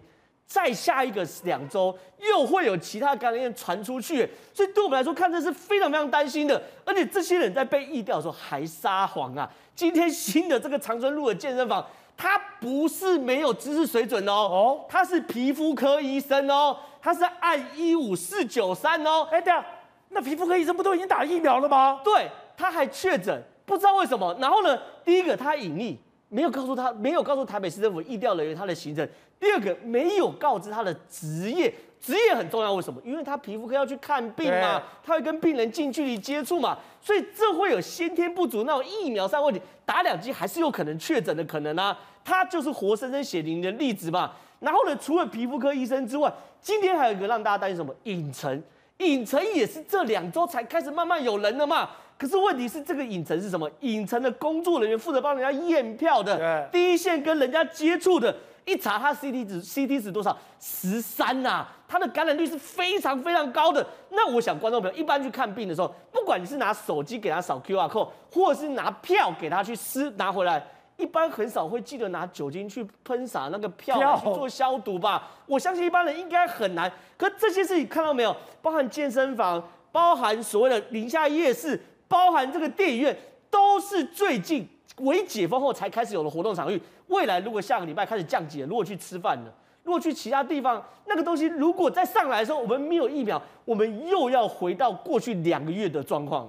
[0.47, 6.63] 再下一个两周又会有其他感染链传出去，所以对我们来说看这是非常非常担心的。
[6.85, 9.51] 而且这些人在被疫调的时候还撒谎啊！
[9.75, 11.83] 今天新的这个长春路的健身房，
[12.15, 19.27] 他不是没有知识水准哦，他是皮肤科医生哦，他是按一五四九三哦。
[19.31, 19.65] 哎，对啊，
[20.11, 22.03] 那皮肤科医生不都已经打疫苗了吗？
[22.05, 23.43] 对，他还确诊。
[23.67, 24.79] 不知道为什么，然后呢？
[25.05, 25.97] 第一个他隐匿，
[26.29, 29.09] 没有告诉他，没有告诉台北市政府疫调人员他的行程。
[29.39, 32.73] 第二个没有告知他的职业，职业很重要。
[32.73, 33.01] 为什么？
[33.05, 41.99] 因为他皮肤科要去看病嘛，他会跟病人近距离接触嘛，所以这会有先天不足那种疫苗上问题，打两剂还是有可能确诊的可能啊。
[42.25, 44.33] 他就是活生生血淋淋的例子嘛。
[44.61, 47.95] 然后呢，除了皮肤科医生之外，今天还有一个让大家担心什么？
[48.05, 48.63] 影城，
[48.99, 51.91] 影城也是这两周才开始慢慢有人了嘛。
[52.17, 53.69] 可是问题是，这个影城是什么？
[53.81, 58.35] 影城的工作人员负责帮人家验票的，第一线跟人家接触的，
[58.65, 60.37] 一查他 CT 值，CT 值多少？
[60.61, 63.85] 十三呐，他的感染率是非常非常高的。
[64.11, 70.65] 那我想观众朋友一般去看病的时候，不管你是拿手机给他扫 QR code，或者是拿票给他去撕拿回来，
[70.97, 75.29] 一般很少会记得拿酒精去喷洒那个票去做消毒吧？
[75.47, 76.91] 我相信一般人应该很难。
[77.19, 78.35] 可这些事情看到没有？
[78.63, 81.79] 包含健身房，包含所谓的宁夏夜市。
[82.15, 83.17] 包含这个电影院，
[83.51, 84.65] 都是最近
[84.99, 86.81] 微解封后才开始有了活动场域。
[87.09, 96.49] 未来如果下个礼拜开始降级，如果去吃饭了，如果去其他地方，那个东西如果再上来的时候，我们没有疫苗，我们又要回到过去两个月的状况。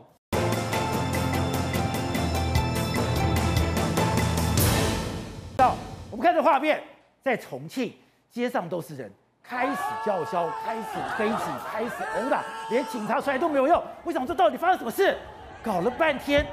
[5.58, 5.74] 到
[6.12, 6.84] 我们看这画面，
[7.24, 7.92] 在重庆
[8.30, 9.12] 街上都是人，
[9.42, 10.84] 开始叫嚣，开始
[11.18, 11.36] 飞起，
[11.68, 13.84] 开始殴打，连警察出来都没有用。
[14.04, 14.28] 为什么？
[14.28, 15.18] 这到底发生什么事？
[15.66, 16.46] 搞了半天，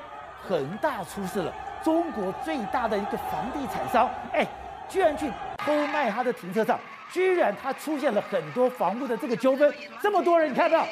[0.48, 1.52] 恒大出事了。
[1.84, 4.46] 中国最大的一个房地产商，哎，
[4.88, 6.78] 居然去偷卖他的停车场，
[7.12, 9.70] 居然他出现了很多房屋的这个纠纷，
[10.00, 10.86] 这么多人，你看到，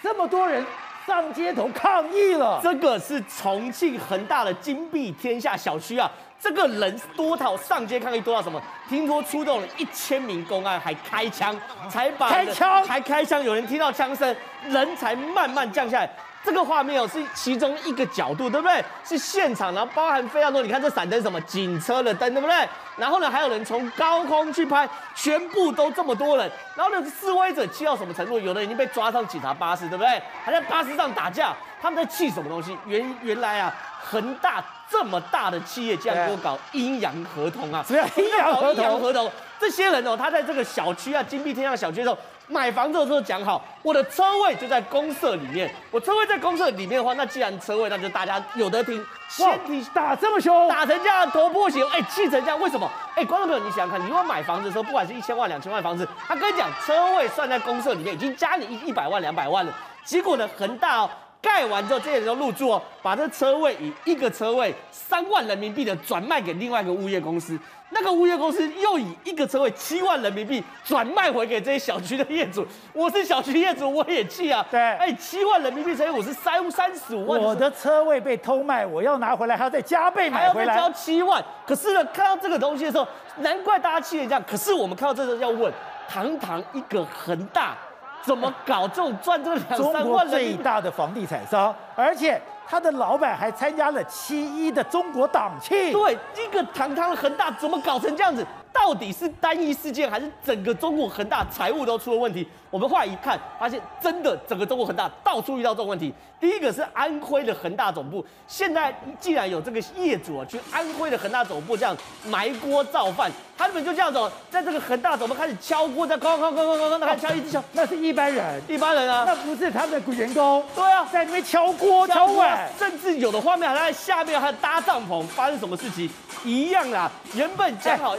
[0.00, 0.64] 这么多人
[1.04, 2.60] 上街头抗议了。
[2.62, 8.62] 这个是重庆恒大的金碧天下小区啊，这个人多到上街抗议多到什么？
[8.88, 14.36] 听说出动了一千名公安，还开枪，才把开枪，还开枪，有人听到枪声，
[14.68, 16.10] 人才慢慢降下来。
[16.44, 18.84] 这个画面哦，是其中一个角度，对不对？
[19.02, 20.60] 是现场，然后包含非常多。
[20.60, 21.40] 你看这闪灯什么？
[21.42, 22.68] 警车的灯，对不对？
[22.96, 26.50] 然后呢，还有人从高空去拍，全部都这么多人。
[26.76, 28.38] 然后呢，示威者气到什么程度？
[28.38, 30.22] 有的已经被抓上警察巴士，对不对？
[30.44, 31.54] 还在巴士上打架。
[31.80, 32.76] 他们在气什么东西？
[32.86, 37.84] 原原来啊，恒大这么大的企业，竟然给我搞阴阳合同啊！
[37.86, 38.74] 什么阴阳合同？
[38.74, 39.30] 阴阳合同。
[39.58, 42.18] 这些人哦，他在这个小区啊，金碧天下小区的时候。
[42.46, 45.72] 买房子的时候讲好，我的车位就在公社里面。
[45.90, 49.04] 我车位在公社里面的话，那既然车位，那就大家有得听。
[49.40, 52.90] 哇，你打这么凶，打成这样头破血流，哎，气成这样，为什么？
[53.14, 59.72] 哎，观众朋友，你想想看，你如果买房子的时候，不管是一千万、两千万房子，他跟你讲车位算在公社里面，已经加你一一百万、两百万了。
[60.04, 61.10] 结果呢，恒大哦，
[61.44, 67.58] 盖完之后，这些人都入住哦，把这车位以一个车位三万人民币的转卖给另外一个物业公司。
[67.90, 74.66] 那个物业公司又以一个车位七万人民币转卖回给这些小区的业主，我是小区业主，我也气啊！
[74.72, 81.44] 对，哎，七万人民币乘以五是三三十五万，我的车位被偷卖，我要拿回来还要再加倍买回来，还要再交七万。
[81.64, 83.06] 可是呢，看到这个东西的时候，
[83.36, 84.42] 难怪大家气成这样。
[84.44, 85.72] 可是我们看到这个要问，
[86.08, 87.76] 堂堂一个恒大，
[88.24, 90.28] 怎么搞这种赚这两三万？
[90.28, 92.40] 最大的房地产商，而且。
[92.66, 98.44] 他的老板还参加了七一的中国党庆，对，一个堂堂的恒大怎么搞成这样子？
[98.72, 102.48] 到底是单一事件，还是整个中国恒大财务都出了问题？
[102.70, 106.12] 我们后来一看，发现真的整个中国恒大到处遇到这种问题。
[106.44, 111.96] 第一个是安徽的恒大总部，现在既然有这个业主啊，去安徽的恒大总部这样
[112.26, 120.62] 埋锅造饭，他们就这样子，在这个恒大总部开始敲锅，在哐哐哐哐哐，那还敲一直敲，那是一般人，一般人啊，那不是他们的员工。
[120.74, 126.10] 对啊，在那边敲锅敲碗，甚至有的画面还在下面还搭帐篷，发生什么事情
[126.44, 127.10] 一样啊？
[127.32, 128.14] 原本讲好。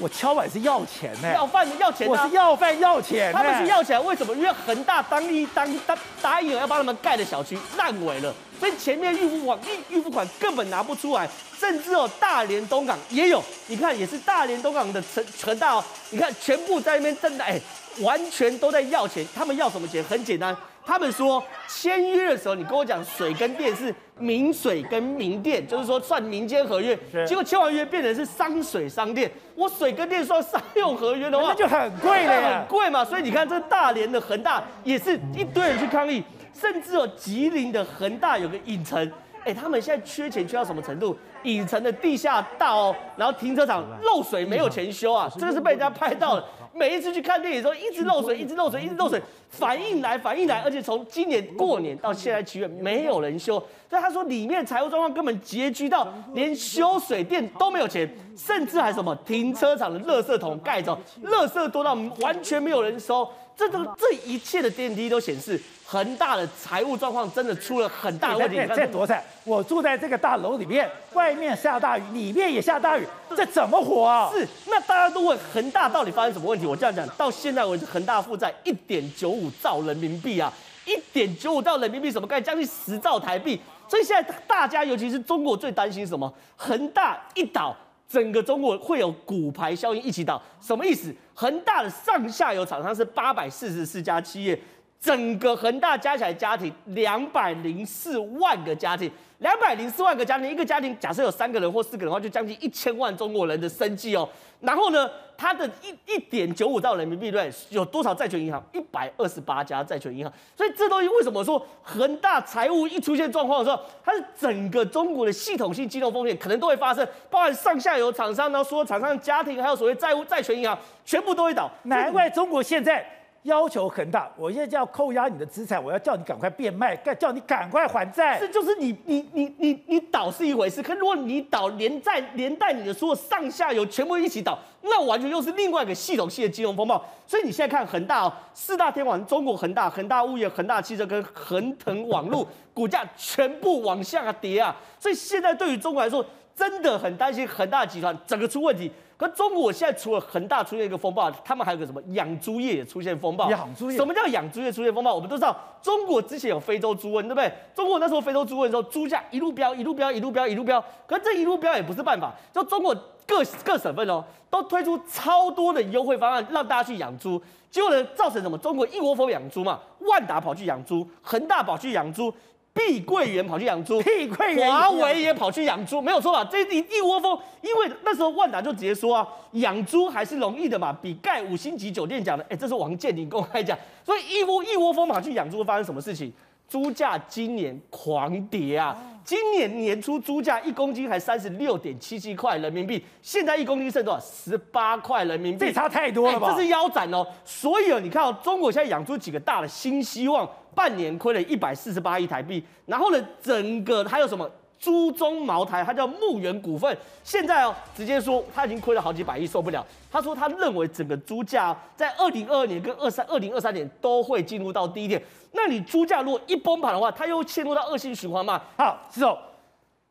[0.00, 3.32] 我敲碗是要钱呢，要饭要钱，我是要饭要钱。
[3.32, 4.34] 他们是要钱，为什么？
[4.34, 9.58] 因为恒大当一当当答应要帮他们盖的小区烂尾了，所以前面预付款
[9.90, 11.28] 预预付款根本拿不出来，
[11.58, 17.60] 甚至哦大连东港也有，你看也是大连东港的恒恒大哦，你看全部在那边等待，哎，
[18.00, 19.26] 完全都在要钱。
[19.34, 20.02] 他们要什么钱？
[20.04, 20.56] 很简单。
[20.86, 26.94] 他们说签约的时候，你跟我讲水跟电是民水跟民电，就是说算民间合约。
[27.26, 33.02] 结果签完约变成是商水商电，我水跟电算商用合约的话，那就很贵了呀，很贵嘛。
[33.02, 36.22] 所以你看这大连的恒大也是一堆人去抗议，
[36.58, 39.12] 甚至哦吉林的恒大有个影城，
[39.44, 41.16] 哎，他们现在缺钱缺到什么程度？
[41.42, 46.44] 影城的地下道哦，然后停车场漏水没有钱修啊，这个是被人家拍到的。
[46.72, 49.20] 每一次去看电影的时候，一直漏水，一直漏水，一直漏水，
[49.50, 53.62] 反应来反应来，而且从今年过年到现在七月，没有人修。
[53.90, 63.28] 所以他说里面财务状况根本拮据到连修水电都没有钱，甚至还什么停车场的垃圾桶盖着，垃圾多到完全没有人收。
[63.56, 65.60] 这都这一切的电梯都显示，
[65.94, 68.56] 恒大的财务状况真的出了很大问题。
[68.74, 69.22] 这多惨！
[69.44, 73.06] 我住在这个大楼里面，外面下大雨，里面也下大雨，
[73.36, 74.28] 这怎么活啊？
[74.32, 76.66] 是，那大家都问恒大到底发生什么问题？
[76.66, 80.52] 我这样讲，到现在为止，恒大负债一点九五兆人民币啊，
[80.84, 82.44] 一点九五兆人民币什么概念？
[82.44, 83.60] 将近十兆台币。
[83.86, 86.34] 所以现在大家，尤其是中国最担心什么？
[86.56, 87.72] 恒大一倒。
[88.06, 91.12] 整个中国会有骨牌效应一起倒，什么意思？
[91.32, 94.56] 恒大的上下游厂商是八百四十四家企业，
[95.04, 99.10] 整个恒大加起来家庭两百零四万个家庭，
[99.40, 104.26] 两百零四万个家庭，一个家庭假设有三个人或四个人的话，就将近一千万中国人的生计哦。
[104.60, 108.64] 然后呢，它的一一点九五兆人民币对，有多少债权银行？
[108.72, 110.32] 一百二十八家债权银行。
[110.56, 121.70] 所以这东西为什么说恒大财务一出现状况的时候，它是整个中国的系统性金融风险可能都会发生，包含上下游厂商，然后所有厂商家庭，还有所谓债务债权银行，全部都会倒。
[121.82, 123.06] 难怪中国现在
[123.44, 128.38] 要求恒大，我现在就要扣押你的资产，我要叫你赶快变卖，叫你赶快还债。
[128.40, 137.04] 这就是你你你你你倒是一回事，可如果你倒连带连带你的所有上下游全部一起倒，那完全又是另外一个系统性的金融风暴。
[137.26, 144.74] 所以你现在看恒大哦，四大天王，中国恒大、恒大物业、恒大汽车跟恒腾网络股价全部往下跌啊！
[144.98, 146.24] 所以现在对于中国来说，
[146.54, 148.90] 真的很担心恒大集团整个出问题。
[149.16, 153.48] 可中国现在除了恒大出现一个风暴，他们还有个什么养猪业也出现风暴。
[153.48, 153.96] 养猪业？
[153.96, 155.14] 什么叫养猪业出现风暴？
[155.14, 157.52] 我们都知道，中国之前有非洲猪瘟，对不对？
[157.72, 160.84] 中国那时候非洲猪瘟的时候，猪价一路飙，一路飙，一路飙，一路飙。
[161.06, 162.92] 可是这一路飙也不是办法，就中国
[163.24, 167.40] 各各省份哦，都推出超多的优惠方案，让大家去养猪。
[167.70, 168.58] 结果呢，造成什么？
[168.58, 172.34] 中国一窝蜂养猪嘛，万达跑去养猪，恒大跑去养猪。
[172.74, 176.44] 碧桂园跑去养猪，碧桂园，华为也跑去养猪，没有错吧？
[176.50, 186.32] 这一一窝蜂，因为那时候万达就直接说啊，养猪还是容易的嘛，比盖五星级酒店讲的，哎，这是王健林公开讲，所以一窝一窝蜂跑去养猪，会发生什么事情？
[186.74, 188.96] 猪价今年狂跌啊！
[189.24, 194.18] 今年年初猪价一公斤还三十六点七七块人民币，现在一公斤剩多少？
[194.18, 196.50] 十八块人民币，这差太多了吧？
[196.50, 197.24] 这是腰斩哦！
[197.44, 204.50] 所以哦，你看哦，中国现在养出几个大的新希望，半年亏了一百四十八亿台币，然后呢，整个还有什么？
[204.84, 209.84] 猪中茅台，它叫牧原股份，现在哦，直接说他已经亏了好几百亿，受不了。
[210.12, 215.20] 他说他认为整个猪价在二零二二年跟二三二零二三年都会进入到低点。
[215.52, 218.60] 那你猪价如果一崩盘的话，它又陷入到恶性循环嘛？
[218.76, 219.38] 好，是哦，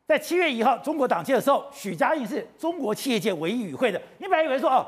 [0.08, 4.02] 在七月一号中国党庆的时候，许家印是中国企业界唯一与会的。
[4.18, 4.84] 你本来以为说哦，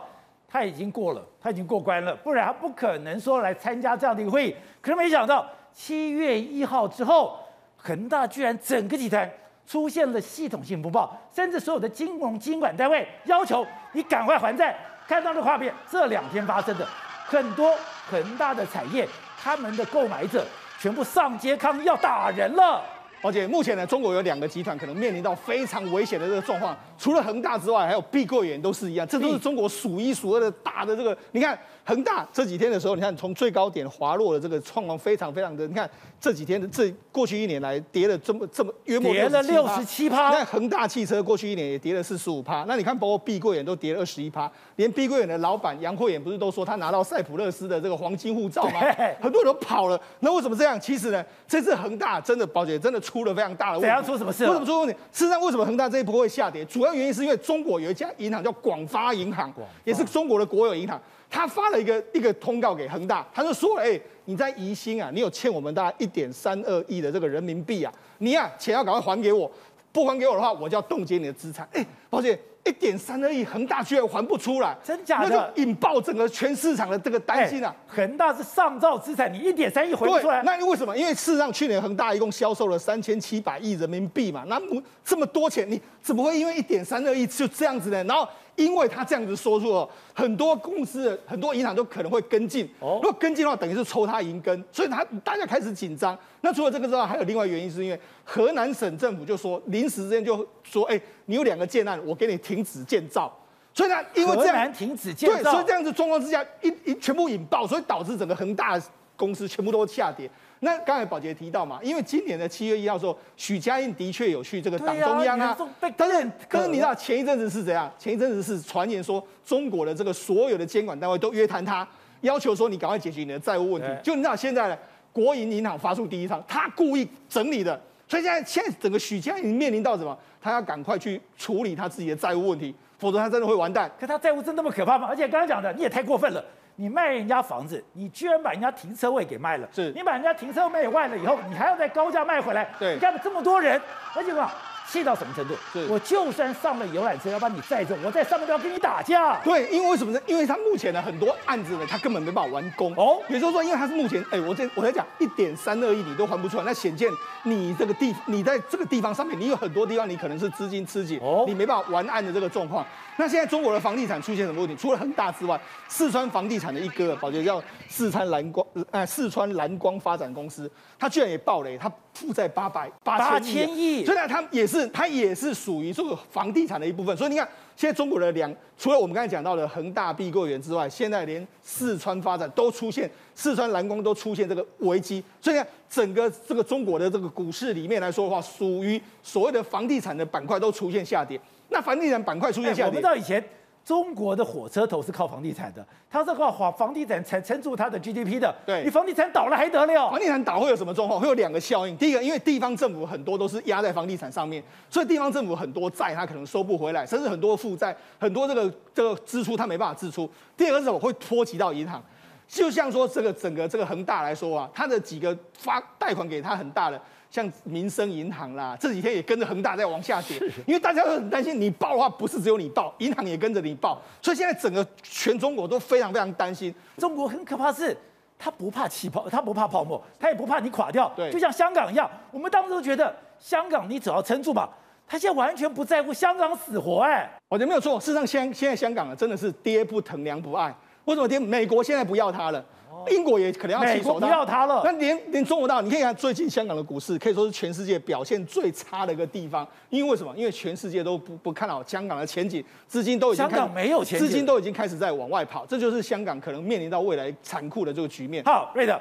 [0.49, 4.57] 他已经过了，他已经过关了，不然他不可能说来参加这样的一个会议。
[4.81, 7.39] 可是没想到七月一号之后，
[7.77, 9.31] 恒大居然整个集团。
[9.67, 14.77] 出现了系统性不报，甚至所有的金融监管单位要求你赶快还债。
[15.09, 16.87] 看到的画面，这两天发生的
[17.27, 17.73] 很多
[18.09, 20.45] 恒大的产业，他们的购买者
[20.81, 22.83] 全部上街抗议，要打人了。
[23.23, 31.17] 而且目前呢，中国有两个集团可能面临到非常危险的这个状况，除了恒大之外，还有碧桂园都是一样，这都是中国数一数二的大的这个。
[31.33, 35.91] 你看恒大这几天的时候，你看从最高点滑落的这个状况非常非常的，你看
[36.21, 40.29] 这几天的这过去一年来跌了这么这么约莫跌了六十七趴。
[40.29, 48.81] 你看恒大汽车过去一年也跌了四十五趴，那你看包括碧桂园都跌了二十一趴，连碧桂园的老板杨慧妍不是都说他拿到塞浦路斯的这个黄金护照吗？
[49.21, 50.79] 很多人都跑了，那为什么这样？
[50.81, 53.17] 其实呢，这次恒大真的宝姐真的出。
[53.17, 54.45] 出了非常大的问题，怎样出什么事？
[54.45, 54.95] 为什么出问题？
[55.11, 56.63] 事实上，为什么恒大这一波会下跌？
[56.67, 59.51] 主要原因是因为中国有一家银行叫广发银行，
[59.83, 61.01] 也是中国的国有银行，
[61.31, 69.51] 他发了一个一个通告给恒大，他就说：“哎，你在宜兴啊，你有欠我们大概一点三二亿的这个人民币啊，你呀、啊、钱要赶快还给我，
[69.93, 72.39] 不还给我的话，我就要冻结你的资产。”哎，抱歉。
[72.67, 75.29] 一点三二亿，恒大居然还不出来，真假的？
[75.29, 77.73] 那就引爆整个全市场的这个担心啊！
[77.87, 80.99] 恒大是上兆资产，你一点三亿还不出来，那为什么？
[80.99, 84.61] 因为事实上去年恒大一共销售了三千七百亿人民币嘛，那
[85.05, 88.03] 这么多钱，你怎么会因为一点三二亿就这样子呢？
[88.03, 88.29] 然后。
[88.57, 92.69] 因为他这样子说出了很多公司、很多银行都可能会跟进。
[92.81, 96.19] 如果跟进的话，等于是抽他银根，所以他大家开始紧张。
[96.41, 103.33] 那除了这个之外，还有另外原因，是因为河南省政府就说临时之间就说：“哎，你有两个建案，我给你停止建造。”
[103.75, 108.81] 所以呢，因为这样停止建造，对，所以这样子状况之下，一一全部引爆，所以导致整个恒大
[109.17, 110.31] 公司全部都下跌。
[110.61, 115.57] 那刚才宝杰提到嘛，因为今年的七月一号时候，许家印的确有去这个党中央啊，
[115.97, 117.93] 但是可是你知道前一阵子是怎样？
[117.99, 121.87] 前一阵子是传言说中国的这个所有的监管单位都约谈他，
[122.23, 123.89] 要求说你赶快解决你的债务问题。
[124.03, 124.79] 就你知道现在呢，
[125.13, 127.79] 国营银行发出第一张，他故意整理的，
[128.09, 130.17] 所以现在现在整个许家印面临到什么？
[130.41, 133.91] 他要赶快去处理他自己的债务问题，否则他真的会完蛋。
[134.01, 135.07] 可他债务真那么可怕吗？
[135.07, 136.43] 而且刚刚讲的你也太过分了。
[136.77, 139.69] 你卖人家房子，你居然把人家停车位给卖了。
[139.73, 142.69] 是，你把人家停车位卖了以后，你还要再高价卖回来。
[142.79, 143.81] 对，你看这么多人，
[144.15, 144.51] 而且嘛。
[144.89, 145.55] 气到什么程度？
[145.73, 149.37] 是我就算上了游览车要把你载走，我在上面都要跟你打架。
[149.41, 150.21] 对，因为为什么呢？
[150.27, 152.95] 因为他目前的很多案子呢，他根本没办法完工。
[152.97, 157.11] 哦，也就是说，因为他是目前，哎，我这我在讲一点三二亿你都还不出来，那显见
[157.43, 162.87] 你这个地，你在这个地方上面，你有很多地方你可能是资金吃紧，哦，你没办法完案的这个状况。
[163.19, 164.77] 那现在中国的房地产出现什么问题？
[164.77, 165.59] 除了恒大之外，
[165.89, 175.57] 四川房地产的一哥，宝杰叫四川蓝光，呃，四川蓝光发展公司，他居然也爆雷，他负债八百八千亿，所以呢，它也是它也是。
[175.67, 191.41] 属于这个房地产的一部分，所以你看，现在中国的两，除了我们刚才讲到的恒大、碧桂园之外，现在连四川发展都出现，四川蓝光都出现这个危机，所以呢，整个这个中国的这个股市里面来说的话，属于所谓的房地产的板块都出现下跌。
[191.71, 193.43] 那房地产板块出现下跌，我们知道以前
[193.87, 198.53] 中国的火车头是靠房地产的，它是靠房房地产撑撑住它的 GDP 的。
[198.67, 200.11] 对你房地产倒了还得了？
[200.11, 201.21] 房地产倒会有什么状况？
[201.21, 201.97] 会有两个效应。
[201.97, 204.61] 第一个，因为地方政府很多都是压在房地产上面，
[204.91, 210.29] 所以地方政府很多债它可能收不回来，甚至很多负债，很多这个这个支出它没办法支出。
[210.57, 210.99] 第二个是什么？
[210.99, 212.03] 会波及到银行。
[212.49, 217.01] 就像说这个整个这个恒大来说啊，它的几个发贷款给它很大的。
[217.31, 226.75] 像民生银行啦，这几天也跟着恒大在往下跌，因为大家都很担心，你爆的话不是只有你爆，银行也跟着你爆，所以现在整个全中国都非常非常担心。
[226.97, 227.97] 中国很可怕是，
[228.39, 231.13] 他不怕气泡，他不怕泡沫，他也不怕你垮掉。
[231.17, 234.71] 对，就像香港一样，我们当时都觉得香港你只要撑住吧，
[235.07, 237.01] 他现在完全不在乎香港死活。
[237.01, 240.75] 哎，我觉得没有错，事实上现现在香港啊真的是爹不疼娘不爱，
[241.05, 241.39] 为什么爹？
[241.39, 242.65] 美国现在不要他了。
[243.11, 244.83] 英国也可能要起手，不要它了。
[244.85, 249.67] 那连连中国大陆，你可以看最近香港的股市，可以说是全世界表现最差的一个地方。
[249.91, 250.33] 因为为什么？
[250.37, 258.43] 因为全世界都不不看好香港的前景，资金都已经香港没有前景，资金都已经开始在往外跑，这就是香港可能面临到未来残酷的这个局面。
[258.45, 259.01] 好，瑞德，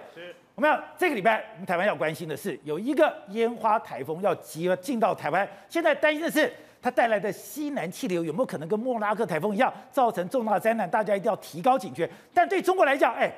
[0.55, 6.51] 我们要这个礼拜我们台湾要关心的是，有一个烟花台风要急了进到台湾，现在担心的是
[6.81, 10.89] 它带来的西南气流有没有可能跟莫拉克台风一样造成重大灾难？
[10.89, 12.09] 大家一定要提高警觉。
[12.33, 13.31] 但对中国来讲，哎。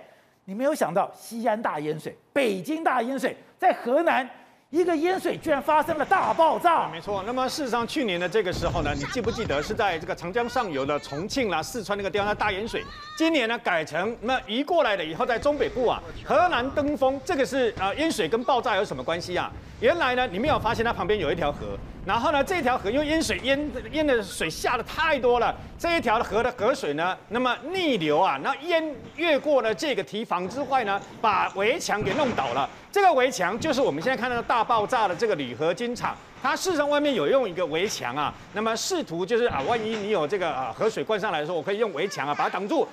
[0.49, 4.27] 你没有想到西安大淹水，北京大淹水，在河南
[4.69, 6.89] 一个淹水居然发生了大爆炸。
[6.91, 12.83] 没错，那么事实上去年的这个时候呢，你记不记得是在这个长江上游的重庆啦、四川那个地方的大淹水？
[13.17, 19.49] 今年呢改成那移过来了以后，在中北部啊，河南登封，这个是呃淹水跟爆炸有什么关系啊？
[19.79, 21.77] 原来呢你没有发现它旁边有一条河。
[22.05, 32.69] 然后呢，这条河因为淹水淹淹的水下的太多了，这一条河的河水呢，那么逆流啊，那淹越过了这个堤防之外呢，把围墙给弄倒了。
[32.93, 42.87] 这个围墙就是我们现在看到的大爆炸的这个铝合金厂，它事实上外面有用一个围墙啊，那么试图就是啊，万一你有这个啊河水灌上来的时候，我可以用围墙啊把它挡住。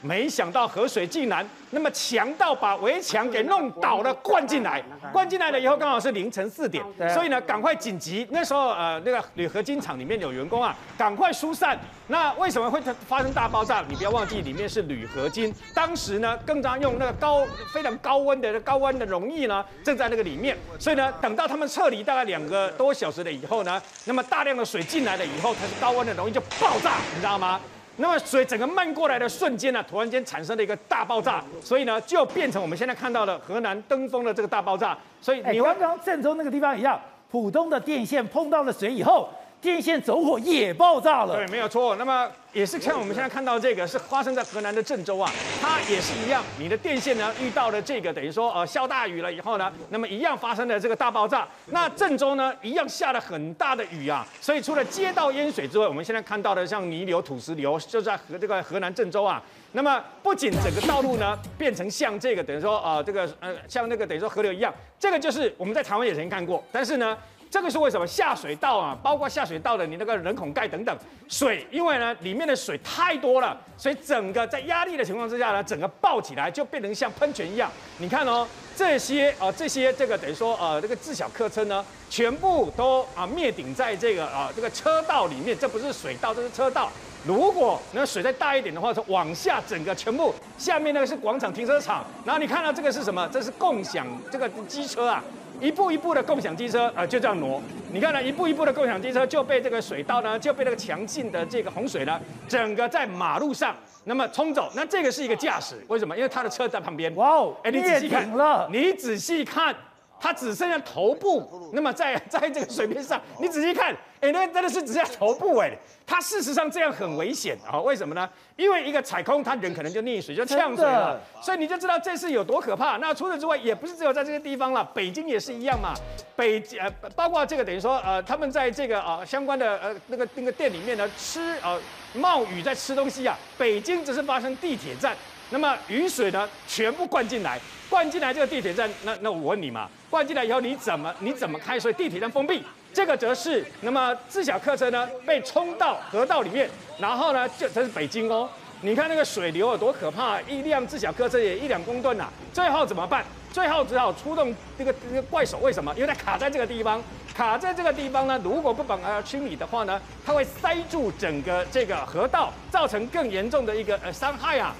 [0.00, 11.78] 没想到河水竟然那么强到把围墙给弄倒了，灌进来，灌进来了以后刚好是凌晨四点，所以呢赶快紧急，那时候呃那个铝合金厂里面有员工啊，赶快疏散。
[12.10, 13.84] 那为什么会发生大爆炸？
[13.86, 27.60] 你不要忘记里面是铝合金，当时呢更加用那个高非常高温的高温的溶液呢正在那个里面，所以呢等到他们撤离大概两个多小时了以后呢，那么大量的水进来了以后，它是高温的溶液就爆炸，你知道吗？
[27.98, 34.96] 那么水整个漫过来的瞬间呢，突然间产生了一个大爆炸，所以呢就变成我们现在看到的河南登封的这个大爆炸。
[35.20, 37.00] 所以你刚刚郑州那个地方一样，
[37.30, 39.28] 普通的电线碰到了水以后。
[39.60, 41.96] 电线走火也爆炸了，对，没有错。
[41.96, 45.30] 那么也是像我们现在看到这个，是发生在河南的郑州啊，
[45.60, 46.42] 它也是一样。
[46.58, 51.46] 你的电线呢遇到了这个，等于说呃下大雨了以后呢，那么一样发生了这个大爆炸。
[51.66, 59.42] 那郑州呢一样下了很大的雨啊，所以除了街道淹水之外，我们现在看到的像泥流、土石流，就在河这个河南郑州啊。
[59.72, 67.18] 那么不仅整个道路呢变成像这个等于说呃这个呃像那个等于说河流一样，这个就是我们在台湾也曾经看过，但是呢。
[67.50, 70.96] 这个是为什么下水道啊，包括下水道的你那个人孔盖等等
[71.28, 77.70] 水，因为呢里面的水太多了，所以整个在压力的情况之下呢，整个爆起来就变成像喷泉一样。
[77.98, 78.46] 你看哦，
[78.76, 86.90] 这些啊这些这个等于说呃这个自小客车呢，全部都啊灭顶在这个啊这个车道里面，这不是水道，这是车道。
[87.26, 93.28] 如果那水再大一点的话，它往下整个全部下面那个是广场停车场，然后你看到这个是什么？
[93.32, 95.22] 这是共享这个机车啊。
[95.60, 97.60] 一步一步的共享机车啊，就这样挪。
[97.92, 103.74] 你看呢，一步一步的共享机车就被这个水道呢，就被那个强劲的这个洪水呢，整个在马路上
[104.04, 104.70] 那么冲走。
[104.76, 106.16] 那这个是一个驾驶，为什么？
[106.16, 107.12] 因为他的车在旁边。
[107.16, 108.30] 哇哦，哎，你仔细看，
[108.70, 109.74] 你仔细看。
[110.20, 115.70] 它只剩下头部，那么在 在这个水面上，你仔细看，哎，那真的是只剩下头部哎，
[116.06, 118.28] 它事实上这样很危险啊，为什么呢？
[118.56, 122.96] 因为一个踩空，它人可能就溺水，就呛水了，所以你就知道这事有多可怕。
[122.96, 125.94] 那除此之外，也不是只有在这些地方了，北京也是一样嘛，
[126.34, 131.80] 北呃，包括这个等于说呃，他们在这个啊、呃、相关的呃那个那个店里面呢吃呃
[132.14, 135.16] 冒雨在吃东西啊，北京只是发生地铁站。
[135.50, 137.58] 那么雨水呢，全部灌进来，
[137.88, 141.78] 灌进来这个地铁站，那那我问你嘛，灌进来以后你怎么你怎么开？
[141.78, 142.62] 所以地铁站封闭，
[142.92, 146.68] 这个则是那么自小客车呢被冲到河道里面，
[146.98, 148.48] 然后呢就这是北京哦，
[148.82, 153.24] 你看那个水流有多可怕，一辆自小客车也一两公吨呐，最后怎么办？
[153.50, 155.92] 最后只好出动这个这个怪手，为什么？
[155.94, 157.02] 因为它卡在这个地方，
[157.34, 164.76] 卡在这个地方呢，如果不把它清理的话呢，它会塞住整个这个河道，造成更严重的一个呃伤害啊。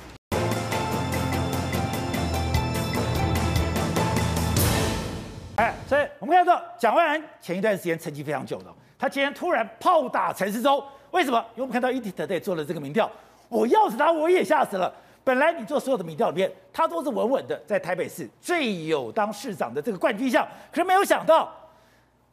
[5.89, 11.43] 所以我们看到蒋万安前一段时间沉寂非常久了，他今天突然炮打陈时中，为什么？
[11.55, 13.11] 因为我们看到 ETtoday 做了这个民调，
[13.49, 14.93] 我要是他，我也吓死了。
[15.25, 21.51] 本来你做所有的民调里面，他都是稳稳的在台北市最有当市长的这个冠军相，可是没有想到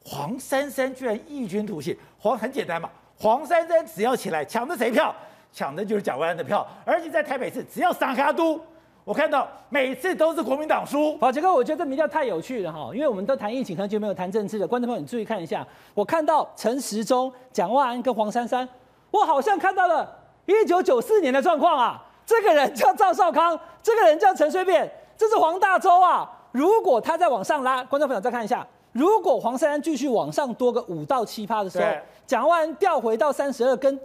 [0.03, 1.97] 黄珊珊居然异军突起。
[2.19, 5.15] 黄很简单嘛，黄珊珊只要起来抢的谁票，
[5.53, 8.59] 抢的就是蒋万安的票，而且在台北市只要撒卡都。
[9.05, 11.15] 我看到每次都是国民党输。
[11.19, 18.67] 好，杰哥，我觉得这民调太有趣了哈，因为我们都谈疫情，很久没有谈政治了观众朋友，你注意看一下，我看到陈时中、蒋万安跟黄珊珊，
[19.11, 20.11] 我好像看到了
[20.47, 22.03] 一九九四年的状况啊。
[22.25, 26.27] 这个人叫赵少康，这个人叫陈水扁，这是黄大洲啊。
[26.51, 31.85] 如果他再往上拉，观众朋友再看一下，如果黄珊珊继续往上多个五到七趴的时候，
[32.25, 33.99] 蒋万安调回到三十二跟。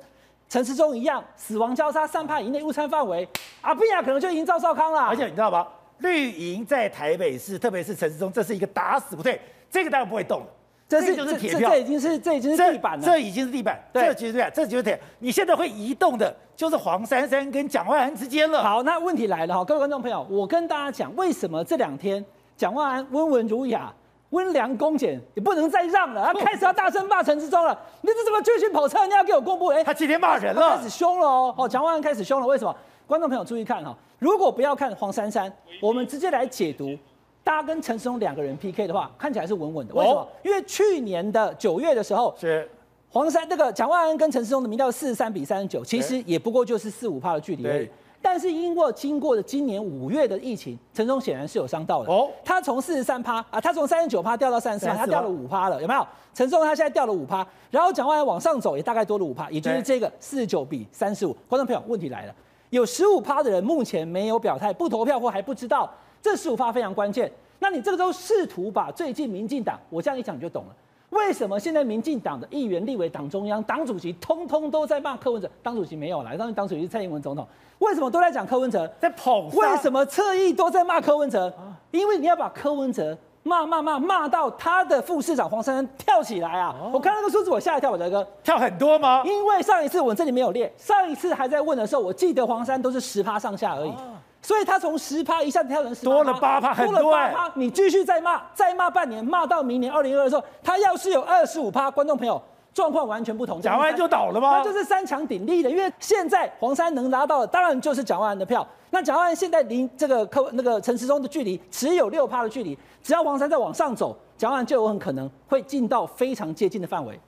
[0.51, 3.27] 陈时中一样，死亡交叉三判以内误差范围，
[3.60, 5.02] 阿扁可能就赢赵少康了。
[5.02, 5.64] 而且你知道吗？
[5.98, 9.40] 绿营在台北市，特别是陈时中，这是一个打死不退，
[9.70, 10.43] 这个当然不会动。
[10.89, 15.01] 这是就是铁票，这已经是这已经是地板了，这已经是地板，对这就是这就是铁。
[15.20, 18.60] 你现在会移动的，就是黄珊珊跟蒋万安之间了。
[18.60, 22.24] 好，那问题来了哈，各位观众朋友，我跟大家讲，为什么这两天
[22.56, 23.94] 蒋万安温文儒雅？
[24.31, 27.77] 温良恭俭，也不能再让了，他开始要大声骂陈志忠了。
[28.01, 29.05] 你这怎么继续跑车？
[29.07, 29.66] 你要给我公布？
[29.66, 31.55] 哎，他今天骂人了，开始凶了哦。
[31.59, 32.74] 哦，蒋万安开始凶了，为什么？
[33.07, 35.52] 观众朋友注意看哈，如果不要看黄珊珊，
[35.82, 36.97] 我们直接来解读，
[37.43, 39.94] 大家跟陈时中两个人 PK 的话，看起来是稳稳的。
[39.94, 40.28] 为什么？
[40.44, 42.70] 因为去年的九月的时候，是
[43.09, 47.90] 黄珊那个蒋万安跟陈时中的民调四十三比三十九，其实也不过就是四五趴的距离而已。
[48.22, 52.12] 但是因为经过了今年五月的疫情，陈忠显然是有伤到的。
[52.12, 56.06] 哦，他从四十三趴啊，他从三十九趴掉到三十四趴，他掉了五趴了，有没有？
[56.34, 61.34] 陈忠他现在掉了五趴，然后蒋万安往上走也大概多了五趴，也就是这个四十九比三十五。
[61.48, 62.34] 观众朋友，问题来了，
[62.68, 65.90] 有十五趴的人目前没有表态，不投票或还不知道，
[66.22, 67.30] 这十五趴非常关键。
[67.59, 70.76] 那你这个时候试图把最近民进党，我这样一讲你就懂了。
[71.11, 75.51] 为什么现在民进党的议员、立委、党中央、党主席，通通都在骂柯文哲？
[75.62, 77.47] 党主席没有来，当时党主席是蔡英文总统。
[77.81, 78.91] 为什么都在讲柯文哲？
[79.01, 79.49] 在捧？
[79.57, 81.53] 为什么侧翼都在骂柯文哲？
[81.91, 86.74] 因为你要把柯文哲骂骂骂骂到他的副市长黄珊珊跳起来啊！
[86.93, 89.23] 我看那个数字，我吓一跳，我的哥，跳很多吗？
[89.24, 93.93] 因为上一次我这里没有列，上一次还在问的时候，我记得黄珊都是十趴上下而已，
[94.42, 97.52] 所以他从十趴一下子跳成十多了八趴，多了八趴。
[97.54, 102.40] 你继续再骂，再骂半年，骂到明年二零二二的时候，他要是有二十五趴，观众朋友。
[102.72, 104.58] 状况完全不同，蒋万就倒了吗？
[104.58, 108.64] 那就是三强鼎立的，因为现在黄山能拿到的当然就是蒋万安的票。
[108.90, 117.18] 那蒋万安现在离这个科那个陈时中的距离只有六趴的距离，只要黄山再往上走，蒋万安就有很可能会进到非常接近的范围。